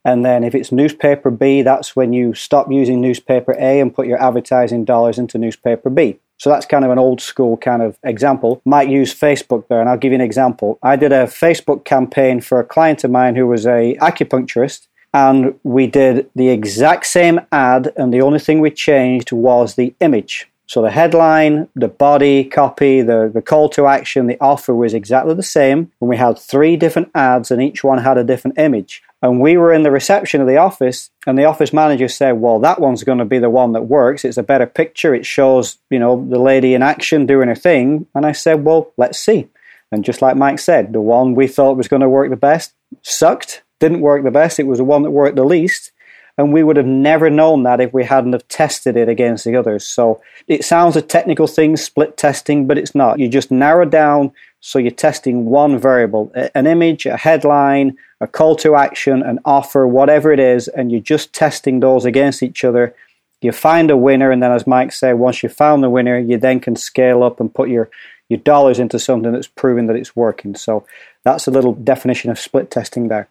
And 0.04 0.24
then 0.24 0.44
if 0.44 0.54
it's 0.54 0.72
newspaper 0.72 1.32
B, 1.32 1.64
that's 1.64 1.96
when 1.96 2.14
you 2.14 2.34
stop 2.34 2.72
using 2.72 3.02
newspaper 3.02 3.56
A 3.60 3.80
and 3.80 3.94
put 3.94 4.08
your 4.08 4.22
advertising 4.22 4.86
dollars 4.86 5.18
into 5.18 5.38
newspaper 5.38 5.90
B. 5.90 6.20
So 6.38 6.50
that's 6.50 6.66
kind 6.66 6.86
of 6.86 6.92
an 6.92 7.00
old 7.00 7.22
school 7.22 7.58
kind 7.58 7.82
of 7.82 7.98
example. 8.04 8.62
Might 8.66 8.90
use 8.90 9.18
Facebook 9.18 9.68
there, 9.68 9.80
and 9.80 9.90
I'll 9.90 9.98
give 9.98 10.12
you 10.12 10.16
an 10.16 10.22
example. 10.22 10.78
I 10.84 10.96
did 10.96 11.12
a 11.12 11.26
Facebook 11.26 11.86
campaign 11.86 12.42
for 12.42 12.60
a 12.60 12.66
client 12.66 13.04
of 13.04 13.12
mine 13.12 13.36
who 13.36 13.48
was 13.48 13.66
a 13.66 13.96
acupuncturist, 14.02 14.88
and 15.14 15.58
we 15.64 15.88
did 15.88 16.30
the 16.36 16.50
exact 16.50 17.06
same 17.06 17.40
ad, 17.52 17.94
and 17.96 18.14
the 18.14 18.22
only 18.22 18.40
thing 18.40 18.60
we 18.60 18.70
changed 18.70 19.32
was 19.32 19.76
the 19.76 19.96
image. 20.02 20.48
So 20.68 20.82
the 20.82 20.90
headline, 20.90 21.68
the 21.76 21.88
body 21.88 22.44
copy, 22.44 23.02
the, 23.02 23.30
the 23.34 23.42
call 23.42 23.70
to 23.70 23.86
action, 23.86 24.28
the 24.28 24.40
offer 24.42 24.74
was 24.74 24.94
exactly 24.94 25.36
the 25.36 25.44
same. 25.44 25.92
And 26.02 26.10
we 26.10 26.18
had 26.18 26.40
three 26.40 26.76
different 26.76 27.12
ads, 27.14 27.52
and 27.52 27.62
each 27.62 27.84
one 27.84 28.00
had 28.00 28.18
a 28.18 28.24
different 28.24 28.58
image. 28.58 29.04
And 29.22 29.40
we 29.40 29.58
were 29.58 29.72
in 29.72 29.84
the 29.84 29.92
reception 29.92 30.42
of 30.42 30.48
the 30.48 30.58
office, 30.58 31.12
and 31.26 31.38
the 31.38 31.46
office 31.46 31.72
manager 31.72 32.08
said, 32.08 32.34
Well, 32.34 32.60
that 32.60 32.82
one's 32.82 33.04
going 33.04 33.20
to 33.20 33.26
be 33.26 33.40
the 33.40 33.50
one 33.50 33.74
that 33.74 33.84
works. 33.84 34.26
It's 34.26 34.38
a 34.38 34.44
better 34.44 34.66
picture. 34.66 35.14
It 35.14 35.26
shows, 35.26 35.78
you 35.90 36.00
know, 36.00 36.28
the 36.28 36.40
lady 36.40 36.74
in 36.74 36.82
action 36.82 37.26
doing 37.26 37.48
her 37.48 37.56
thing. 37.56 38.08
And 38.16 38.26
I 38.26 38.32
said, 38.32 38.64
Well, 38.64 38.92
let's 38.98 39.20
see. 39.20 39.48
And 39.92 40.04
just 40.04 40.22
like 40.22 40.36
Mike 40.36 40.60
said, 40.60 40.94
the 40.94 41.02
one 41.02 41.36
we 41.36 41.48
thought 41.48 41.78
was 41.78 41.88
going 41.88 42.02
to 42.02 42.10
work 42.10 42.30
the 42.30 42.36
best 42.36 42.74
sucked, 43.02 43.64
didn't 43.80 44.02
work 44.02 44.24
the 44.24 44.32
best. 44.32 44.60
It 44.60 44.68
was 44.68 44.80
the 44.80 44.84
one 44.84 45.04
that 45.04 45.12
worked 45.12 45.36
the 45.36 45.44
least. 45.44 45.92
And 46.38 46.52
we 46.52 46.64
would 46.64 46.76
have 46.76 46.86
never 46.86 47.30
known 47.30 47.64
that 47.64 47.80
if 47.80 47.94
we 47.94 48.04
hadn't 48.04 48.34
have 48.34 48.48
tested 48.50 48.98
it 48.98 49.08
against 49.08 49.46
the 49.46 49.56
others. 49.56 49.86
So 49.86 50.22
it 50.48 50.66
sounds 50.66 50.96
a 50.96 51.02
technical 51.02 51.48
thing, 51.48 51.78
split 51.78 52.18
testing, 52.18 52.68
but 52.68 52.78
it's 52.78 52.94
not. 52.94 53.20
You 53.20 53.30
just 53.30 53.52
narrow 53.52 53.86
down 53.86 54.34
so 54.60 54.80
you're 54.80 54.90
testing 54.90 55.46
one 55.46 55.78
variable, 55.78 56.32
an 56.56 56.66
image, 56.66 57.06
a 57.06 57.18
headline, 57.18 57.98
a 58.20 58.26
call 58.26 58.56
to 58.56 58.76
action, 58.76 59.22
an 59.22 59.40
offer, 59.46 59.88
whatever 59.88 60.32
it 60.32 60.40
is, 60.40 60.68
and 60.68 60.92
you're 60.92 61.02
just 61.02 61.34
testing 61.34 61.80
those 61.80 62.04
against 62.04 62.42
each 62.42 62.64
other. 62.64 62.96
You 63.42 63.52
find 63.52 63.92
a 63.92 63.98
winner, 63.98 64.32
and 64.32 64.42
then, 64.42 64.52
as 64.52 64.66
Mike 64.66 64.92
said, 64.92 65.20
once 65.20 65.44
you 65.44 65.50
found 65.50 65.84
the 65.84 65.90
winner, 65.92 66.18
you 66.18 66.40
then 66.40 66.60
can 66.60 66.76
scale 66.76 67.22
up 67.22 67.40
and 67.40 67.54
put 67.54 67.70
your 67.70 67.92
your 68.28 68.40
dollars 68.40 68.80
into 68.80 68.98
something 68.98 69.32
that's 69.32 69.48
proving 69.48 69.86
that 69.86 69.96
it's 69.96 70.16
working. 70.16 70.56
So 70.56 70.88
that's 71.26 71.48
a 71.48 71.52
little 71.52 71.74
definition 71.74 72.30
of 72.30 72.40
split 72.40 72.70
testing 72.72 73.08
there. 73.08 73.28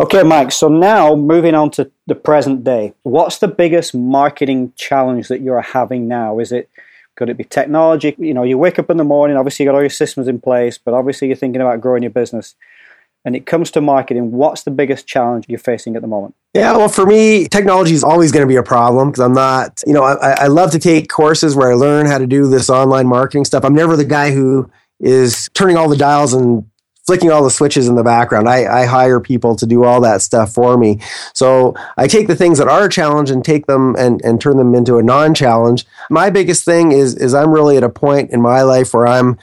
Okay, 0.00 0.24
Mike. 0.24 0.50
So 0.52 0.68
now 0.68 1.14
moving 1.14 1.54
on 1.54 1.70
to 1.72 1.90
the 2.06 2.16
present 2.16 2.64
day, 2.64 2.94
what's 3.04 3.38
the 3.38 3.48
biggest 3.48 3.94
marketing 3.94 4.72
challenge 4.76 5.28
that 5.28 5.40
you're 5.40 5.62
having 5.62 6.08
now? 6.08 6.40
Is 6.40 6.52
it 6.52 6.68
could 7.16 7.30
it 7.30 7.36
be 7.36 7.44
technology? 7.44 8.14
You 8.18 8.34
know, 8.34 8.42
you 8.42 8.58
wake 8.58 8.78
up 8.78 8.90
in 8.90 8.96
the 8.96 9.04
morning, 9.04 9.36
obviously 9.36 9.64
you 9.64 9.70
got 9.70 9.76
all 9.76 9.82
your 9.82 9.90
systems 9.90 10.28
in 10.28 10.40
place, 10.40 10.78
but 10.78 10.94
obviously 10.94 11.28
you're 11.28 11.36
thinking 11.36 11.60
about 11.60 11.80
growing 11.80 12.02
your 12.02 12.10
business. 12.10 12.54
And 13.24 13.34
it 13.34 13.44
comes 13.44 13.70
to 13.72 13.80
marketing, 13.80 14.30
what's 14.32 14.62
the 14.62 14.70
biggest 14.70 15.06
challenge 15.06 15.46
you're 15.48 15.58
facing 15.58 15.96
at 15.96 16.02
the 16.02 16.08
moment? 16.08 16.34
Yeah, 16.54 16.76
well, 16.76 16.88
for 16.88 17.04
me, 17.04 17.48
technology 17.48 17.92
is 17.92 18.04
always 18.04 18.30
going 18.30 18.46
to 18.46 18.48
be 18.48 18.56
a 18.56 18.62
problem 18.62 19.10
because 19.10 19.24
I'm 19.24 19.34
not, 19.34 19.80
you 19.86 19.92
know, 19.92 20.04
I, 20.04 20.44
I 20.44 20.46
love 20.46 20.70
to 20.72 20.78
take 20.78 21.08
courses 21.08 21.56
where 21.56 21.72
I 21.72 21.74
learn 21.74 22.06
how 22.06 22.18
to 22.18 22.26
do 22.26 22.48
this 22.48 22.70
online 22.70 23.08
marketing 23.08 23.44
stuff. 23.44 23.64
I'm 23.64 23.74
never 23.74 23.96
the 23.96 24.04
guy 24.04 24.30
who 24.30 24.70
is 25.00 25.48
turning 25.54 25.76
all 25.76 25.88
the 25.88 25.96
dials 25.96 26.32
and 26.32 26.64
flicking 27.08 27.30
all 27.30 27.42
the 27.42 27.50
switches 27.50 27.88
in 27.88 27.94
the 27.94 28.04
background. 28.04 28.50
I, 28.50 28.82
I, 28.82 28.84
hire 28.84 29.18
people 29.18 29.56
to 29.56 29.64
do 29.64 29.82
all 29.82 30.02
that 30.02 30.20
stuff 30.20 30.52
for 30.52 30.76
me. 30.76 31.00
So 31.32 31.74
I 31.96 32.06
take 32.06 32.26
the 32.26 32.36
things 32.36 32.58
that 32.58 32.68
are 32.68 32.84
a 32.84 32.90
challenge 32.90 33.30
and 33.30 33.42
take 33.42 33.64
them 33.64 33.96
and, 33.96 34.20
and 34.22 34.38
turn 34.38 34.58
them 34.58 34.74
into 34.74 34.98
a 34.98 35.02
non-challenge. 35.02 35.86
My 36.10 36.28
biggest 36.28 36.66
thing 36.66 36.92
is 36.92 37.14
is 37.14 37.32
I'm 37.32 37.50
really 37.50 37.78
at 37.78 37.82
a 37.82 37.88
point 37.88 38.30
in 38.30 38.42
my 38.42 38.60
life 38.60 38.92
where 38.92 39.06
I'm 39.06 39.38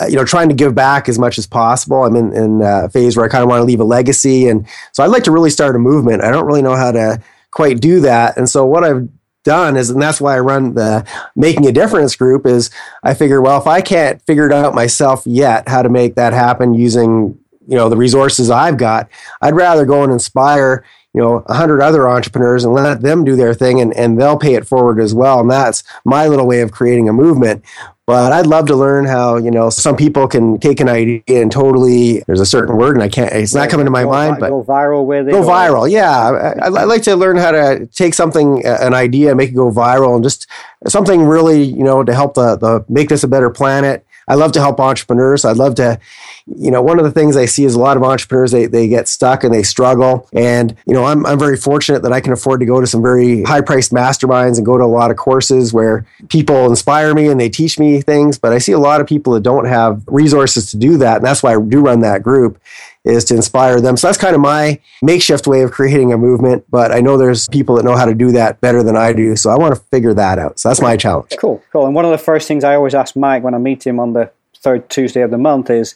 uh, 0.00 0.06
you 0.06 0.14
know 0.14 0.24
trying 0.24 0.50
to 0.50 0.54
give 0.54 0.72
back 0.72 1.08
as 1.08 1.18
much 1.18 1.36
as 1.36 1.48
possible. 1.48 2.04
I'm 2.04 2.14
in, 2.14 2.32
in 2.32 2.62
a 2.62 2.88
phase 2.90 3.16
where 3.16 3.26
I 3.26 3.28
kind 3.28 3.42
of 3.42 3.50
want 3.50 3.60
to 3.60 3.64
leave 3.64 3.80
a 3.80 3.84
legacy, 3.84 4.46
and 4.46 4.64
so 4.92 5.02
I'd 5.02 5.10
like 5.10 5.24
to 5.24 5.32
really 5.32 5.50
start 5.50 5.74
a 5.74 5.80
movement. 5.80 6.22
I 6.22 6.30
don't 6.30 6.46
really 6.46 6.62
know 6.62 6.76
how 6.76 6.92
to 6.92 7.20
quite 7.50 7.80
do 7.80 7.98
that, 8.02 8.36
and 8.36 8.48
so 8.48 8.64
what 8.64 8.84
I've 8.84 9.08
done 9.44 9.76
is 9.76 9.90
and 9.90 10.00
that's 10.00 10.20
why 10.20 10.36
I 10.36 10.40
run 10.40 10.74
the 10.74 11.06
making 11.34 11.66
a 11.66 11.72
difference 11.72 12.14
group 12.14 12.46
is 12.46 12.70
I 13.02 13.14
figure 13.14 13.40
well 13.40 13.60
if 13.60 13.66
I 13.66 13.80
can't 13.80 14.20
figure 14.22 14.46
it 14.46 14.52
out 14.52 14.74
myself 14.74 15.22
yet 15.26 15.68
how 15.68 15.82
to 15.82 15.88
make 15.88 16.14
that 16.16 16.32
happen 16.32 16.74
using 16.74 17.38
you 17.66 17.76
know 17.76 17.88
the 17.88 17.96
resources 17.96 18.50
I've 18.50 18.76
got 18.76 19.08
I'd 19.40 19.54
rather 19.54 19.86
go 19.86 20.02
and 20.02 20.12
inspire 20.12 20.84
you 21.14 21.20
know 21.20 21.44
a 21.46 21.54
hundred 21.54 21.80
other 21.80 22.08
entrepreneurs 22.08 22.64
and 22.64 22.74
let 22.74 23.00
them 23.02 23.24
do 23.24 23.36
their 23.36 23.54
thing 23.54 23.80
and, 23.80 23.94
and 23.94 24.20
they'll 24.20 24.38
pay 24.38 24.54
it 24.54 24.66
forward 24.66 25.00
as 25.00 25.14
well. 25.14 25.40
And 25.40 25.50
that's 25.50 25.82
my 26.04 26.26
little 26.26 26.46
way 26.46 26.60
of 26.60 26.72
creating 26.72 27.08
a 27.08 27.12
movement 27.12 27.64
but 28.10 28.32
I'd 28.32 28.48
love 28.48 28.66
to 28.66 28.74
learn 28.74 29.04
how 29.04 29.36
you 29.36 29.52
know 29.52 29.70
some 29.70 29.96
people 29.96 30.26
can 30.26 30.58
take 30.58 30.80
an 30.80 30.88
idea 30.88 31.22
and 31.28 31.50
totally. 31.50 32.24
There's 32.26 32.40
a 32.40 32.46
certain 32.46 32.76
word, 32.76 32.96
and 32.96 33.04
I 33.04 33.08
can't. 33.08 33.32
It's 33.32 33.54
not 33.54 33.70
coming 33.70 33.86
to 33.86 33.90
my 33.92 34.02
go, 34.02 34.10
mind, 34.10 34.38
but 34.40 34.50
go 34.50 34.64
viral 34.64 35.06
with 35.06 35.28
it. 35.28 35.30
Go 35.30 35.42
viral, 35.42 35.88
yeah. 35.88 36.54
I, 36.60 36.64
I, 36.64 36.84
like 36.84 37.02
to 37.02 37.14
learn 37.14 37.36
how 37.36 37.52
to 37.52 37.86
take 37.86 38.14
something, 38.14 38.66
uh, 38.66 38.78
an 38.80 38.94
idea, 38.94 39.32
make 39.36 39.50
it 39.50 39.54
go 39.54 39.70
viral, 39.70 40.16
and 40.16 40.24
just 40.24 40.48
something 40.88 41.22
really, 41.22 41.62
you 41.62 41.84
know, 41.84 42.02
to 42.02 42.12
help 42.12 42.34
the 42.34 42.56
the 42.56 42.84
make 42.88 43.10
this 43.10 43.22
a 43.22 43.28
better 43.28 43.48
planet 43.48 44.04
I 44.28 44.34
love 44.34 44.52
to 44.52 44.60
help 44.60 44.80
entrepreneurs. 44.80 45.44
I'd 45.44 45.56
love 45.56 45.74
to, 45.76 45.98
you 46.46 46.70
know, 46.70 46.82
one 46.82 46.98
of 46.98 47.04
the 47.04 47.10
things 47.10 47.36
I 47.36 47.46
see 47.46 47.64
is 47.64 47.74
a 47.74 47.80
lot 47.80 47.96
of 47.96 48.02
entrepreneurs, 48.02 48.52
they, 48.52 48.66
they 48.66 48.88
get 48.88 49.08
stuck 49.08 49.44
and 49.44 49.52
they 49.52 49.62
struggle. 49.62 50.28
And, 50.32 50.76
you 50.86 50.94
know, 50.94 51.04
I'm, 51.04 51.26
I'm 51.26 51.38
very 51.38 51.56
fortunate 51.56 52.02
that 52.02 52.12
I 52.12 52.20
can 52.20 52.32
afford 52.32 52.60
to 52.60 52.66
go 52.66 52.80
to 52.80 52.86
some 52.86 53.02
very 53.02 53.42
high 53.42 53.60
priced 53.60 53.92
masterminds 53.92 54.56
and 54.56 54.66
go 54.66 54.78
to 54.78 54.84
a 54.84 54.86
lot 54.86 55.10
of 55.10 55.16
courses 55.16 55.72
where 55.72 56.06
people 56.28 56.66
inspire 56.66 57.14
me 57.14 57.28
and 57.28 57.40
they 57.40 57.48
teach 57.48 57.78
me 57.78 58.00
things. 58.00 58.38
But 58.38 58.52
I 58.52 58.58
see 58.58 58.72
a 58.72 58.78
lot 58.78 59.00
of 59.00 59.06
people 59.06 59.32
that 59.34 59.42
don't 59.42 59.66
have 59.66 60.02
resources 60.06 60.70
to 60.70 60.76
do 60.76 60.96
that. 60.98 61.16
And 61.16 61.24
that's 61.24 61.42
why 61.42 61.54
I 61.54 61.60
do 61.60 61.80
run 61.80 62.00
that 62.00 62.22
group 62.22 62.60
is 63.04 63.24
to 63.26 63.34
inspire 63.34 63.80
them. 63.80 63.96
So 63.96 64.08
that's 64.08 64.18
kind 64.18 64.34
of 64.34 64.40
my 64.40 64.80
makeshift 65.02 65.46
way 65.46 65.62
of 65.62 65.70
creating 65.70 66.12
a 66.12 66.18
movement. 66.18 66.64
But 66.70 66.92
I 66.92 67.00
know 67.00 67.16
there's 67.16 67.48
people 67.48 67.76
that 67.76 67.84
know 67.84 67.96
how 67.96 68.04
to 68.04 68.14
do 68.14 68.32
that 68.32 68.60
better 68.60 68.82
than 68.82 68.96
I 68.96 69.12
do. 69.12 69.36
So 69.36 69.50
I 69.50 69.56
want 69.56 69.74
to 69.74 69.80
figure 69.90 70.14
that 70.14 70.38
out. 70.38 70.58
So 70.58 70.68
that's 70.68 70.82
my 70.82 70.96
challenge. 70.96 71.32
Cool, 71.38 71.62
cool. 71.72 71.86
And 71.86 71.94
one 71.94 72.04
of 72.04 72.10
the 72.10 72.18
first 72.18 72.46
things 72.46 72.62
I 72.62 72.74
always 72.74 72.94
ask 72.94 73.16
Mike 73.16 73.42
when 73.42 73.54
I 73.54 73.58
meet 73.58 73.86
him 73.86 73.98
on 73.98 74.12
the 74.12 74.30
third 74.56 74.90
Tuesday 74.90 75.22
of 75.22 75.30
the 75.30 75.38
month 75.38 75.70
is, 75.70 75.94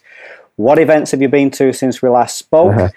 what 0.56 0.78
events 0.78 1.10
have 1.10 1.20
you 1.20 1.28
been 1.28 1.50
to 1.50 1.72
since 1.72 2.00
we 2.00 2.08
last 2.08 2.38
spoke? 2.38 2.74
Uh-huh. 2.74 2.88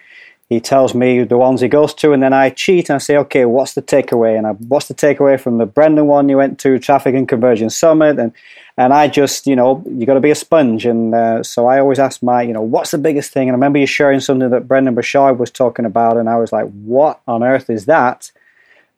He 0.50 0.62
tells 0.62 0.96
me 0.96 1.24
the 1.26 1.38
ones 1.38 1.60
he 1.60 1.68
goes 1.68 1.94
to, 1.96 2.14
and 2.14 2.24
then 2.24 2.32
I 2.32 2.52
cheat 2.52 2.90
and 2.90 2.96
I 2.96 3.00
say, 3.00 3.18
okay, 3.18 3.44
what's 3.44 3.74
the 3.74 3.82
takeaway? 3.82 4.38
And 4.38 4.48
I, 4.48 4.52
what's 4.52 4.88
the 4.88 4.94
takeaway 4.94 5.38
from 5.38 5.58
the 5.58 5.66
Brendon 5.66 6.08
one 6.08 6.30
you 6.30 6.38
went 6.38 6.58
to, 6.60 6.80
Traffic 6.80 7.16
and 7.16 7.28
Conversion 7.28 7.70
Summit? 7.70 8.18
And 8.18 8.32
and 8.78 8.94
I 8.94 9.08
just, 9.08 9.48
you 9.48 9.56
know, 9.56 9.84
you 9.90 10.06
got 10.06 10.14
to 10.14 10.20
be 10.20 10.30
a 10.30 10.36
sponge. 10.36 10.86
And 10.86 11.14
uh, 11.14 11.44
so 11.44 11.66
I 11.66 11.80
always 11.80 12.00
ask 12.00 12.22
my, 12.22 12.44
you 12.44 12.54
know, 12.54 12.62
what's 12.62 12.92
the 12.92 13.00
biggest 13.00 13.34
thing? 13.34 13.50
And 13.50 13.56
I 13.56 13.58
remember 13.58 13.80
you 13.80 13.88
sharing 13.88 14.20
something 14.20 14.52
that 14.52 14.68
Brendon 14.68 14.94
Burchard 14.94 15.40
was 15.40 15.52
talking 15.52 15.86
about, 15.86 16.16
and 16.16 16.30
I 16.30 16.38
was 16.38 16.52
like, 16.52 16.72
what 16.72 17.20
on 17.28 17.44
earth 17.44 17.70
is 17.70 17.86
that? 17.86 18.32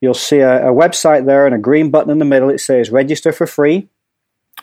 you'll 0.01 0.15
see 0.15 0.39
a, 0.39 0.69
a, 0.69 0.73
website 0.73 1.27
there 1.27 1.45
and 1.47 1.55
a 1.55 1.59
green 1.59 1.91
button 1.91 2.11
in 2.11 2.19
the 2.19 2.25
middle. 2.27 2.51
It 2.51 2.59
says 2.59 2.91
register 2.91 3.33
for 3.33 3.47
free. 3.47 3.89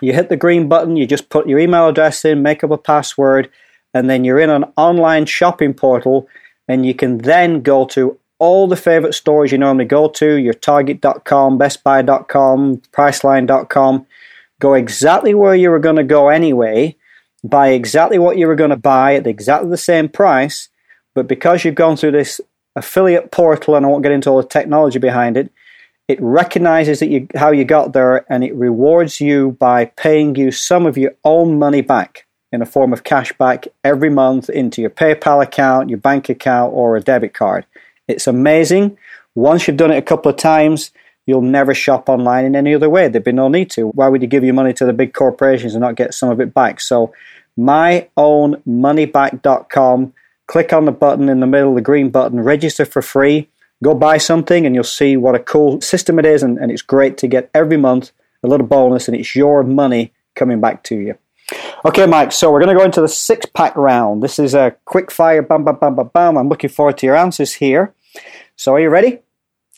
You 0.01 0.13
hit 0.13 0.29
the 0.29 0.37
green 0.37 0.69
button, 0.69 0.95
you 0.95 1.07
just 1.07 1.29
put 1.29 1.47
your 1.47 1.57
email 1.59 1.87
address 1.87 2.23
in, 2.23 2.43
make 2.43 2.63
up 2.63 2.71
a 2.71 2.77
password, 2.77 3.49
and 3.93 4.09
then 4.09 4.23
you're 4.23 4.39
in 4.39 4.49
an 4.49 4.65
online 4.77 5.25
shopping 5.25 5.73
portal. 5.73 6.27
And 6.67 6.85
you 6.85 6.93
can 6.93 7.19
then 7.19 7.61
go 7.61 7.85
to 7.87 8.19
all 8.37 8.67
the 8.67 8.75
favorite 8.75 9.13
stores 9.13 9.51
you 9.51 9.57
normally 9.57 9.85
go 9.85 10.07
to, 10.07 10.35
your 10.35 10.53
Target.com, 10.53 11.59
BestBuy.com, 11.59 12.77
Priceline.com. 12.91 14.05
Go 14.59 14.73
exactly 14.73 15.33
where 15.33 15.55
you 15.55 15.69
were 15.69 15.79
going 15.79 15.95
to 15.95 16.03
go 16.03 16.29
anyway, 16.29 16.95
buy 17.43 17.69
exactly 17.69 18.19
what 18.19 18.37
you 18.37 18.47
were 18.47 18.55
going 18.55 18.69
to 18.69 18.77
buy 18.77 19.15
at 19.15 19.27
exactly 19.27 19.69
the 19.69 19.77
same 19.77 20.09
price, 20.09 20.69
but 21.15 21.27
because 21.27 21.63
you've 21.63 21.75
gone 21.75 21.97
through 21.97 22.11
this 22.11 22.41
affiliate 22.75 23.31
portal, 23.31 23.75
and 23.75 23.85
I 23.85 23.89
won't 23.89 24.03
get 24.03 24.11
into 24.11 24.29
all 24.29 24.41
the 24.41 24.47
technology 24.47 24.99
behind 24.99 25.37
it, 25.37 25.51
it 26.07 26.19
recognizes 26.21 26.99
that 26.99 27.09
you 27.09 27.27
how 27.35 27.51
you 27.51 27.63
got 27.63 27.93
there 27.93 28.25
and 28.31 28.43
it 28.43 28.55
rewards 28.55 29.21
you 29.21 29.51
by 29.59 29.85
paying 29.85 30.35
you 30.35 30.51
some 30.51 30.85
of 30.85 30.97
your 30.97 31.13
own 31.23 31.59
money 31.59 31.81
back 31.81 32.25
in 32.51 32.61
a 32.61 32.65
form 32.65 32.91
of 32.93 33.03
cash 33.03 33.33
back 33.33 33.67
every 33.83 34.09
month 34.09 34.49
into 34.49 34.81
your 34.81 34.89
PayPal 34.89 35.43
account, 35.43 35.89
your 35.89 35.99
bank 35.99 36.29
account, 36.29 36.73
or 36.73 36.95
a 36.95 37.01
debit 37.01 37.33
card. 37.33 37.65
It's 38.07 38.27
amazing. 38.27 38.97
Once 39.35 39.67
you've 39.67 39.75
done 39.77 39.91
it 39.91 39.97
a 39.97 40.01
couple 40.01 40.31
of 40.31 40.37
times, 40.37 40.89
you'll 41.25 41.41
never 41.41 41.73
shop 41.75 42.07
online 42.09 42.45
in 42.45 42.55
any 42.55 42.73
other 42.73 42.89
way. 42.89 43.07
There'd 43.07 43.23
be 43.23 43.31
no 43.31 43.49
need 43.49 43.69
to. 43.71 43.89
Why 43.89 44.09
would 44.09 44.23
you 44.23 44.27
give 44.27 44.43
your 44.43 44.55
money 44.55 44.73
to 44.73 44.85
the 44.85 44.93
big 44.93 45.13
corporations 45.13 45.75
and 45.75 45.81
not 45.81 45.95
get 45.95 46.15
some 46.15 46.29
of 46.29 46.41
it 46.41 46.55
back? 46.55 46.81
So, 46.81 47.13
myownmoneyback.com, 47.57 50.13
click 50.47 50.73
on 50.73 50.85
the 50.85 50.91
button 50.91 51.29
in 51.29 51.39
the 51.39 51.47
middle, 51.47 51.75
the 51.75 51.81
green 51.81 52.09
button, 52.09 52.39
register 52.39 52.85
for 52.85 53.03
free. 53.03 53.47
Go 53.83 53.93
buy 53.93 54.17
something 54.17 54.65
and 54.65 54.73
you'll 54.73 54.83
see 54.83 55.15
what 55.15 55.35
a 55.35 55.39
cool 55.39 55.79
system 55.81 56.17
it 56.17 56.25
is. 56.25 56.41
And, 56.41 56.57
and 56.57 56.71
it's 56.71 56.81
great 56.81 57.19
to 57.19 57.27
get 57.27 57.51
every 57.53 57.77
month 57.77 58.11
a 58.43 58.47
little 58.47 58.65
bonus 58.65 59.07
and 59.07 59.15
it's 59.15 59.35
your 59.35 59.61
money 59.63 60.11
coming 60.35 60.59
back 60.59 60.81
to 60.85 60.95
you. 60.95 61.15
Okay, 61.85 62.05
Mike, 62.05 62.31
so 62.31 62.51
we're 62.51 62.59
going 62.59 62.75
to 62.75 62.79
go 62.79 62.85
into 62.85 63.01
the 63.01 63.07
six 63.07 63.45
pack 63.45 63.75
round. 63.75 64.21
This 64.21 64.37
is 64.39 64.53
a 64.53 64.75
quick 64.85 65.11
fire, 65.11 65.41
bam, 65.41 65.63
bam, 65.63 65.77
bam, 65.77 65.95
bam, 65.95 66.09
bam. 66.13 66.37
I'm 66.37 66.49
looking 66.49 66.69
forward 66.69 66.97
to 66.99 67.05
your 67.05 67.15
answers 67.15 67.53
here. 67.53 67.93
So, 68.55 68.73
are 68.73 68.79
you 68.79 68.89
ready? 68.89 69.19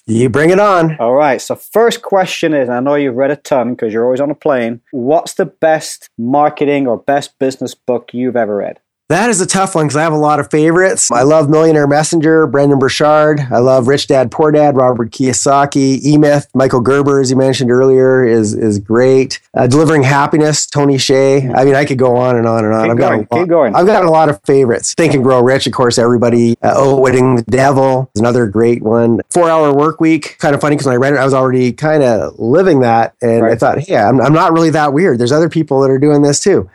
You 0.08 0.30
bring 0.30 0.50
it 0.50 0.60
on. 0.60 0.98
All 0.98 1.14
right. 1.14 1.40
So, 1.40 1.56
first 1.56 2.02
question 2.02 2.54
is 2.54 2.70
I 2.70 2.80
know 2.80 2.96
you've 2.96 3.16
read 3.16 3.32
a 3.32 3.36
ton 3.36 3.76
because 3.76 3.94
you're 3.94 4.04
always 4.04 4.20
on 4.20 4.32
a 4.32 4.36
plane. 4.36 4.82
What's 4.92 5.36
the 5.36 5.46
best 5.46 6.10
marketing 6.18 6.88
or 6.88 6.98
best 6.98 7.38
business 7.38 7.76
book 7.76 8.10
you've 8.14 8.36
ever 8.36 8.58
read? 8.58 8.80
That 9.12 9.30
is 9.30 9.42
a 9.42 9.46
tough 9.46 9.76
one 9.76 9.88
because 9.88 9.98
I 9.98 10.04
have 10.04 10.14
a 10.14 10.18
lot 10.18 10.40
of 10.40 10.50
favorites. 10.50 11.12
I 11.12 11.24
love 11.24 11.50
Millionaire 11.50 11.86
Messenger, 11.86 12.48
Brendon 12.48 12.80
Burchard. 12.80 13.42
I 13.52 13.58
love 13.58 13.90
Rich 13.90 14.08
Dad 14.08 14.32
Poor 14.32 14.54
Dad, 14.54 14.78
Robert 14.78 15.12
Kiyosaki. 15.12 16.02
E 16.02 16.18
Myth, 16.18 16.48
Michael 16.56 16.80
Gerber, 16.80 17.20
as 17.20 17.30
you 17.30 17.36
mentioned 17.36 17.72
earlier, 17.72 18.26
is 18.26 18.54
is 18.54 18.80
great. 18.80 19.42
Uh, 19.54 19.68
Delivering 19.68 20.04
Happiness, 20.04 20.66
Tony 20.66 20.96
Hsieh. 20.96 21.54
I 21.54 21.66
mean, 21.66 21.76
I 21.76 21.84
could 21.84 21.98
go 21.98 22.16
on 22.16 22.38
and 22.38 22.48
on 22.48 22.64
and 22.64 22.74
on. 22.74 22.84
Keep 22.84 22.92
I've 22.92 22.98
going, 22.98 23.20
got 23.24 23.36
a 23.36 23.36
lot, 23.36 23.42
keep 23.42 23.50
going. 23.50 23.76
I've 23.76 23.86
got 23.86 24.06
a 24.06 24.10
lot 24.10 24.30
of 24.30 24.42
favorites. 24.46 24.94
Think 24.94 25.14
and 25.14 25.22
Grow 25.22 25.42
Rich, 25.42 25.68
of 25.68 25.74
course. 25.74 25.98
Everybody. 25.98 26.56
Uh, 26.62 26.74
Outwitting 26.78 27.36
the 27.36 27.44
Devil 27.44 28.10
is 28.16 28.22
another 28.22 28.48
great 28.48 28.82
one. 28.82 29.20
Four 29.30 29.50
Hour 29.50 29.76
Work 29.76 30.00
Week. 30.00 30.38
Kind 30.40 30.56
of 30.56 30.62
funny 30.62 30.78
because 30.78 30.86
when 30.86 30.94
I 30.94 31.00
read 31.00 31.16
it, 31.16 31.18
I 31.18 31.26
was 31.26 31.34
already 31.34 31.74
kind 31.74 32.02
of 32.02 32.40
living 32.40 32.80
that, 32.80 33.16
and 33.22 33.46
I 33.46 33.56
thought, 33.56 33.80
hey, 33.80 33.98
I'm, 33.98 34.22
I'm 34.22 34.32
not 34.32 34.54
really 34.54 34.70
that 34.70 34.94
weird. 34.94 35.20
There's 35.20 35.34
other 35.34 35.50
people 35.50 35.82
that 35.82 35.92
are 35.92 36.00
doing 36.00 36.22
this 36.22 36.40
too. 36.40 36.70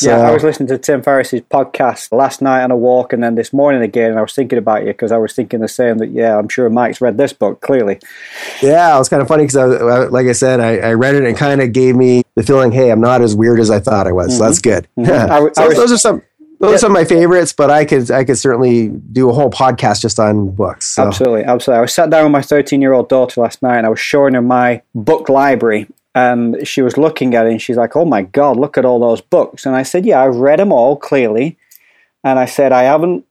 So, 0.00 0.10
yeah, 0.10 0.28
I 0.28 0.30
was 0.32 0.44
listening 0.44 0.68
to 0.68 0.78
Tim 0.78 1.02
Ferriss's 1.02 1.40
podcast 1.40 2.12
last 2.12 2.40
night 2.40 2.62
on 2.62 2.70
a 2.70 2.76
walk 2.76 3.12
and 3.12 3.20
then 3.20 3.34
this 3.34 3.52
morning 3.52 3.82
again, 3.82 4.10
and 4.10 4.18
I 4.20 4.22
was 4.22 4.32
thinking 4.32 4.56
about 4.56 4.82
you 4.82 4.92
because 4.92 5.10
I 5.10 5.16
was 5.16 5.32
thinking 5.32 5.58
the 5.58 5.66
same 5.66 5.98
that, 5.98 6.10
yeah, 6.12 6.38
I'm 6.38 6.48
sure 6.48 6.70
Mike's 6.70 7.00
read 7.00 7.18
this 7.18 7.32
book, 7.32 7.60
clearly. 7.60 7.98
Yeah, 8.62 8.94
it 8.94 8.98
was 9.00 9.08
kind 9.08 9.20
of 9.22 9.26
funny 9.26 9.42
because, 9.42 9.56
I, 9.56 9.84
I- 9.84 10.06
like 10.06 10.28
I 10.28 10.32
said, 10.32 10.60
I, 10.60 10.76
I 10.76 10.92
read 10.92 11.16
it 11.16 11.24
and 11.24 11.36
kind 11.36 11.60
of 11.60 11.72
gave 11.72 11.96
me 11.96 12.22
the 12.36 12.44
feeling, 12.44 12.70
hey, 12.70 12.92
I'm 12.92 13.00
not 13.00 13.22
as 13.22 13.34
weird 13.34 13.58
as 13.58 13.72
I 13.72 13.80
thought 13.80 14.06
I 14.06 14.12
was. 14.12 14.38
So 14.38 14.44
that's 14.44 14.60
good. 14.60 14.86
Mhm. 14.96 15.08
I 15.08 15.38
So 15.52 15.62
I 15.64 15.66
was- 15.66 15.76
those 15.76 15.90
are 15.92 15.98
some. 15.98 16.22
Those 16.60 16.74
are 16.74 16.78
some 16.78 16.90
of 16.90 16.94
my 16.94 17.04
favorites, 17.04 17.52
but 17.52 17.70
I 17.70 17.84
could 17.84 18.10
I 18.10 18.24
could 18.24 18.36
certainly 18.36 18.88
do 18.88 19.30
a 19.30 19.32
whole 19.32 19.48
podcast 19.48 20.00
just 20.00 20.18
on 20.18 20.50
books. 20.50 20.86
So. 20.88 21.04
Absolutely, 21.06 21.44
absolutely. 21.44 21.78
I 21.78 21.80
was 21.82 21.92
sat 21.94 22.10
down 22.10 22.24
with 22.24 22.32
my 22.32 22.42
13 22.42 22.82
year 22.82 22.92
old 22.94 23.08
daughter 23.08 23.40
last 23.40 23.62
night 23.62 23.76
and 23.78 23.86
I 23.86 23.88
was 23.90 24.00
showing 24.00 24.34
her 24.34 24.42
my 24.42 24.82
book 24.92 25.28
library. 25.28 25.86
And 26.18 26.66
she 26.66 26.82
was 26.82 26.98
looking 26.98 27.36
at 27.36 27.46
it 27.46 27.52
and 27.52 27.62
she's 27.62 27.76
like, 27.76 27.94
oh 27.94 28.04
my 28.04 28.22
God, 28.22 28.56
look 28.56 28.76
at 28.76 28.84
all 28.84 28.98
those 28.98 29.20
books. 29.20 29.64
And 29.64 29.76
I 29.76 29.84
said, 29.84 30.04
yeah, 30.04 30.20
I've 30.20 30.34
read 30.34 30.58
them 30.58 30.72
all 30.72 30.96
clearly. 30.96 31.56
And 32.24 32.40
I 32.40 32.44
said, 32.44 32.72
I 32.72 32.82
haven't 32.82 33.24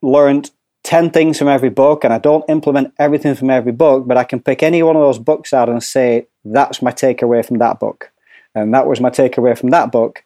learned 0.00 0.50
10 0.84 1.10
things 1.10 1.38
from 1.38 1.48
every 1.48 1.68
book 1.68 2.04
and 2.04 2.12
I 2.12 2.18
don't 2.18 2.48
implement 2.48 2.94
everything 2.98 3.34
from 3.34 3.50
every 3.50 3.72
book, 3.72 4.06
but 4.06 4.16
I 4.16 4.24
can 4.24 4.40
pick 4.40 4.62
any 4.62 4.82
one 4.82 4.96
of 4.96 5.02
those 5.02 5.18
books 5.18 5.52
out 5.52 5.68
and 5.68 5.82
say, 5.82 6.26
that's 6.42 6.80
my 6.80 6.90
takeaway 6.90 7.44
from 7.44 7.58
that 7.58 7.78
book. 7.78 8.10
And 8.54 8.72
that 8.72 8.86
was 8.86 8.98
my 8.98 9.10
takeaway 9.10 9.56
from 9.58 9.68
that 9.70 9.92
book. 9.92 10.24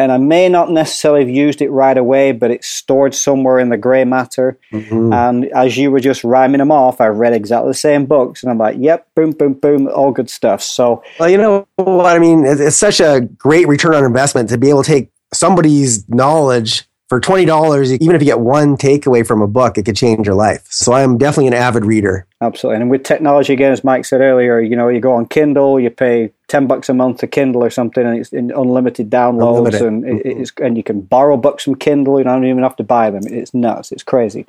And 0.00 0.12
I 0.12 0.16
may 0.16 0.48
not 0.48 0.70
necessarily 0.70 1.20
have 1.20 1.30
used 1.30 1.60
it 1.60 1.70
right 1.70 1.98
away, 1.98 2.32
but 2.32 2.50
it's 2.50 2.68
stored 2.68 3.14
somewhere 3.14 3.58
in 3.58 3.68
the 3.68 3.76
grey 3.76 4.04
matter. 4.04 4.56
Mhm. 4.72 5.12
And 5.12 5.46
as 5.46 5.76
you 5.76 5.90
were 5.90 6.00
just 6.00 6.22
rhyming 6.22 6.58
them 6.58 6.70
off, 6.70 7.00
I 7.00 7.08
read 7.08 7.32
exactly 7.32 7.70
the 7.70 7.74
same 7.74 8.06
books, 8.06 8.42
and 8.42 8.50
I'm 8.50 8.58
like, 8.58 8.76
"Yep, 8.78 9.06
boom, 9.16 9.32
boom, 9.32 9.54
boom, 9.54 9.88
all 9.88 10.12
good 10.12 10.30
stuff." 10.30 10.62
So 10.62 11.02
Well, 11.18 11.28
you 11.28 11.36
know 11.36 11.66
what 11.76 12.06
I 12.14 12.18
mean. 12.18 12.46
It's, 12.46 12.60
it's 12.60 12.76
such 12.76 13.00
a 13.00 13.20
great 13.20 13.66
return 13.66 13.94
on 13.94 14.04
investment 14.04 14.48
to 14.50 14.58
be 14.58 14.70
able 14.70 14.84
to 14.84 14.90
take 14.90 15.10
somebody's 15.32 16.08
knowledge 16.08 16.87
for 17.08 17.20
twenty 17.20 17.44
dollars. 17.44 17.92
Even 17.92 18.14
if 18.14 18.22
you 18.22 18.26
get 18.26 18.40
one 18.40 18.76
takeaway 18.76 19.26
from 19.26 19.42
a 19.42 19.46
book, 19.46 19.78
it 19.78 19.84
could 19.84 19.96
change 19.96 20.26
your 20.26 20.34
life. 20.34 20.66
So 20.70 20.92
I 20.92 21.02
am 21.02 21.18
definitely 21.18 21.48
an 21.48 21.54
avid 21.54 21.84
reader. 21.84 22.26
absolutely, 22.40 22.82
and 22.82 22.90
with 22.90 23.04
technology 23.04 23.52
again, 23.52 23.72
as 23.72 23.82
Mike 23.82 24.04
said 24.04 24.20
earlier, 24.20 24.60
you 24.60 24.76
know, 24.76 24.88
you 24.88 25.00
go 25.00 25.12
on 25.12 25.26
Kindle, 25.26 25.80
you 25.80 25.90
pay 25.90 26.32
ten 26.48 26.66
bucks 26.66 26.88
a 26.88 26.94
month 26.94 27.18
to 27.20 27.26
Kindle 27.26 27.64
or 27.64 27.70
something, 27.70 28.06
and 28.06 28.18
it's 28.18 28.32
in 28.32 28.50
unlimited 28.50 29.10
downloads, 29.10 29.58
Unlimited. 29.58 29.82
and 29.82 30.04
it, 30.04 30.26
mm-hmm. 30.26 30.42
it's 30.42 30.52
and 30.60 30.76
you 30.76 30.82
can 30.82 31.00
borrow 31.00 31.36
books 31.36 31.64
from 31.64 31.74
Kindle. 31.76 32.18
You 32.18 32.24
don't 32.24 32.44
even 32.44 32.62
have 32.62 32.76
to 32.76 32.84
buy 32.84 33.10
them. 33.10 33.22
It's 33.26 33.54
nuts. 33.54 33.92
It's 33.92 34.02
crazy. 34.02 34.46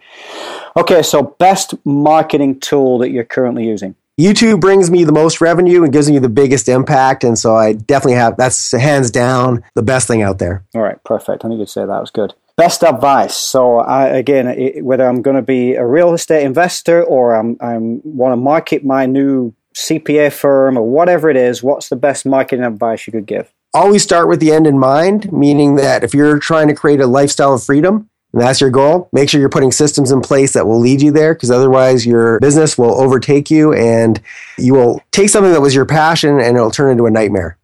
Okay, 0.76 1.02
so 1.02 1.24
best 1.40 1.74
marketing 1.86 2.60
tool 2.60 3.00
that 3.00 3.12
you're 3.12 3.24
currently 3.24 3.66
using. 3.66 3.96
YouTube 4.20 4.60
brings 4.60 4.92
me 4.92 5.06
the 5.06 5.14
most 5.14 5.40
revenue 5.40 5.82
and 5.82 5.94
gives 5.94 6.12
me 6.12 6.20
the 6.20 6.28
biggest 6.28 6.68
impact, 6.68 7.24
and 7.24 7.40
so 7.40 7.56
I 7.56 7.72
definitely 7.72 8.16
have 8.16 8.36
that's 8.36 8.74
hands 8.74 9.12
down 9.12 9.64
the 9.76 9.82
best 9.82 10.08
thing 10.08 10.22
out 10.22 10.40
there. 10.40 10.66
All 10.76 10.82
right, 10.82 11.02
perfect. 11.06 11.46
I 11.46 11.48
knew 11.48 11.58
you'd 11.58 11.70
say 11.70 11.86
that. 11.86 12.02
was 12.02 12.12
good. 12.12 12.34
Best 12.60 12.84
advice. 12.84 13.36
So, 13.36 13.78
I, 13.78 14.08
again, 14.08 14.48
it, 14.48 14.84
whether 14.84 15.08
I'm 15.08 15.22
going 15.22 15.36
to 15.36 15.42
be 15.42 15.76
a 15.76 15.86
real 15.86 16.14
estate 16.14 16.44
investor 16.44 17.04
or 17.04 17.36
I'm, 17.36 17.58
I'm 17.62 18.02
want 18.04 18.34
to 18.34 18.38
market 18.38 18.84
my 18.84 19.06
new 19.06 19.54
CPA 19.74 20.32
firm 20.34 20.78
or 20.78 20.84
whatever 20.84 21.30
it 21.30 21.38
is, 21.38 21.64
what's 21.64 21.90
the 21.90 21.96
best 21.96 22.26
marketing 22.26 22.66
advice 22.66 23.08
you 23.08 23.14
could 23.14 23.26
give? 23.26 23.52
always 23.74 24.04
start 24.04 24.28
with 24.28 24.40
the 24.40 24.52
end 24.52 24.68
in 24.68 24.80
mind, 24.80 25.32
meaning 25.32 25.76
that 25.76 26.04
if 26.04 26.14
you're 26.14 26.40
trying 26.40 26.68
to 26.68 26.74
create 26.74 27.00
a 27.00 27.08
lifestyle 27.08 27.54
of 27.54 27.64
freedom, 27.64 28.10
and 28.32 28.42
that's 28.42 28.62
your 28.62 28.70
goal, 28.70 29.10
make 29.12 29.30
sure 29.30 29.40
you're 29.40 29.50
putting 29.50 29.72
systems 29.72 30.12
in 30.12 30.22
place 30.22 30.54
that 30.54 30.68
will 30.68 30.80
lead 30.80 31.02
you 31.02 31.12
there 31.12 31.34
because 31.34 31.50
otherwise 31.50 32.06
your 32.06 32.40
business 32.40 32.78
will 32.78 33.00
overtake 33.02 33.50
you 33.50 33.74
and 33.74 34.22
you 34.58 34.74
will 34.74 35.02
take 35.12 35.30
something 35.30 35.52
that 35.52 35.62
was 35.62 35.74
your 35.74 35.86
passion 35.86 36.40
and 36.40 36.56
it'll 36.56 36.70
turn 36.70 36.92
into 36.92 37.08
a 37.08 37.12
nightmare. 37.12 37.58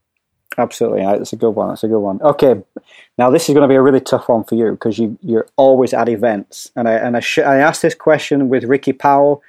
Absolutely, 0.57 1.01
that's 1.01 1.33
a 1.33 1.35
good 1.35 1.51
one. 1.51 1.69
That's 1.69 1.83
a 1.83 1.87
good 1.87 1.99
one. 1.99 2.19
Okay, 2.21 2.63
now 3.17 3.29
this 3.29 3.47
is 3.47 3.53
going 3.53 3.61
to 3.61 3.67
be 3.67 3.75
a 3.75 3.81
really 3.81 4.01
tough 4.01 4.27
one 4.27 4.43
for 4.43 4.55
you 4.55 4.71
because 4.71 4.97
you 4.99 5.17
you're 5.21 5.47
always 5.55 5.93
at 5.93 6.09
events, 6.09 6.71
and 6.75 6.87
I 6.87 6.93
and 6.93 7.15
I, 7.17 7.19
sh- 7.19 7.39
I 7.39 7.57
asked 7.57 7.81
this 7.81 7.95
question 7.95 8.49
with 8.49 8.65
Ricky 8.65 8.93
Powell, 8.93 9.41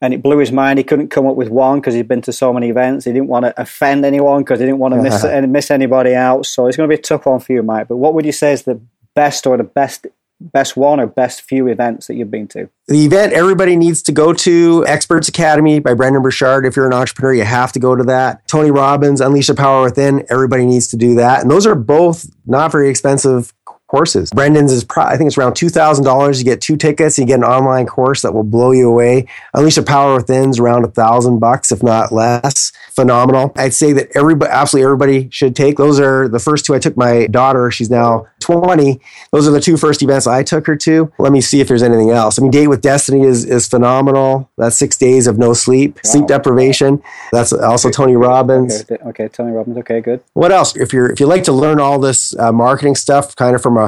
and 0.00 0.14
it 0.14 0.22
blew 0.22 0.38
his 0.38 0.52
mind. 0.52 0.78
He 0.78 0.84
couldn't 0.84 1.08
come 1.08 1.26
up 1.26 1.36
with 1.36 1.48
one 1.48 1.80
because 1.80 1.94
he'd 1.94 2.08
been 2.08 2.22
to 2.22 2.32
so 2.32 2.52
many 2.52 2.68
events. 2.68 3.04
He 3.04 3.12
didn't 3.12 3.28
want 3.28 3.46
to 3.46 3.60
offend 3.60 4.04
anyone 4.04 4.42
because 4.42 4.60
he 4.60 4.66
didn't 4.66 4.78
want 4.78 4.94
to 4.94 5.02
miss 5.02 5.24
miss 5.48 5.70
anybody 5.70 6.14
out. 6.14 6.46
So 6.46 6.66
it's 6.66 6.76
going 6.76 6.88
to 6.88 6.96
be 6.96 6.98
a 6.98 7.02
tough 7.02 7.26
one 7.26 7.40
for 7.40 7.52
you, 7.52 7.62
Mike. 7.62 7.88
But 7.88 7.96
what 7.96 8.14
would 8.14 8.24
you 8.24 8.32
say 8.32 8.52
is 8.52 8.62
the 8.62 8.80
best 9.14 9.46
or 9.46 9.56
the 9.56 9.64
best 9.64 10.06
best 10.40 10.76
one 10.76 11.00
or 11.00 11.06
best 11.06 11.42
few 11.42 11.68
events 11.68 12.06
that 12.06 12.14
you've 12.14 12.30
been 12.30 12.48
to? 12.48 12.68
The 12.88 13.04
event 13.06 13.32
everybody 13.32 13.76
needs 13.76 14.02
to 14.02 14.12
go 14.12 14.32
to, 14.32 14.84
Experts 14.86 15.28
Academy 15.28 15.78
by 15.78 15.94
Brendon 15.94 16.22
Burchard. 16.22 16.66
If 16.66 16.76
you're 16.76 16.86
an 16.86 16.92
entrepreneur, 16.92 17.34
you 17.34 17.44
have 17.44 17.72
to 17.72 17.78
go 17.78 17.96
to 17.96 18.04
that. 18.04 18.46
Tony 18.46 18.70
Robbins, 18.70 19.20
Unleash 19.20 19.46
the 19.46 19.54
Power 19.54 19.82
Within, 19.82 20.24
everybody 20.30 20.66
needs 20.66 20.88
to 20.88 20.96
do 20.96 21.14
that. 21.16 21.42
And 21.42 21.50
those 21.50 21.66
are 21.66 21.74
both 21.74 22.26
not 22.46 22.72
very 22.72 22.90
expensive 22.90 23.52
courses. 23.94 24.30
Brendon's 24.32 24.72
is, 24.72 24.82
pro- 24.82 25.04
I 25.04 25.16
think 25.16 25.28
it's 25.28 25.38
around 25.38 25.52
$2,000. 25.52 26.38
You 26.38 26.44
get 26.44 26.60
two 26.60 26.76
tickets, 26.76 27.16
you 27.16 27.24
get 27.24 27.38
an 27.38 27.44
online 27.44 27.86
course 27.86 28.22
that 28.22 28.34
will 28.34 28.42
blow 28.42 28.72
you 28.72 28.88
away. 28.88 29.28
Unleash 29.54 29.76
the 29.76 29.84
Power 29.84 30.18
Within's 30.18 30.58
around 30.58 30.84
a 30.84 30.88
thousand 30.88 31.38
bucks, 31.38 31.70
if 31.70 31.80
not 31.80 32.10
less. 32.10 32.72
Phenomenal. 32.90 33.52
I'd 33.56 33.74
say 33.74 33.92
that 33.92 34.08
everybody, 34.16 34.50
absolutely 34.50 34.84
everybody 34.84 35.28
should 35.30 35.54
take. 35.54 35.76
Those 35.76 36.00
are 36.00 36.26
the 36.28 36.40
first 36.40 36.64
two 36.64 36.74
I 36.74 36.80
took 36.80 36.96
my 36.96 37.28
daughter. 37.28 37.70
She's 37.70 37.90
now 37.90 38.26
20. 38.40 39.00
Those 39.32 39.48
are 39.48 39.50
the 39.52 39.60
two 39.60 39.76
first 39.76 40.02
events 40.02 40.26
I 40.26 40.42
took 40.42 40.66
her 40.66 40.76
to. 40.76 41.12
Let 41.18 41.32
me 41.32 41.40
see 41.40 41.60
if 41.60 41.68
there's 41.68 41.82
anything 41.82 42.10
else. 42.10 42.38
I 42.38 42.42
mean, 42.42 42.50
Date 42.50 42.68
with 42.68 42.82
Destiny 42.82 43.22
is, 43.22 43.44
is 43.44 43.66
phenomenal. 43.66 44.50
That's 44.58 44.76
six 44.76 44.96
days 44.96 45.26
of 45.26 45.38
no 45.38 45.54
sleep, 45.54 45.98
sleep 46.04 46.26
deprivation. 46.26 47.02
That's 47.32 47.52
also 47.52 47.90
Tony 47.90 48.16
Robbins. 48.16 48.82
Okay, 48.82 49.02
okay, 49.06 49.28
Tony 49.28 49.52
Robbins. 49.52 49.78
Okay, 49.78 50.00
good. 50.00 50.22
What 50.34 50.52
else? 50.52 50.76
If 50.76 50.92
you're 50.92 51.10
if 51.10 51.20
you 51.20 51.26
like 51.26 51.44
to 51.44 51.52
learn 51.52 51.80
all 51.80 51.98
this 51.98 52.36
uh, 52.38 52.52
marketing 52.52 52.96
stuff, 52.96 53.34
kind 53.34 53.56
of 53.56 53.62
from 53.62 53.76
a 53.76 53.83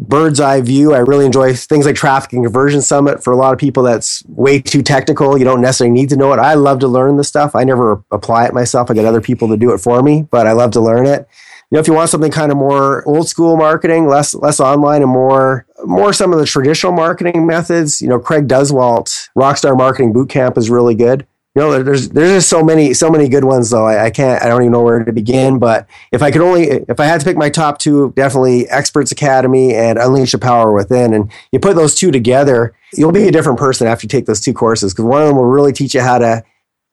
bird's 0.00 0.40
eye 0.40 0.60
view, 0.60 0.94
I 0.94 0.98
really 0.98 1.26
enjoy 1.26 1.54
things 1.54 1.86
like 1.86 1.94
Traffic 1.94 2.32
and 2.32 2.44
Conversion 2.44 2.82
Summit. 2.82 3.22
For 3.22 3.32
a 3.32 3.36
lot 3.36 3.52
of 3.52 3.58
people, 3.58 3.82
that's 3.82 4.24
way 4.26 4.60
too 4.60 4.82
technical. 4.82 5.38
You 5.38 5.44
don't 5.44 5.60
necessarily 5.60 5.92
need 5.92 6.08
to 6.10 6.16
know 6.16 6.32
it. 6.32 6.38
I 6.38 6.54
love 6.54 6.80
to 6.80 6.88
learn 6.88 7.16
the 7.16 7.24
stuff. 7.24 7.54
I 7.54 7.64
never 7.64 8.02
apply 8.10 8.46
it 8.46 8.54
myself. 8.54 8.90
I 8.90 8.94
get 8.94 9.04
other 9.04 9.20
people 9.20 9.48
to 9.48 9.56
do 9.56 9.72
it 9.72 9.78
for 9.78 10.02
me, 10.02 10.26
but 10.30 10.46
I 10.46 10.52
love 10.52 10.70
to 10.72 10.80
learn 10.80 11.06
it. 11.06 11.28
You 11.70 11.76
know, 11.76 11.80
if 11.80 11.86
you 11.86 11.94
want 11.94 12.10
something 12.10 12.32
kind 12.32 12.50
of 12.50 12.58
more 12.58 13.06
old 13.06 13.28
school 13.28 13.56
marketing, 13.56 14.08
less 14.08 14.34
less 14.34 14.58
online 14.58 15.02
and 15.02 15.10
more 15.10 15.66
more 15.84 16.12
some 16.12 16.32
of 16.32 16.40
the 16.40 16.46
traditional 16.46 16.92
marketing 16.92 17.46
methods, 17.46 18.02
you 18.02 18.08
know, 18.08 18.18
Craig 18.18 18.48
Duswalt, 18.48 19.28
Rockstar 19.38 19.76
Marketing 19.76 20.12
Bootcamp 20.12 20.58
is 20.58 20.68
really 20.68 20.96
good. 20.96 21.26
You 21.56 21.62
know, 21.62 21.82
there's 21.82 22.10
there's 22.10 22.30
just 22.30 22.48
so 22.48 22.62
many 22.62 22.94
so 22.94 23.10
many 23.10 23.28
good 23.28 23.44
ones 23.44 23.70
though. 23.70 23.84
I, 23.84 24.04
I, 24.04 24.10
can't 24.10 24.40
I 24.40 24.46
don't 24.46 24.62
even 24.62 24.72
know 24.72 24.82
where 24.82 25.02
to 25.02 25.12
begin. 25.12 25.58
But 25.58 25.88
if 26.12 26.22
I 26.22 26.30
could 26.30 26.42
only 26.42 26.68
if 26.68 27.00
I 27.00 27.06
had 27.06 27.20
to 27.20 27.26
pick 27.26 27.36
my 27.36 27.50
top 27.50 27.78
two, 27.78 28.12
definitely 28.14 28.68
Experts 28.68 29.10
Academy 29.10 29.74
and 29.74 29.98
Unleash 29.98 30.30
the 30.30 30.38
Power 30.38 30.72
Within. 30.72 31.12
And 31.12 31.30
you 31.50 31.58
put 31.58 31.74
those 31.74 31.96
two 31.96 32.12
together, 32.12 32.76
you'll 32.94 33.10
be 33.10 33.26
a 33.26 33.32
different 33.32 33.58
person 33.58 33.88
after 33.88 34.04
you 34.04 34.08
take 34.08 34.26
those 34.26 34.40
two 34.40 34.52
courses 34.52 34.92
because 34.92 35.06
one 35.06 35.22
of 35.22 35.28
them 35.28 35.36
will 35.36 35.44
really 35.44 35.72
teach 35.72 35.92
you 35.92 36.02
how 36.02 36.18
to 36.18 36.44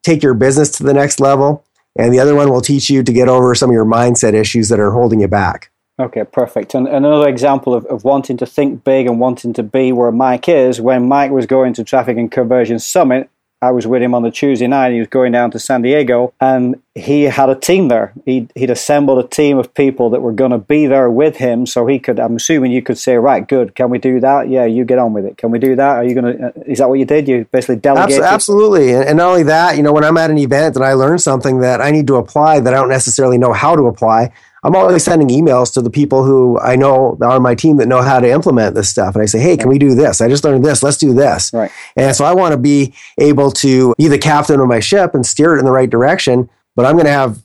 take 0.04 0.24
your 0.24 0.34
business 0.34 0.72
to 0.72 0.84
the 0.84 0.94
next 0.94 1.20
level, 1.20 1.64
and 1.96 2.12
the 2.12 2.20
other 2.20 2.34
one 2.34 2.50
will 2.50 2.62
teach 2.62 2.90
you 2.90 3.04
to 3.04 3.14
get 3.14 3.28
over 3.28 3.54
some 3.54 3.70
of 3.70 3.74
your 3.74 3.86
mindset 3.86 4.34
issues 4.34 4.70
that 4.70 4.80
are 4.80 4.92
holding 4.92 5.20
you 5.20 5.28
back. 5.28 5.70
Okay, 6.00 6.24
perfect. 6.24 6.74
And 6.76 6.88
another 6.88 7.28
example 7.28 7.74
of, 7.74 7.86
of 7.88 8.04
wanting 8.04 8.38
to 8.38 8.46
think 8.46 8.84
big 8.84 9.08
and 9.08 9.20
wanting 9.20 9.54
to 9.54 9.64
be 9.64 9.92
where 9.92 10.12
Mike 10.12 10.48
is, 10.48 10.80
when 10.80 11.08
Mike 11.08 11.32
was 11.32 11.46
going 11.46 11.74
to 11.74 11.84
Traffic 11.84 12.18
and 12.18 12.32
Conversion 12.32 12.78
Summit, 12.78 13.30
I 13.60 13.72
was 13.72 13.88
with 13.88 14.04
him 14.04 14.14
on 14.14 14.22
the 14.22 14.30
Tuesday 14.30 14.68
night. 14.68 14.94
He 14.94 15.00
was 15.00 15.08
going 15.08 15.32
down 15.32 15.50
to 15.52 15.60
San 15.60 15.82
Diego, 15.82 16.32
and 16.40 16.80
he 16.94 17.24
had 17.24 17.50
a 17.50 17.56
team 17.56 17.88
there. 17.88 18.14
He'd, 18.24 18.52
he'd 18.54 18.70
assembled 18.70 19.24
a 19.24 19.28
team 19.28 19.58
of 19.58 19.74
people 19.74 20.12
that 20.12 20.22
were 20.22 20.32
going 20.32 20.52
to 20.52 20.60
be 20.60 20.86
there 20.86 21.10
with 21.10 21.38
him, 21.38 21.66
so 21.66 21.88
he 21.88 21.98
could. 21.98 22.20
I'm 22.20 22.36
assuming 22.36 22.72
you 22.72 22.84
could 22.84 23.00
say, 23.00 23.16
right, 23.16 23.48
good. 23.48 23.74
Can 23.74 23.90
we 23.90 23.98
do 23.98 24.20
that? 24.20 24.50
Yeah, 24.50 24.66
you 24.66 24.86
get 24.86 25.00
on 25.00 25.14
with 25.14 25.26
it. 25.26 25.38
Can 25.38 25.50
we 25.50 25.58
do 25.58 25.76
that? 25.76 25.98
Are 25.98 26.04
you 26.04 26.14
going 26.14 26.38
to? 26.38 26.48
Uh, 26.48 26.52
is 26.68 26.78
that 26.78 26.88
what 26.88 27.00
you 27.00 27.06
did? 27.06 27.28
You 27.28 27.48
basically 27.52 27.78
delegated. 27.78 28.22
Absolutely, 28.24 28.94
and 28.94 29.18
not 29.18 29.30
only 29.30 29.44
that, 29.44 29.76
you 29.76 29.82
know, 29.82 29.92
when 29.92 30.04
I'm 30.04 30.18
at 30.18 30.30
an 30.30 30.38
event 30.38 30.76
and 30.76 30.86
I 30.86 30.94
learn 30.94 31.18
something 31.18 31.60
that 31.62 31.82
I 31.82 31.90
need 31.90 32.06
to 32.08 32.18
apply 32.18 32.60
that 32.60 32.72
I 32.72 32.78
don't 32.78 32.90
necessarily 32.90 33.40
know 33.40 33.54
how 33.54 33.76
to 33.76 33.88
apply, 33.88 34.32
I'm 34.64 34.76
always 34.76 35.04
sending 35.04 35.30
emails 35.30 35.74
to 35.74 35.82
the 35.82 35.90
people 35.90 36.24
who 36.24 36.60
I 36.60 36.76
know 36.76 37.18
on 37.22 37.42
my 37.42 37.56
team 37.56 37.78
that 37.78 37.88
know 37.88 38.02
how 38.02 38.20
to 38.20 38.30
implement 38.30 38.76
this 38.76 38.90
stuff. 38.90 39.16
And 39.16 39.22
I 39.22 39.26
say, 39.26 39.40
hey, 39.40 39.56
can 39.56 39.70
we 39.70 39.78
do 39.78 39.96
this? 39.96 40.20
I 40.20 40.28
just 40.28 40.44
learned 40.44 40.66
this. 40.66 40.84
Let's 40.84 40.98
do 40.98 41.14
this. 41.14 41.52
Right. 41.54 41.72
And 41.96 42.16
so 42.16 42.26
I 42.26 42.34
want 42.34 42.54
to 42.54 42.58
be 42.58 42.94
able 43.20 43.52
to 43.52 43.94
be 43.98 44.08
the 44.08 44.18
captain 44.18 44.60
of 44.60 44.68
my 44.68 44.80
ship 44.80 45.14
and 45.14 45.26
steer 45.26 45.56
it 45.56 45.60
in 45.60 45.66
the 45.66 45.72
right 45.72 45.90
direction. 45.90 46.50
But 46.76 46.86
I'm 46.86 46.94
going 46.94 47.06
to 47.06 47.12
have 47.12 47.42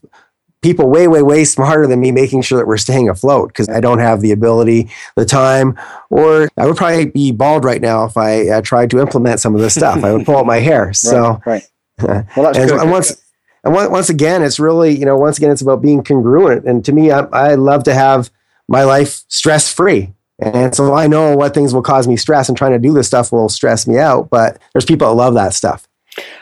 people 0.62 0.88
way, 0.88 1.08
way, 1.08 1.22
way 1.22 1.44
smarter 1.44 1.86
than 1.86 2.00
me 2.00 2.12
making 2.12 2.42
sure 2.42 2.58
that 2.58 2.66
we're 2.66 2.76
staying 2.76 3.08
afloat 3.08 3.48
because 3.48 3.68
I 3.68 3.80
don't 3.80 3.98
have 3.98 4.20
the 4.20 4.30
ability, 4.30 4.90
the 5.16 5.24
time, 5.24 5.78
or 6.08 6.48
I 6.56 6.66
would 6.66 6.76
probably 6.76 7.06
be 7.06 7.32
bald 7.32 7.64
right 7.64 7.80
now 7.80 8.04
if 8.04 8.16
I 8.16 8.48
uh, 8.48 8.62
tried 8.62 8.90
to 8.90 9.00
implement 9.00 9.40
some 9.40 9.54
of 9.54 9.60
this 9.60 9.74
stuff. 9.74 10.04
I 10.04 10.12
would 10.12 10.24
pull 10.24 10.36
out 10.36 10.46
my 10.46 10.58
hair. 10.58 10.92
So, 11.02 11.42
right. 11.44 11.66
right. 12.00 12.24
Well, 12.36 12.46
that's 12.46 12.58
and, 12.58 12.70
good. 12.70 12.80
And 12.80 12.90
once, 12.90 13.21
and 13.64 13.74
once 13.74 14.08
again, 14.08 14.42
it's 14.42 14.58
really, 14.58 14.96
you 14.96 15.04
know, 15.04 15.16
once 15.16 15.38
again, 15.38 15.50
it's 15.50 15.62
about 15.62 15.82
being 15.82 16.02
congruent. 16.02 16.66
And 16.66 16.84
to 16.84 16.92
me, 16.92 17.10
I, 17.10 17.20
I 17.32 17.54
love 17.54 17.84
to 17.84 17.94
have 17.94 18.30
my 18.68 18.84
life 18.84 19.24
stress 19.28 19.72
free. 19.72 20.12
And 20.40 20.74
so 20.74 20.94
I 20.94 21.06
know 21.06 21.36
what 21.36 21.54
things 21.54 21.72
will 21.72 21.82
cause 21.82 22.08
me 22.08 22.16
stress, 22.16 22.48
and 22.48 22.58
trying 22.58 22.72
to 22.72 22.78
do 22.78 22.92
this 22.92 23.06
stuff 23.06 23.30
will 23.30 23.48
stress 23.48 23.86
me 23.86 23.98
out. 23.98 24.28
But 24.30 24.60
there's 24.72 24.84
people 24.84 25.08
that 25.08 25.14
love 25.14 25.34
that 25.34 25.54
stuff. 25.54 25.86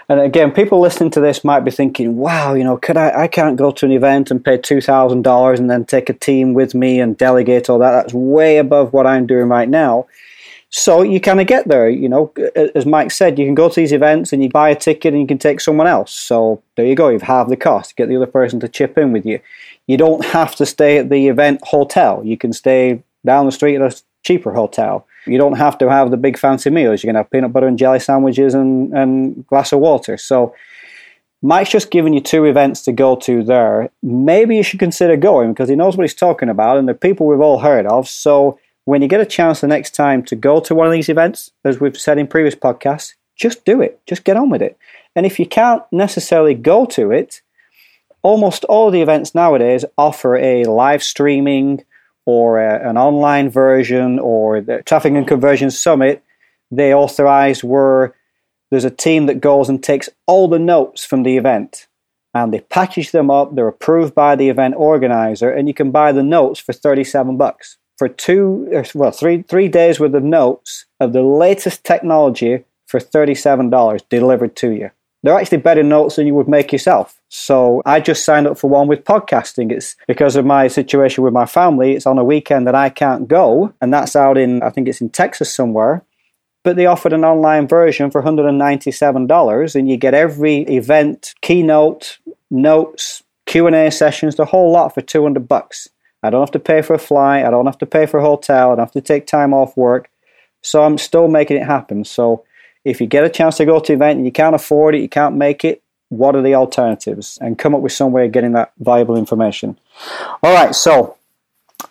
And 0.08 0.18
again, 0.18 0.50
people 0.50 0.80
listening 0.80 1.10
to 1.10 1.20
this 1.20 1.44
might 1.44 1.60
be 1.60 1.70
thinking, 1.70 2.16
"Wow, 2.16 2.54
you 2.54 2.64
know, 2.64 2.78
could 2.78 2.96
I? 2.96 3.24
I 3.24 3.28
can't 3.28 3.56
go 3.56 3.70
to 3.70 3.86
an 3.86 3.92
event 3.92 4.30
and 4.30 4.44
pay 4.44 4.56
two 4.56 4.80
thousand 4.80 5.22
dollars 5.22 5.60
and 5.60 5.70
then 5.70 5.84
take 5.84 6.08
a 6.08 6.14
team 6.14 6.54
with 6.54 6.74
me 6.74 6.98
and 6.98 7.16
delegate 7.16 7.68
all 7.68 7.78
that. 7.80 7.90
That's 7.90 8.14
way 8.14 8.56
above 8.56 8.92
what 8.92 9.06
I'm 9.06 9.26
doing 9.26 9.48
right 9.48 9.68
now." 9.68 10.06
So 10.72 11.02
you 11.02 11.20
kind 11.20 11.40
of 11.40 11.48
get 11.48 11.66
there, 11.66 11.90
you 11.90 12.08
know. 12.08 12.32
As 12.74 12.86
Mike 12.86 13.10
said, 13.10 13.38
you 13.38 13.44
can 13.44 13.56
go 13.56 13.68
to 13.68 13.74
these 13.74 13.92
events 13.92 14.32
and 14.32 14.40
you 14.40 14.48
buy 14.48 14.70
a 14.70 14.76
ticket 14.76 15.12
and 15.12 15.20
you 15.20 15.26
can 15.26 15.38
take 15.38 15.60
someone 15.60 15.88
else. 15.88 16.12
So 16.12 16.62
there 16.76 16.86
you 16.86 16.94
go, 16.94 17.08
you've 17.08 17.22
halved 17.22 17.50
the 17.50 17.56
cost. 17.56 17.96
Get 17.96 18.08
the 18.08 18.16
other 18.16 18.26
person 18.26 18.60
to 18.60 18.68
chip 18.68 18.96
in 18.96 19.12
with 19.12 19.26
you. 19.26 19.40
You 19.88 19.96
don't 19.96 20.24
have 20.26 20.54
to 20.56 20.64
stay 20.66 20.98
at 20.98 21.10
the 21.10 21.26
event 21.26 21.60
hotel. 21.64 22.22
You 22.24 22.38
can 22.38 22.52
stay 22.52 23.02
down 23.26 23.46
the 23.46 23.52
street 23.52 23.76
at 23.76 23.92
a 23.92 24.02
cheaper 24.22 24.52
hotel. 24.52 25.06
You 25.26 25.38
don't 25.38 25.56
have 25.56 25.76
to 25.78 25.90
have 25.90 26.12
the 26.12 26.16
big 26.16 26.38
fancy 26.38 26.70
meals. 26.70 27.02
You 27.02 27.08
can 27.08 27.16
have 27.16 27.30
peanut 27.30 27.52
butter 27.52 27.66
and 27.66 27.78
jelly 27.78 27.98
sandwiches 27.98 28.54
and, 28.54 28.96
and 28.96 29.44
glass 29.48 29.72
of 29.72 29.80
water. 29.80 30.16
So 30.16 30.54
Mike's 31.42 31.70
just 31.70 31.90
given 31.90 32.12
you 32.12 32.20
two 32.20 32.44
events 32.44 32.82
to 32.82 32.92
go 32.92 33.16
to 33.16 33.42
there. 33.42 33.90
Maybe 34.02 34.56
you 34.56 34.62
should 34.62 34.78
consider 34.78 35.16
going 35.16 35.52
because 35.52 35.68
he 35.68 35.74
knows 35.74 35.96
what 35.96 36.04
he's 36.04 36.14
talking 36.14 36.48
about 36.48 36.76
and 36.76 36.86
they're 36.86 36.94
people 36.94 37.26
we've 37.26 37.40
all 37.40 37.58
heard 37.58 37.86
of. 37.86 38.08
So 38.08 38.58
when 38.85 39.03
you 39.03 39.09
get 39.09 39.20
a 39.20 39.26
chance 39.26 39.61
the 39.61 39.66
next 39.66 39.95
time 39.95 40.22
to 40.24 40.37
go 40.37 40.61
to 40.61 40.74
one 40.74 40.87
of 40.87 40.93
these 40.93 41.09
events, 41.09 41.53
as 41.64 41.81
we've 41.81 41.99
said 41.99 42.18
in 42.18 42.26
previous 42.26 42.55
podcasts, 42.55 43.14
just 43.37 43.64
do 43.64 43.81
it. 43.81 44.01
Just 44.07 44.24
get 44.24 44.37
on 44.37 44.51
with 44.51 44.62
it. 44.62 44.76
And 45.14 45.26
if 45.26 45.39
you 45.39 45.47
can't 45.47 45.83
necessarily 45.91 46.55
go 46.55 46.87
to 46.87 47.11
it, 47.11 47.43
almost 48.22 48.64
all 48.64 48.91
the 48.91 49.03
events 49.03 49.35
nowadays 49.35 49.85
offer 49.97 50.37
a 50.37 50.64
live 50.64 51.03
streaming 51.03 51.85
or 52.26 52.61
a, 52.61 52.89
an 52.89 52.97
online 52.97 53.51
version 53.51 54.18
or 54.18 54.61
the 54.61 54.83
Traffic 54.83 55.14
and 55.14 55.26
Conversion 55.26 55.70
Summit. 55.70 56.22
They 56.70 56.95
authorize 56.95 57.64
where 57.64 58.14
there's 58.70 58.85
a 58.85 58.91
team 58.91 59.26
that 59.26 59.41
goes 59.41 59.68
and 59.68 59.83
takes 59.83 60.09
all 60.26 60.47
the 60.47 60.59
notes 60.59 61.05
from 61.05 61.22
the 61.22 61.37
event 61.37 61.87
and 62.33 62.53
they 62.53 62.61
package 62.61 63.11
them 63.11 63.31
up. 63.31 63.55
They're 63.55 63.66
approved 63.66 64.14
by 64.14 64.37
the 64.37 64.49
event 64.49 64.74
organizer, 64.76 65.51
and 65.51 65.66
you 65.66 65.74
can 65.74 65.91
buy 65.91 66.12
the 66.12 66.22
notes 66.22 66.61
for 66.61 66.72
37 66.72 67.37
bucks 67.37 67.78
for 68.01 68.09
two, 68.09 68.66
uh, 68.74 68.82
well, 68.94 69.11
three, 69.11 69.42
three 69.42 69.68
days 69.68 70.01
worth 70.01 70.14
of 70.14 70.24
notes 70.24 70.86
of 71.01 71.12
the 71.12 71.20
latest 71.20 71.84
technology 71.84 72.64
for 72.86 72.98
$37 72.98 74.01
delivered 74.09 74.57
to 74.57 74.70
you. 74.70 74.90
They're 75.22 75.38
actually 75.38 75.59
better 75.59 75.82
notes 75.82 76.16
than 76.16 76.26
you 76.26 76.34
would 76.34 76.48
make 76.48 76.72
yourself. 76.72 77.20
So 77.28 77.82
I 77.84 78.01
just 78.01 78.24
signed 78.24 78.46
up 78.46 78.57
for 78.57 78.70
one 78.70 78.88
with 78.88 79.05
podcasting. 79.05 79.70
It's 79.70 79.96
because 80.09 80.34
of 80.34 80.46
my 80.46 80.66
situation 80.66 81.22
with 81.22 81.34
my 81.34 81.44
family. 81.44 81.92
It's 81.92 82.07
on 82.07 82.16
a 82.16 82.24
weekend 82.24 82.66
that 82.66 82.74
I 82.74 82.88
can't 82.88 83.28
go, 83.28 83.74
and 83.82 83.92
that's 83.92 84.16
out 84.16 84.38
in, 84.38 84.62
I 84.62 84.70
think 84.70 84.88
it's 84.88 85.03
in 85.03 85.11
Texas 85.11 85.55
somewhere. 85.55 86.03
But 86.64 86.76
they 86.76 86.86
offered 86.86 87.12
an 87.12 87.26
online 87.26 87.68
version 87.68 88.11
for 88.11 88.22
$197, 88.22 89.74
and 89.74 89.90
you 89.90 89.98
get 89.98 90.14
every 90.14 90.61
event, 90.62 91.34
keynote, 91.42 92.16
notes, 92.51 93.22
Q&A 93.44 93.90
sessions, 93.90 94.36
the 94.36 94.46
whole 94.46 94.72
lot 94.72 94.94
for 94.94 95.03
200 95.03 95.46
bucks. 95.46 95.90
I 96.22 96.30
don't 96.30 96.42
have 96.42 96.50
to 96.52 96.58
pay 96.58 96.82
for 96.82 96.94
a 96.94 96.98
flight. 96.98 97.44
I 97.44 97.50
don't 97.50 97.66
have 97.66 97.78
to 97.78 97.86
pay 97.86 98.06
for 98.06 98.18
a 98.18 98.22
hotel. 98.22 98.72
I 98.72 98.76
don't 98.76 98.84
have 98.84 98.92
to 98.92 99.00
take 99.00 99.26
time 99.26 99.54
off 99.54 99.76
work. 99.76 100.10
So 100.62 100.82
I'm 100.84 100.98
still 100.98 101.28
making 101.28 101.56
it 101.56 101.64
happen. 101.64 102.04
So 102.04 102.44
if 102.84 103.00
you 103.00 103.06
get 103.06 103.24
a 103.24 103.30
chance 103.30 103.56
to 103.56 103.64
go 103.64 103.80
to 103.80 103.92
an 103.92 103.96
event 103.96 104.16
and 104.18 104.26
you 104.26 104.32
can't 104.32 104.54
afford 104.54 104.94
it, 104.94 105.00
you 105.00 105.08
can't 105.08 105.36
make 105.36 105.64
it, 105.64 105.82
what 106.10 106.34
are 106.34 106.42
the 106.42 106.54
alternatives? 106.54 107.38
And 107.40 107.58
come 107.58 107.74
up 107.74 107.80
with 107.80 107.92
some 107.92 108.12
way 108.12 108.26
of 108.26 108.32
getting 108.32 108.52
that 108.52 108.72
valuable 108.78 109.16
information. 109.16 109.78
All 110.42 110.52
right, 110.52 110.74
so 110.74 111.16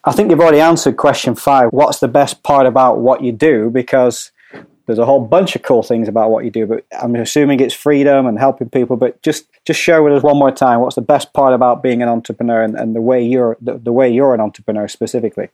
I 0.03 0.11
think 0.11 0.29
you've 0.29 0.39
already 0.39 0.59
answered 0.59 0.97
question 0.97 1.35
five. 1.35 1.69
What's 1.71 1.99
the 1.99 2.07
best 2.07 2.43
part 2.43 2.67
about 2.67 2.99
what 2.99 3.23
you 3.23 3.31
do? 3.31 3.69
Because 3.69 4.31
there's 4.89 4.97
a 4.97 5.05
whole 5.05 5.23
bunch 5.23 5.55
of 5.55 5.61
cool 5.61 5.83
things 5.83 6.07
about 6.07 6.31
what 6.31 6.43
you 6.43 6.49
do, 6.49 6.65
but 6.65 6.83
I'm 6.99 7.15
assuming 7.15 7.59
it's 7.59 7.75
freedom 7.75 8.25
and 8.25 8.39
helping 8.39 8.71
people. 8.71 8.97
But 8.97 9.21
just 9.21 9.45
just 9.63 9.79
share 9.79 10.01
with 10.01 10.13
us 10.13 10.23
one 10.23 10.35
more 10.35 10.51
time 10.51 10.79
what's 10.79 10.95
the 10.95 11.01
best 11.01 11.31
part 11.31 11.53
about 11.53 11.83
being 11.83 12.01
an 12.01 12.09
entrepreneur 12.09 12.63
and, 12.63 12.75
and 12.75 12.95
the 12.95 13.01
way 13.01 13.23
you're 13.23 13.55
the, 13.61 13.77
the 13.77 13.91
way 13.91 14.09
you're 14.09 14.33
an 14.33 14.41
entrepreneur 14.41 14.87
specifically. 14.87 15.49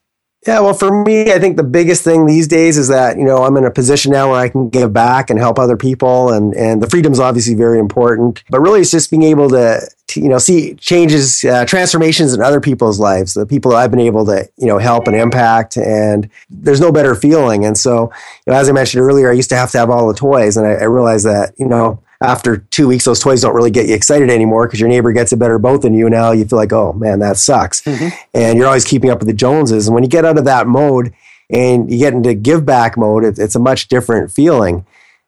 Yeah, 0.48 0.62
well, 0.62 0.74
for 0.74 1.04
me, 1.04 1.34
I 1.34 1.40
think 1.40 1.58
the 1.58 1.64
biggest 1.64 2.04
thing 2.04 2.28
these 2.28 2.48
days 2.48 2.78
is 2.78 2.88
that 2.88 3.18
you 3.18 3.26
know 3.26 3.44
I'm 3.44 3.58
in 3.58 3.66
a 3.66 3.72
position 3.72 4.14
now 4.14 4.32
where 4.32 4.40
I 4.40 4.48
can 4.48 4.70
give 4.70 4.94
back 4.94 5.30
and 5.30 5.38
help 5.38 5.60
other 5.60 5.76
people, 5.76 6.32
and 6.32 6.56
and 6.56 6.82
the 6.82 6.90
freedom 6.90 7.12
is 7.12 7.20
obviously 7.20 7.56
very 7.56 7.78
important. 7.78 8.42
But 8.50 8.62
really, 8.62 8.80
it's 8.80 8.92
just 8.92 9.12
being 9.12 9.24
able 9.24 9.50
to, 9.50 9.82
to 9.82 9.95
you 10.16 10.30
know 10.30 10.38
see 10.38 10.76
changes, 10.76 11.44
uh, 11.44 11.66
transformations 11.66 12.34
in 12.34 12.42
other 12.42 12.62
people's 12.62 13.00
lives, 13.00 13.34
the 13.34 13.46
people 13.46 13.72
that 13.72 13.78
I've 13.78 13.92
been 13.92 14.00
able 14.00 14.26
to 14.26 14.48
you 14.58 14.68
know 14.68 14.78
help 14.78 15.08
and 15.08 15.16
impact, 15.16 15.78
and 15.78 16.30
there's 16.50 16.82
no 16.82 16.92
better 16.92 17.16
feeling. 17.16 17.66
And 17.66 17.78
so, 17.78 18.12
you 18.46 18.54
know, 18.54 18.60
as 18.60 18.70
I 18.70 18.72
mentioned 18.72 19.02
earlier, 19.02 19.30
I 19.30 19.34
used 19.34 19.50
to 19.50 19.56
have 19.56 19.72
to 19.72 19.78
have 19.78 19.90
all 19.90 20.08
the 20.08 20.14
toys, 20.14 20.58
and 20.58 20.68
I, 20.68 20.72
I 20.74 20.84
realized 20.84 21.26
that 21.26 21.54
you 21.58 21.68
know 21.68 22.02
after 22.22 22.58
two 22.58 22.88
weeks, 22.88 23.06
those 23.06 23.20
toys 23.20 23.42
don't 23.42 23.56
really 23.56 23.72
get 23.72 23.88
you 23.88 23.94
excited 23.94 24.30
anymore 24.30 24.68
because 24.68 24.80
your 24.80 24.90
neighbor 24.90 25.12
gets 25.12 25.32
a 25.32 25.38
better 25.38 25.60
boat 25.60 25.82
than 25.82 25.94
you. 25.94 26.06
And 26.06 26.14
now 26.14 26.32
you 26.32 26.46
feel 26.46 26.58
like, 26.58 26.74
oh 26.74 26.94
man, 26.94 27.20
that 27.20 27.38
sucks. 27.38 27.82
Mm-hmm. 27.82 28.10
And 28.34 28.58
you're 28.58 28.68
always 28.68 28.86
keeping 28.86 29.10
up 29.10 29.20
with 29.20 29.28
the 29.28 29.34
Joneses. 29.34 29.88
And 29.88 29.94
when 29.94 30.04
you 30.04 30.10
get 30.10 30.26
out 30.26 30.38
of 30.38 30.46
that 30.46 30.68
mode 30.68 31.14
and 31.50 31.92
you 31.92 31.98
get 31.98 32.14
into 32.14 32.34
give 32.34 32.66
back 32.66 32.98
mode, 32.98 33.26
it, 33.26 33.38
it's 33.38 33.56
a 33.56 33.60
much 33.60 33.88
different 33.88 34.32
feeling. 34.32 34.86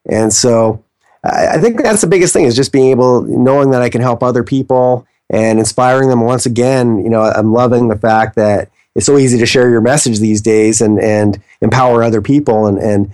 And 0.10 0.32
so 0.32 0.84
I, 1.24 1.58
think 1.60 1.82
that's 1.82 2.02
the 2.02 2.08
biggest 2.08 2.34
thing 2.34 2.46
is 2.46 2.56
just 2.56 2.72
being 2.72 2.92
able, 2.92 3.22
knowing 3.22 3.72
that 3.72 3.82
I 3.82 3.90
can 3.90 4.02
help 4.02 4.24
other 4.24 4.44
people 4.44 5.06
and 5.30 5.60
inspiring 5.60 6.10
them. 6.10 6.22
Once 6.22 6.46
again, 6.46 7.04
you 7.04 7.10
know, 7.10 7.22
I'm 7.22 7.52
loving 7.52 7.88
the 7.88 7.98
fact 7.98 8.36
that 8.36 8.70
it's 8.96 9.06
so 9.06 9.18
easy 9.18 9.38
to 9.38 9.46
share 9.46 9.70
your 9.70 9.82
message 9.82 10.20
these 10.20 10.42
days 10.42 10.82
and, 10.82 11.00
and 11.00 11.42
empower 11.62 12.04
other 12.04 12.22
people. 12.22 12.68
And, 12.68 12.78
and 12.78 13.12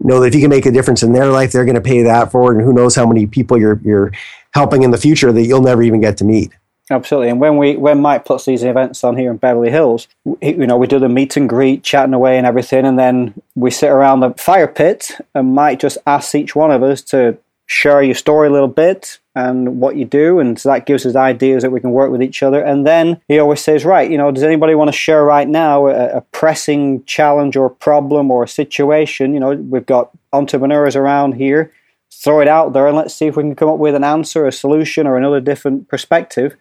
know 0.00 0.20
that 0.20 0.28
if 0.28 0.34
you 0.34 0.40
can 0.40 0.50
make 0.50 0.66
a 0.66 0.70
difference 0.70 1.02
in 1.02 1.12
their 1.12 1.26
life, 1.26 1.52
they're 1.52 1.64
going 1.64 1.74
to 1.74 1.80
pay 1.80 2.02
that 2.02 2.32
forward. 2.32 2.56
And 2.56 2.64
who 2.64 2.72
knows 2.72 2.94
how 2.94 3.06
many 3.06 3.26
people 3.26 3.58
you're, 3.58 3.80
you're 3.84 4.12
helping 4.52 4.82
in 4.82 4.90
the 4.90 4.98
future 4.98 5.32
that 5.32 5.42
you'll 5.42 5.62
never 5.62 5.82
even 5.82 6.00
get 6.00 6.16
to 6.18 6.24
meet. 6.24 6.50
Absolutely. 6.90 7.30
And 7.30 7.40
when 7.40 7.56
we 7.56 7.76
when 7.76 8.00
Mike 8.02 8.24
puts 8.24 8.44
these 8.44 8.64
events 8.64 9.04
on 9.04 9.16
here 9.16 9.30
in 9.30 9.36
Beverly 9.36 9.70
Hills, 9.70 10.08
you 10.42 10.66
know, 10.66 10.76
we 10.76 10.88
do 10.88 10.98
the 10.98 11.08
meet 11.08 11.36
and 11.36 11.48
greet, 11.48 11.84
chatting 11.84 12.14
away 12.14 12.36
and 12.36 12.46
everything, 12.46 12.84
and 12.84 12.98
then 12.98 13.40
we 13.54 13.70
sit 13.70 13.90
around 13.90 14.20
the 14.20 14.30
fire 14.30 14.66
pit 14.66 15.12
and 15.34 15.54
Mike 15.54 15.78
just 15.78 15.98
asks 16.06 16.34
each 16.34 16.56
one 16.56 16.72
of 16.72 16.82
us 16.82 17.00
to 17.02 17.38
share 17.66 18.02
your 18.02 18.16
story 18.16 18.48
a 18.48 18.50
little 18.50 18.66
bit, 18.66 19.20
and 19.36 19.80
what 19.80 19.96
you 19.96 20.04
do. 20.04 20.40
And 20.40 20.58
so 20.58 20.70
that 20.70 20.86
gives 20.86 21.06
us 21.06 21.14
ideas 21.14 21.62
that 21.62 21.70
we 21.70 21.80
can 21.80 21.92
work 21.92 22.10
with 22.10 22.22
each 22.22 22.42
other. 22.42 22.60
And 22.62 22.86
then 22.86 23.20
he 23.28 23.38
always 23.38 23.60
says, 23.60 23.84
right, 23.84 24.10
you 24.10 24.18
know, 24.18 24.30
does 24.32 24.42
anybody 24.42 24.74
want 24.74 24.88
to 24.88 24.96
share 24.96 25.24
right 25.24 25.46
now 25.46 25.86
a, 25.86 26.16
a 26.16 26.20
pressing 26.32 27.04
challenge 27.04 27.56
or 27.56 27.70
problem 27.70 28.30
or 28.30 28.42
a 28.42 28.48
situation? 28.48 29.34
You 29.34 29.40
know, 29.40 29.52
we've 29.52 29.86
got 29.86 30.10
entrepreneurs 30.32 30.96
around 30.96 31.34
here. 31.34 31.72
Throw 32.12 32.40
it 32.40 32.48
out 32.48 32.72
there 32.72 32.86
and 32.86 32.96
let's 32.96 33.14
see 33.14 33.26
if 33.26 33.36
we 33.36 33.44
can 33.44 33.54
come 33.54 33.68
up 33.68 33.78
with 33.78 33.94
an 33.94 34.04
answer, 34.04 34.46
a 34.46 34.52
solution, 34.52 35.06
or 35.06 35.16
another 35.16 35.40
different 35.40 35.88
perspective 35.88 36.56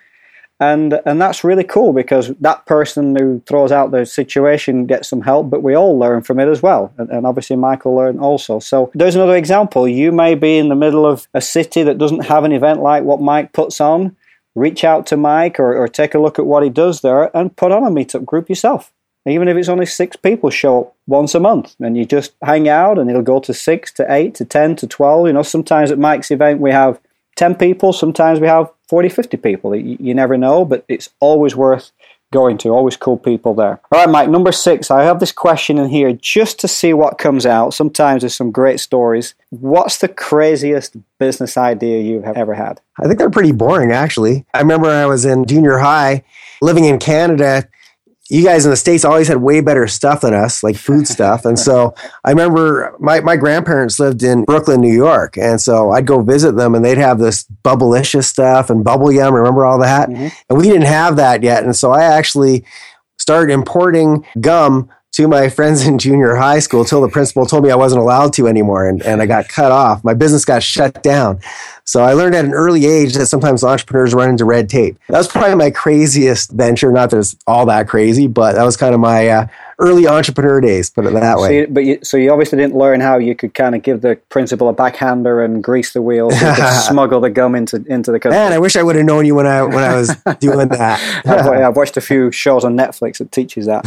and 0.60 0.99
and 1.05 1.22
that's 1.22 1.43
really 1.43 1.64
cool 1.64 1.93
because 1.93 2.34
that 2.39 2.66
person 2.66 3.16
who 3.16 3.41
throws 3.45 3.72
out 3.72 3.91
the 3.91 4.05
situation 4.05 4.86
gets 4.86 5.07
some 5.07 5.22
help 5.22 5.49
but 5.49 5.64
we 5.64 5.76
all 5.76 5.97
learn 5.97 6.22
from 6.22 6.39
it 6.39 6.47
as 6.47 6.62
well. 6.62 6.93
And, 6.97 7.10
and, 7.10 7.26
obviously 7.26 7.55
michael 7.55 7.95
learned 7.95 8.20
also. 8.20 8.60
So 8.60 8.91
there's 8.93 9.16
another 9.16 9.36
example. 9.36 9.88
You 9.88 10.12
may 10.12 10.36
be 10.36 10.57
in 10.57 10.70
the 10.70 10.76
middle 10.76 11.05
of 11.05 11.28
a 11.34 11.41
city 11.41 11.84
that 11.84 11.97
doesn't 11.97 12.26
have 12.26 12.43
an 12.43 12.51
event 12.51 12.82
like 12.82 13.03
what 13.03 13.22
mike 13.22 13.53
puts 13.53 13.80
on. 13.80 14.16
Reach 14.55 14.84
out 14.84 15.05
to 15.07 15.18
mike 15.18 15.60
or, 15.60 15.76
or 15.76 15.88
take 15.88 16.14
a 16.14 16.20
look 16.20 16.38
at 16.38 16.45
what 16.45 16.64
he 16.64 16.70
does 16.70 17.01
there 17.01 17.36
and 17.36 17.55
put 17.55 17.72
on 17.72 17.84
a 17.84 17.89
meetup 17.89 18.26
group 18.26 18.49
yourself. 18.49 18.91
Even 19.26 19.47
if 19.47 19.55
it's 19.55 19.70
only 19.70 19.86
six 19.86 20.16
people 20.16 20.49
show 20.49 20.82
up 20.82 20.95
once 21.07 21.36
a 21.36 21.39
month 21.39 21.76
and 21.80 21.95
you 21.95 22.05
just 22.05 22.34
hang 22.41 22.68
out 22.68 22.97
and 22.97 23.10
it'll 23.10 23.22
go 23.22 23.39
to 23.39 23.53
six 23.53 23.91
to 23.93 24.05
eight 24.12 24.36
to 24.36 24.45
ten 24.45 24.76
to 24.76 24.88
12 24.88 25.28
you 25.28 25.34
know 25.34 25.43
sometimes 25.43 25.91
at 25.91 25.99
mike's 25.99 26.32
event 26.32 26.60
we 26.60 26.72
have 26.72 26.99
10 27.36 27.55
people 27.55 27.93
sometimes 27.93 28.39
we 28.39 28.47
have 28.47 28.70
40, 28.90 29.10
50 29.10 29.38
people. 29.38 29.76
You, 29.76 29.98
you 30.00 30.14
never 30.14 30.38
know, 30.38 30.66
but 30.66 30.84
it's 30.88 31.10
always 31.20 31.56
worth 31.56 31.92
going 32.32 32.58
to. 32.60 32.70
Always 32.70 32.98
cool 32.98 33.18
people 33.18 33.54
there. 33.54 33.80
All 33.92 34.00
right, 34.00 34.10
Mike, 34.10 34.30
number 34.30 34.52
six. 34.52 34.92
I 34.92 35.04
have 35.04 35.20
this 35.20 35.32
question 35.32 35.78
in 35.78 35.90
here 35.90 36.12
just 36.14 36.60
to 36.60 36.68
see 36.68 36.94
what 36.94 37.18
comes 37.18 37.46
out. 37.46 37.74
Sometimes 37.74 38.22
there's 38.22 38.36
some 38.36 38.52
great 38.52 38.80
stories. 38.80 39.36
What's 39.50 40.00
the 40.00 40.08
craziest 40.08 40.98
business 41.20 41.58
idea 41.58 42.02
you've 42.02 42.26
ever 42.26 42.56
had? 42.56 42.82
I 43.00 43.06
think 43.06 43.20
they're 43.20 43.30
pretty 43.30 43.52
boring, 43.52 43.92
actually. 43.92 44.46
I 44.54 44.60
remember 44.60 44.90
I 44.90 45.06
was 45.06 45.26
in 45.26 45.46
junior 45.46 45.78
high 45.78 46.24
living 46.62 46.86
in 46.86 47.00
Canada 47.00 47.68
you 48.30 48.44
guys 48.44 48.64
in 48.64 48.72
the 48.72 48.78
States 48.78 49.04
always 49.04 49.28
had 49.28 49.38
way 49.38 49.60
better 49.60 49.88
stuff 49.88 50.22
than 50.22 50.34
us, 50.34 50.64
like 50.64 50.76
food 50.76 51.08
stuff. 51.16 51.46
And 51.46 51.58
so 51.58 51.96
I 52.24 52.30
remember 52.30 52.96
my, 53.00 53.20
my 53.22 53.36
grandparents 53.36 54.00
lived 54.00 54.24
in 54.24 54.46
Brooklyn, 54.46 54.82
New 54.82 54.94
York. 54.94 55.38
And 55.38 55.60
so 55.60 55.92
I'd 55.92 56.06
go 56.06 56.22
visit 56.22 56.56
them 56.56 56.76
and 56.76 56.86
they'd 56.86 56.98
have 57.00 57.20
this 57.20 57.46
bubblicious 57.64 58.26
stuff 58.26 58.70
and 58.70 58.84
bubble 58.84 59.12
yum. 59.12 59.34
Remember 59.34 59.66
all 59.66 59.80
that? 59.80 60.10
Mm-hmm. 60.10 60.28
And 60.50 60.60
we 60.60 60.66
didn't 60.66 60.84
have 60.84 61.16
that 61.16 61.42
yet. 61.44 61.64
And 61.64 61.76
so 61.76 61.92
I 61.92 62.04
actually 62.04 62.64
started 63.18 63.52
importing 63.52 64.26
gum 64.40 64.90
to 65.14 65.28
my 65.28 65.50
friends 65.50 65.88
in 65.88 65.98
junior 65.98 66.36
high 66.36 66.60
school 66.60 66.86
till 66.86 67.02
the 67.02 67.10
principal 67.10 67.48
told 67.48 67.64
me 67.64 67.72
I 67.72 67.76
wasn't 67.76 68.02
allowed 68.02 68.34
to 68.34 68.48
anymore 68.48 68.88
and, 68.88 69.02
and 69.02 69.22
I 69.22 69.26
got 69.26 69.50
cut 69.50 69.72
off. 69.72 70.04
My 70.04 70.14
business 70.14 70.46
got 70.46 70.62
shut 70.62 71.02
down. 71.02 71.40
So 71.90 72.04
I 72.04 72.14
learned 72.14 72.36
at 72.36 72.46
an 72.46 72.54
early 72.54 72.86
age 72.86 73.16
that 73.16 73.26
sometimes 73.26 73.64
entrepreneurs 73.64 74.14
run 74.14 74.30
into 74.30 74.46
red 74.46 74.70
tape. 74.70 75.00
That 75.08 75.18
was 75.18 75.28
probably 75.28 75.56
my 75.56 75.72
craziest 75.72 76.52
venture. 76.52 76.92
Not 76.92 77.10
that 77.10 77.18
it's 77.18 77.36
all 77.48 77.66
that 77.66 77.88
crazy, 77.88 78.28
but 78.28 78.54
that 78.54 78.64
was 78.64 78.78
kind 78.78 78.94
of 78.94 79.00
my 79.00 79.28
uh, 79.28 79.48
early 79.80 80.08
entrepreneur 80.08 80.60
days, 80.62 80.90
put 80.90 81.06
it 81.06 81.14
that 81.14 81.38
way. 81.38 81.48
So 81.48 81.54
you, 81.54 81.68
but 81.68 81.86
you, 81.86 82.00
so 82.04 82.18
you 82.18 82.32
obviously 82.32 82.58
didn't 82.58 82.76
learn 82.76 83.00
how 83.00 83.18
you 83.18 83.34
could 83.34 83.54
kind 83.54 83.76
of 83.76 83.82
give 83.82 84.02
the 84.02 84.18
principal 84.30 84.68
a 84.70 84.74
backhander 84.74 85.44
and 85.44 85.64
grease 85.64 85.94
the 85.94 86.02
wheels 86.02 86.34
and 86.42 86.58
smuggle 86.88 87.22
the 87.22 87.30
gum 87.30 87.56
into 87.56 87.78
into 87.88 88.12
the 88.12 88.20
company. 88.20 88.40
Man, 88.40 88.54
I 88.54 88.60
wish 88.60 88.76
I 88.76 88.84
would 88.84 88.96
have 88.96 89.06
known 89.06 89.26
you 89.26 89.36
when 89.36 89.48
I 89.48 89.64
when 89.64 89.84
I 89.84 89.96
was 89.96 90.16
doing 90.40 90.68
that. 90.70 91.26
I've, 91.26 91.76
watched 91.76 91.96
a 91.96 92.02
few 92.02 92.30
shows 92.32 92.66
on 92.66 92.76
Netflix 92.76 93.20
that 93.20 93.32
teaches 93.32 93.66
that. 93.68 93.86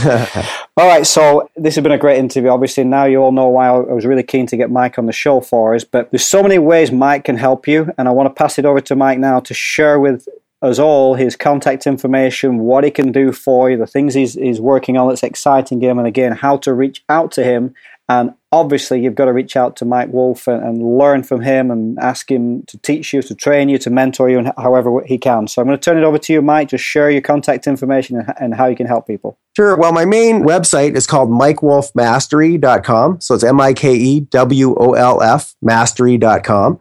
all 0.77 0.89
right, 0.89 1.07
so 1.07 1.51
this 1.57 1.75
has 1.75 1.83
been 1.83 1.93
a 1.93 1.99
great 1.99 2.19
interview. 2.19 2.51
Obviously, 2.51 2.85
now 2.85 3.05
you 3.05 3.19
all 3.19 3.33
know 3.33 3.49
why 3.49 3.69
I 3.69 3.79
was 3.79 4.07
really 4.07 4.23
keen 4.23 4.47
to 4.47 4.57
get 4.57 4.71
Mike 4.71 4.99
on 4.99 5.05
the 5.07 5.13
show 5.13 5.41
for 5.41 5.75
us. 5.75 5.85
But 5.85 6.11
there's 6.11 6.25
so 6.25 6.43
many 6.43 6.59
ways 6.59 6.91
Mike 6.91 7.25
can 7.25 7.37
help 7.37 7.69
you, 7.69 7.92
and 7.99 8.09
I 8.09 8.11
want 8.11 8.29
to 8.29 8.35
pass 8.35 8.59
it 8.59 8.65
over 8.65 8.81
to 8.81 8.97
Mike 8.97 9.19
now 9.19 9.41
to 9.41 9.55
share 9.55 9.99
with 9.99 10.29
us 10.63 10.79
all 10.79 11.15
his 11.15 11.37
contact 11.37 11.87
information, 11.87 12.61
what 12.61 12.85
he 12.85 12.91
can 12.91 13.13
do 13.13 13.33
for 13.33 13.71
you, 13.71 13.77
the 13.77 13.87
things 13.87 14.15
he's, 14.15 14.35
he's 14.35 14.61
working 14.61 14.97
on 14.97 15.09
that's 15.09 15.23
exciting 15.23 15.81
him, 15.81 15.99
and 15.99 16.07
again, 16.07 16.33
how 16.33 16.57
to 16.59 16.73
reach 16.73 17.05
out 17.09 17.33
to 17.33 17.43
him. 17.43 17.75
And 18.09 18.35
obviously, 18.51 19.01
you've 19.01 19.15
got 19.15 19.25
to 19.27 19.33
reach 19.33 19.57
out 19.57 19.77
to 19.77 19.85
Mike 19.85 20.13
Wolf 20.13 20.47
and, 20.47 20.63
and 20.63 20.99
learn 20.99 21.23
from 21.23 21.41
him 21.41 21.71
and 21.71 21.99
ask 21.99 22.31
him 22.31 22.63
to 22.65 22.77
teach 22.79 23.13
you, 23.13 23.23
to 23.23 23.35
train 23.35 23.69
you, 23.69 23.79
to 23.79 23.91
mentor 23.91 24.29
you, 24.29 24.39
and 24.39 24.53
however 24.59 25.03
he 25.07 25.19
can. 25.19 25.49
So 25.49 25.63
I'm 25.63 25.69
going 25.69 25.79
to 25.79 25.83
turn 25.83 25.99
it 25.99 26.05
over 26.05 26.19
to 26.19 26.33
you, 26.33 26.43
Mike. 26.43 26.69
Just 26.69 26.85
share 26.85 27.11
your 27.11 27.23
contact 27.23 27.67
information 27.67 28.19
and, 28.19 28.35
and 28.39 28.55
how 28.55 28.67
you 28.67 28.77
can 28.77 28.87
help 28.87 29.07
people. 29.07 29.39
Sure. 29.57 29.77
Well, 29.77 29.93
my 29.93 30.05
main 30.05 30.43
website 30.43 30.97
is 30.97 31.07
called 31.07 31.31
mikewolfmastery.com. 31.31 33.21
So 33.21 33.35
it's 33.35 33.45
M 33.45 33.61
I 33.61 33.73
K 33.73 33.95
E 33.95 34.21
W 34.21 34.75
O 34.77 34.93
L 34.93 35.23
F 35.23 35.55
mastery.com. 35.63 36.81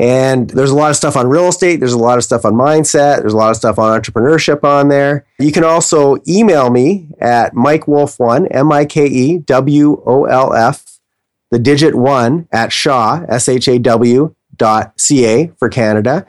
And 0.00 0.48
there's 0.48 0.70
a 0.70 0.74
lot 0.74 0.88
of 0.88 0.96
stuff 0.96 1.14
on 1.14 1.28
real 1.28 1.48
estate. 1.48 1.76
There's 1.76 1.92
a 1.92 1.98
lot 1.98 2.16
of 2.16 2.24
stuff 2.24 2.46
on 2.46 2.54
mindset. 2.54 3.20
There's 3.20 3.34
a 3.34 3.36
lot 3.36 3.50
of 3.50 3.56
stuff 3.56 3.78
on 3.78 4.00
entrepreneurship 4.00 4.64
on 4.64 4.88
there. 4.88 5.26
You 5.38 5.52
can 5.52 5.62
also 5.62 6.16
email 6.26 6.70
me 6.70 7.08
at 7.20 7.52
MikeWolf1, 7.52 8.48
M 8.50 8.72
I 8.72 8.86
K 8.86 9.04
E 9.04 9.38
W 9.40 10.02
O 10.06 10.24
L 10.24 10.54
F, 10.54 10.98
the 11.50 11.58
digit 11.58 11.94
one 11.94 12.48
at 12.50 12.72
Shaw, 12.72 13.26
S 13.28 13.46
H 13.46 13.68
A 13.68 13.78
W 13.78 14.34
dot 14.56 14.98
C 14.98 15.26
A 15.26 15.48
for 15.58 15.68
Canada. 15.68 16.26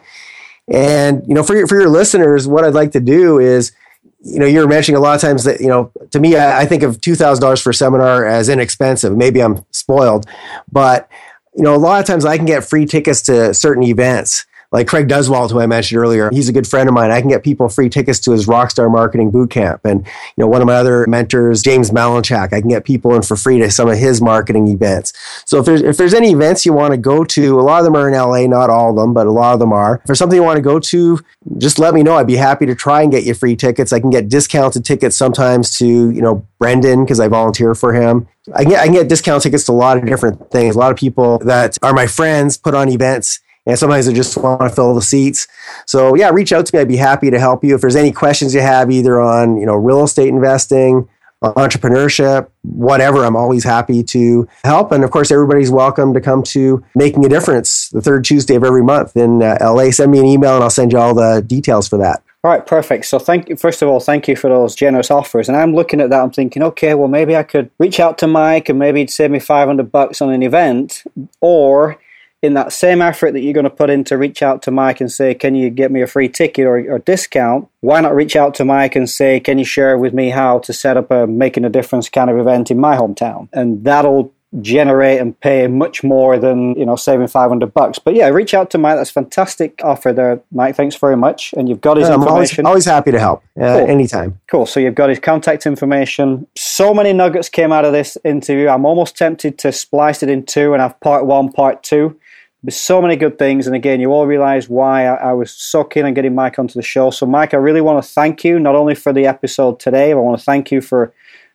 And, 0.67 1.25
you 1.25 1.33
know, 1.33 1.41
for 1.41 1.55
your, 1.55 1.65
for 1.65 1.79
your 1.79 1.89
listeners, 1.89 2.49
what 2.49 2.65
I'd 2.65 2.73
like 2.73 2.91
to 2.91 2.99
do 2.99 3.39
is, 3.39 3.71
you 4.19 4.39
know, 4.39 4.45
you're 4.45 4.67
mentioning 4.67 4.97
a 4.97 5.01
lot 5.01 5.15
of 5.15 5.21
times 5.21 5.45
that, 5.45 5.61
you 5.61 5.67
know, 5.67 5.93
to 6.11 6.19
me, 6.19 6.35
I, 6.35 6.63
I 6.63 6.65
think 6.65 6.83
of 6.83 6.97
$2,000 6.97 7.63
for 7.63 7.69
a 7.69 7.73
seminar 7.73 8.25
as 8.25 8.49
inexpensive. 8.49 9.15
Maybe 9.15 9.41
I'm 9.41 9.65
spoiled, 9.71 10.25
but 10.69 11.09
you 11.55 11.63
know, 11.63 11.75
a 11.75 11.77
lot 11.77 11.99
of 11.99 12.05
times 12.05 12.25
I 12.25 12.37
can 12.37 12.45
get 12.45 12.63
free 12.63 12.85
tickets 12.85 13.21
to 13.23 13.53
certain 13.53 13.83
events 13.83 14.45
like 14.71 14.87
Craig 14.87 15.07
Duswalt, 15.09 15.51
who 15.51 15.59
I 15.59 15.67
mentioned 15.67 15.99
earlier, 15.99 16.29
he's 16.31 16.47
a 16.47 16.53
good 16.53 16.65
friend 16.65 16.87
of 16.87 16.95
mine. 16.95 17.11
I 17.11 17.19
can 17.19 17.29
get 17.29 17.43
people 17.43 17.67
free 17.67 17.89
tickets 17.89 18.19
to 18.21 18.31
his 18.31 18.47
Rockstar 18.47 18.89
Marketing 18.89 19.29
Bootcamp. 19.29 19.81
And, 19.83 20.05
you 20.05 20.43
know, 20.43 20.47
one 20.47 20.61
of 20.61 20.67
my 20.67 20.75
other 20.75 21.05
mentors, 21.07 21.61
James 21.61 21.91
Malinchak, 21.91 22.53
I 22.53 22.61
can 22.61 22.69
get 22.69 22.85
people 22.85 23.13
in 23.13 23.21
for 23.21 23.35
free 23.35 23.59
to 23.59 23.69
some 23.69 23.89
of 23.89 23.97
his 23.97 24.21
marketing 24.21 24.69
events. 24.69 25.11
So 25.45 25.59
if 25.59 25.65
there's, 25.65 25.81
if 25.81 25.97
there's 25.97 26.13
any 26.13 26.31
events 26.31 26.65
you 26.65 26.71
want 26.71 26.91
to 26.91 26.97
go 26.97 27.25
to, 27.25 27.59
a 27.59 27.61
lot 27.61 27.79
of 27.79 27.85
them 27.85 27.95
are 27.95 28.07
in 28.07 28.13
LA, 28.13 28.47
not 28.47 28.69
all 28.69 28.91
of 28.91 28.95
them, 28.95 29.13
but 29.13 29.27
a 29.27 29.31
lot 29.31 29.53
of 29.53 29.59
them 29.59 29.73
are. 29.73 29.95
If 29.95 30.03
there's 30.05 30.19
something 30.19 30.37
you 30.37 30.43
want 30.43 30.55
to 30.57 30.61
go 30.61 30.79
to, 30.79 31.19
just 31.57 31.77
let 31.77 31.93
me 31.93 32.01
know. 32.01 32.15
I'd 32.15 32.27
be 32.27 32.37
happy 32.37 32.65
to 32.65 32.75
try 32.75 33.01
and 33.01 33.11
get 33.11 33.25
you 33.25 33.33
free 33.33 33.57
tickets. 33.57 33.91
I 33.91 33.99
can 33.99 34.09
get 34.09 34.29
discounted 34.29 34.85
tickets 34.85 35.17
sometimes 35.17 35.77
to, 35.79 35.85
you 35.85 36.21
know, 36.21 36.47
Brendon 36.59 37.03
because 37.03 37.19
I 37.19 37.27
volunteer 37.27 37.75
for 37.75 37.93
him. 37.93 38.27
I 38.55 38.63
can, 38.63 38.71
get, 38.71 38.79
I 38.79 38.85
can 38.85 38.93
get 38.93 39.09
discount 39.09 39.43
tickets 39.43 39.65
to 39.65 39.71
a 39.71 39.73
lot 39.73 39.97
of 39.97 40.05
different 40.05 40.49
things. 40.49 40.75
A 40.75 40.79
lot 40.79 40.91
of 40.91 40.97
people 40.97 41.39
that 41.39 41.77
are 41.83 41.93
my 41.93 42.07
friends 42.07 42.57
put 42.57 42.73
on 42.73 42.87
events 42.87 43.41
and 43.65 43.77
sometimes 43.77 44.07
I 44.07 44.13
just 44.13 44.37
want 44.37 44.61
to 44.61 44.69
fill 44.69 44.95
the 44.95 45.01
seats. 45.01 45.47
So 45.85 46.15
yeah, 46.15 46.29
reach 46.29 46.51
out 46.51 46.65
to 46.65 46.75
me. 46.75 46.81
I'd 46.81 46.87
be 46.87 46.97
happy 46.97 47.29
to 47.29 47.39
help 47.39 47.63
you. 47.63 47.75
If 47.75 47.81
there's 47.81 47.95
any 47.95 48.11
questions 48.11 48.53
you 48.53 48.61
have, 48.61 48.91
either 48.91 49.19
on 49.19 49.57
you 49.57 49.65
know 49.65 49.75
real 49.75 50.03
estate 50.03 50.29
investing, 50.29 51.07
entrepreneurship, 51.41 52.49
whatever, 52.61 53.23
I'm 53.23 53.35
always 53.35 53.63
happy 53.63 54.03
to 54.03 54.47
help. 54.63 54.91
And 54.91 55.03
of 55.03 55.11
course, 55.11 55.31
everybody's 55.31 55.71
welcome 55.71 56.13
to 56.13 56.21
come 56.21 56.43
to 56.43 56.83
Making 56.95 57.25
a 57.25 57.29
Difference 57.29 57.89
the 57.89 58.01
third 58.01 58.23
Tuesday 58.25 58.55
of 58.55 58.63
every 58.63 58.83
month 58.83 59.15
in 59.15 59.41
uh, 59.41 59.57
LA. 59.61 59.91
Send 59.91 60.11
me 60.11 60.19
an 60.19 60.25
email 60.25 60.55
and 60.55 60.63
I'll 60.63 60.69
send 60.69 60.91
you 60.91 60.99
all 60.99 61.13
the 61.13 61.43
details 61.45 61.87
for 61.87 61.97
that. 61.97 62.23
All 62.43 62.49
right, 62.49 62.65
perfect. 62.65 63.05
So 63.05 63.19
thank 63.19 63.49
you. 63.49 63.55
First 63.55 63.83
of 63.83 63.89
all, 63.89 63.99
thank 63.99 64.27
you 64.27 64.35
for 64.35 64.49
those 64.49 64.73
generous 64.73 65.11
offers. 65.11 65.47
And 65.47 65.55
I'm 65.55 65.75
looking 65.75 66.01
at 66.01 66.09
that. 66.09 66.23
I'm 66.23 66.31
thinking, 66.31 66.63
okay, 66.63 66.95
well, 66.95 67.07
maybe 67.07 67.35
I 67.35 67.43
could 67.43 67.69
reach 67.77 67.99
out 67.99 68.17
to 68.19 68.27
Mike 68.27 68.67
and 68.67 68.79
maybe 68.79 68.99
he'd 68.99 69.11
save 69.11 69.29
me 69.29 69.37
500 69.37 69.91
bucks 69.91 70.23
on 70.23 70.31
an 70.31 70.41
event, 70.41 71.03
or 71.39 71.99
in 72.41 72.55
that 72.55 72.73
same 72.73 73.01
effort 73.01 73.33
that 73.33 73.41
you're 73.41 73.53
going 73.53 73.65
to 73.65 73.69
put 73.69 73.89
in 73.89 74.03
to 74.05 74.17
reach 74.17 74.41
out 74.41 74.61
to 74.63 74.71
Mike 74.71 74.99
and 74.99 75.11
say, 75.11 75.33
Can 75.33 75.55
you 75.55 75.69
get 75.69 75.91
me 75.91 76.01
a 76.01 76.07
free 76.07 76.29
ticket 76.29 76.65
or, 76.65 76.77
or 76.91 76.99
discount? 76.99 77.67
Why 77.81 78.01
not 78.01 78.15
reach 78.15 78.35
out 78.35 78.55
to 78.55 78.65
Mike 78.65 78.95
and 78.95 79.09
say, 79.09 79.39
Can 79.39 79.59
you 79.59 79.65
share 79.65 79.97
with 79.97 80.13
me 80.13 80.29
how 80.29 80.59
to 80.59 80.73
set 80.73 80.97
up 80.97 81.11
a 81.11 81.27
making 81.27 81.65
a 81.65 81.69
difference 81.69 82.09
kind 82.09 82.29
of 82.29 82.37
event 82.37 82.71
in 82.71 82.79
my 82.79 82.95
hometown? 82.95 83.47
And 83.53 83.83
that'll 83.83 84.33
generate 84.59 85.21
and 85.21 85.39
pay 85.39 85.65
much 85.67 86.03
more 86.03 86.37
than 86.37 86.75
you 86.75 86.85
know 86.85 86.97
saving 86.97 87.27
500 87.27 87.73
bucks. 87.73 87.99
But 87.99 88.15
yeah 88.15 88.27
reach 88.27 88.53
out 88.53 88.69
to 88.71 88.77
mike. 88.77 88.97
That's 88.97 89.09
fantastic 89.09 89.79
offer 89.81 90.11
there 90.11 90.41
mike. 90.51 90.75
Thanks 90.75 90.95
very 90.97 91.15
much. 91.15 91.53
And 91.55 91.69
you've 91.69 91.79
got 91.79 91.95
his 91.95 92.09
yeah, 92.09 92.15
information 92.15 92.65
always, 92.65 92.85
always, 92.85 92.85
happy 92.85 93.11
to 93.11 93.19
help 93.19 93.43
uh, 93.57 93.77
cool. 93.77 93.87
anytime. 93.87 94.41
Cool. 94.47 94.65
So 94.65 94.81
you've 94.81 94.95
got 94.95 95.09
his 95.09 95.19
contact 95.19 95.65
information. 95.65 96.47
So 96.57 96.93
many 96.93 97.13
nuggets 97.13 97.47
came 97.47 97.71
out 97.71 97.85
of 97.85 97.93
this 97.93 98.17
interview. 98.25 98.67
I'm 98.67 98.85
almost 98.85 99.15
tempted 99.15 99.57
to 99.59 99.71
splice 99.71 100.21
it 100.21 100.29
in 100.29 100.45
two 100.45 100.73
and 100.73 100.81
have 100.81 100.99
part 100.99 101.25
one 101.25 101.49
part 101.53 101.81
two 101.81 102.19
there's 102.63 102.77
so 102.77 103.01
many 103.01 103.15
good 103.15 103.39
things. 103.39 103.65
And 103.65 103.75
again, 103.75 103.99
you 103.99 104.11
all 104.11 104.27
realize 104.27 104.69
why 104.69 105.07
I, 105.07 105.29
I, 105.29 105.33
was 105.33 105.51
so 105.51 105.83
keen 105.83 106.05
on 106.05 106.13
getting 106.13 106.35
Mike 106.35 106.59
onto 106.59 106.75
the 106.75 106.83
show. 106.83 107.09
So, 107.09 107.25
Mike, 107.25 107.53
I 107.53 107.57
really 107.57 107.81
want 107.81 108.03
to 108.03 108.09
thank 108.09 108.43
you, 108.43 108.59
not 108.59 108.75
only 108.75 108.93
for 108.93 109.11
the 109.11 109.25
episode 109.25 109.79
today, 109.79 110.13
but 110.13 110.19
I 110.19 110.23
want 110.23 110.37
to 110.37 110.45
thank 110.45 110.71
you 110.71 110.81
for 110.81 111.11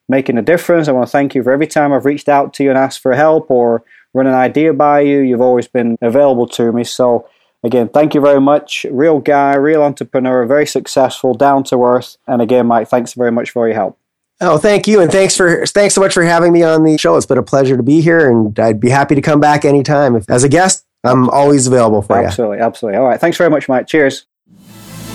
making 0.09 0.37
a 0.37 0.43
difference. 0.43 0.89
I 0.89 0.93
want 0.93 1.07
to 1.07 1.13
thank 1.13 1.35
you 1.35 1.43
for 1.43 1.53
every 1.53 1.67
time 1.69 1.93
I've 1.93 2.05
reached 2.05 2.29
out 2.29 2.55
to 2.55 2.65
you 2.65 2.71
and 2.71 2.79
asked 2.79 3.01
for 3.01 3.15
help 3.15 3.51
or 3.51 3.85
run 4.15 4.27
an 4.27 4.35
idea 4.35 4.73
by 4.73 5.01
you. 5.01 5.21
You've 5.21 5.41
always 5.41 5.69
been 5.69 5.97
available 6.03 6.49
to 6.49 6.73
me. 6.73 6.83
So, 6.83 7.29
again, 7.63 7.89
thank 7.89 8.15
you 8.15 8.21
very 8.21 8.41
much. 8.41 8.85
Real 8.91 9.21
guy, 9.21 9.55
real 9.55 9.83
entrepreneur, 9.83 10.45
very 10.45 10.67
successful, 10.67 11.35
down 11.35 11.63
to 11.65 11.85
earth. 11.85 12.17
And 12.27 12.43
again, 12.43 12.67
Mike, 12.67 12.89
thanks 12.89 13.13
very 13.13 13.31
much 13.31 13.51
for 13.51 13.69
your 13.69 13.77
help. 13.77 13.99
Oh, 14.39 14.59
thank 14.59 14.87
you, 14.87 15.01
and 15.01 15.11
thanks 15.11 15.35
for 15.35 15.65
thanks 15.65 15.95
so 15.95 16.03
much 16.03 16.13
for 16.13 16.23
having 16.23 16.53
me 16.53 16.63
on 16.63 16.85
the 16.85 16.99
show. 16.99 17.17
It's 17.17 17.25
been 17.25 17.39
a 17.39 17.43
pleasure 17.43 17.75
to 17.75 17.83
be 17.83 18.03
here, 18.03 18.31
and 18.31 18.59
I'd 18.59 18.81
be 18.81 18.91
happy 18.91 19.15
to 19.15 19.23
come 19.23 19.41
back 19.41 19.65
anytime 19.65 20.15
if, 20.15 20.29
as 20.29 20.45
a 20.45 20.49
guest 20.51 20.86
I'm 21.07 21.31
always 21.31 21.67
available 21.67 22.03
for 22.03 22.21
you. 22.21 22.27
Absolutely, 22.27 22.59
absolutely. 22.59 22.99
All 22.99 23.07
right. 23.07 23.21
Thanks 23.21 23.39
very 23.39 23.51
much, 23.51 23.69
Mike. 23.69 23.87
Cheers. 23.87 24.27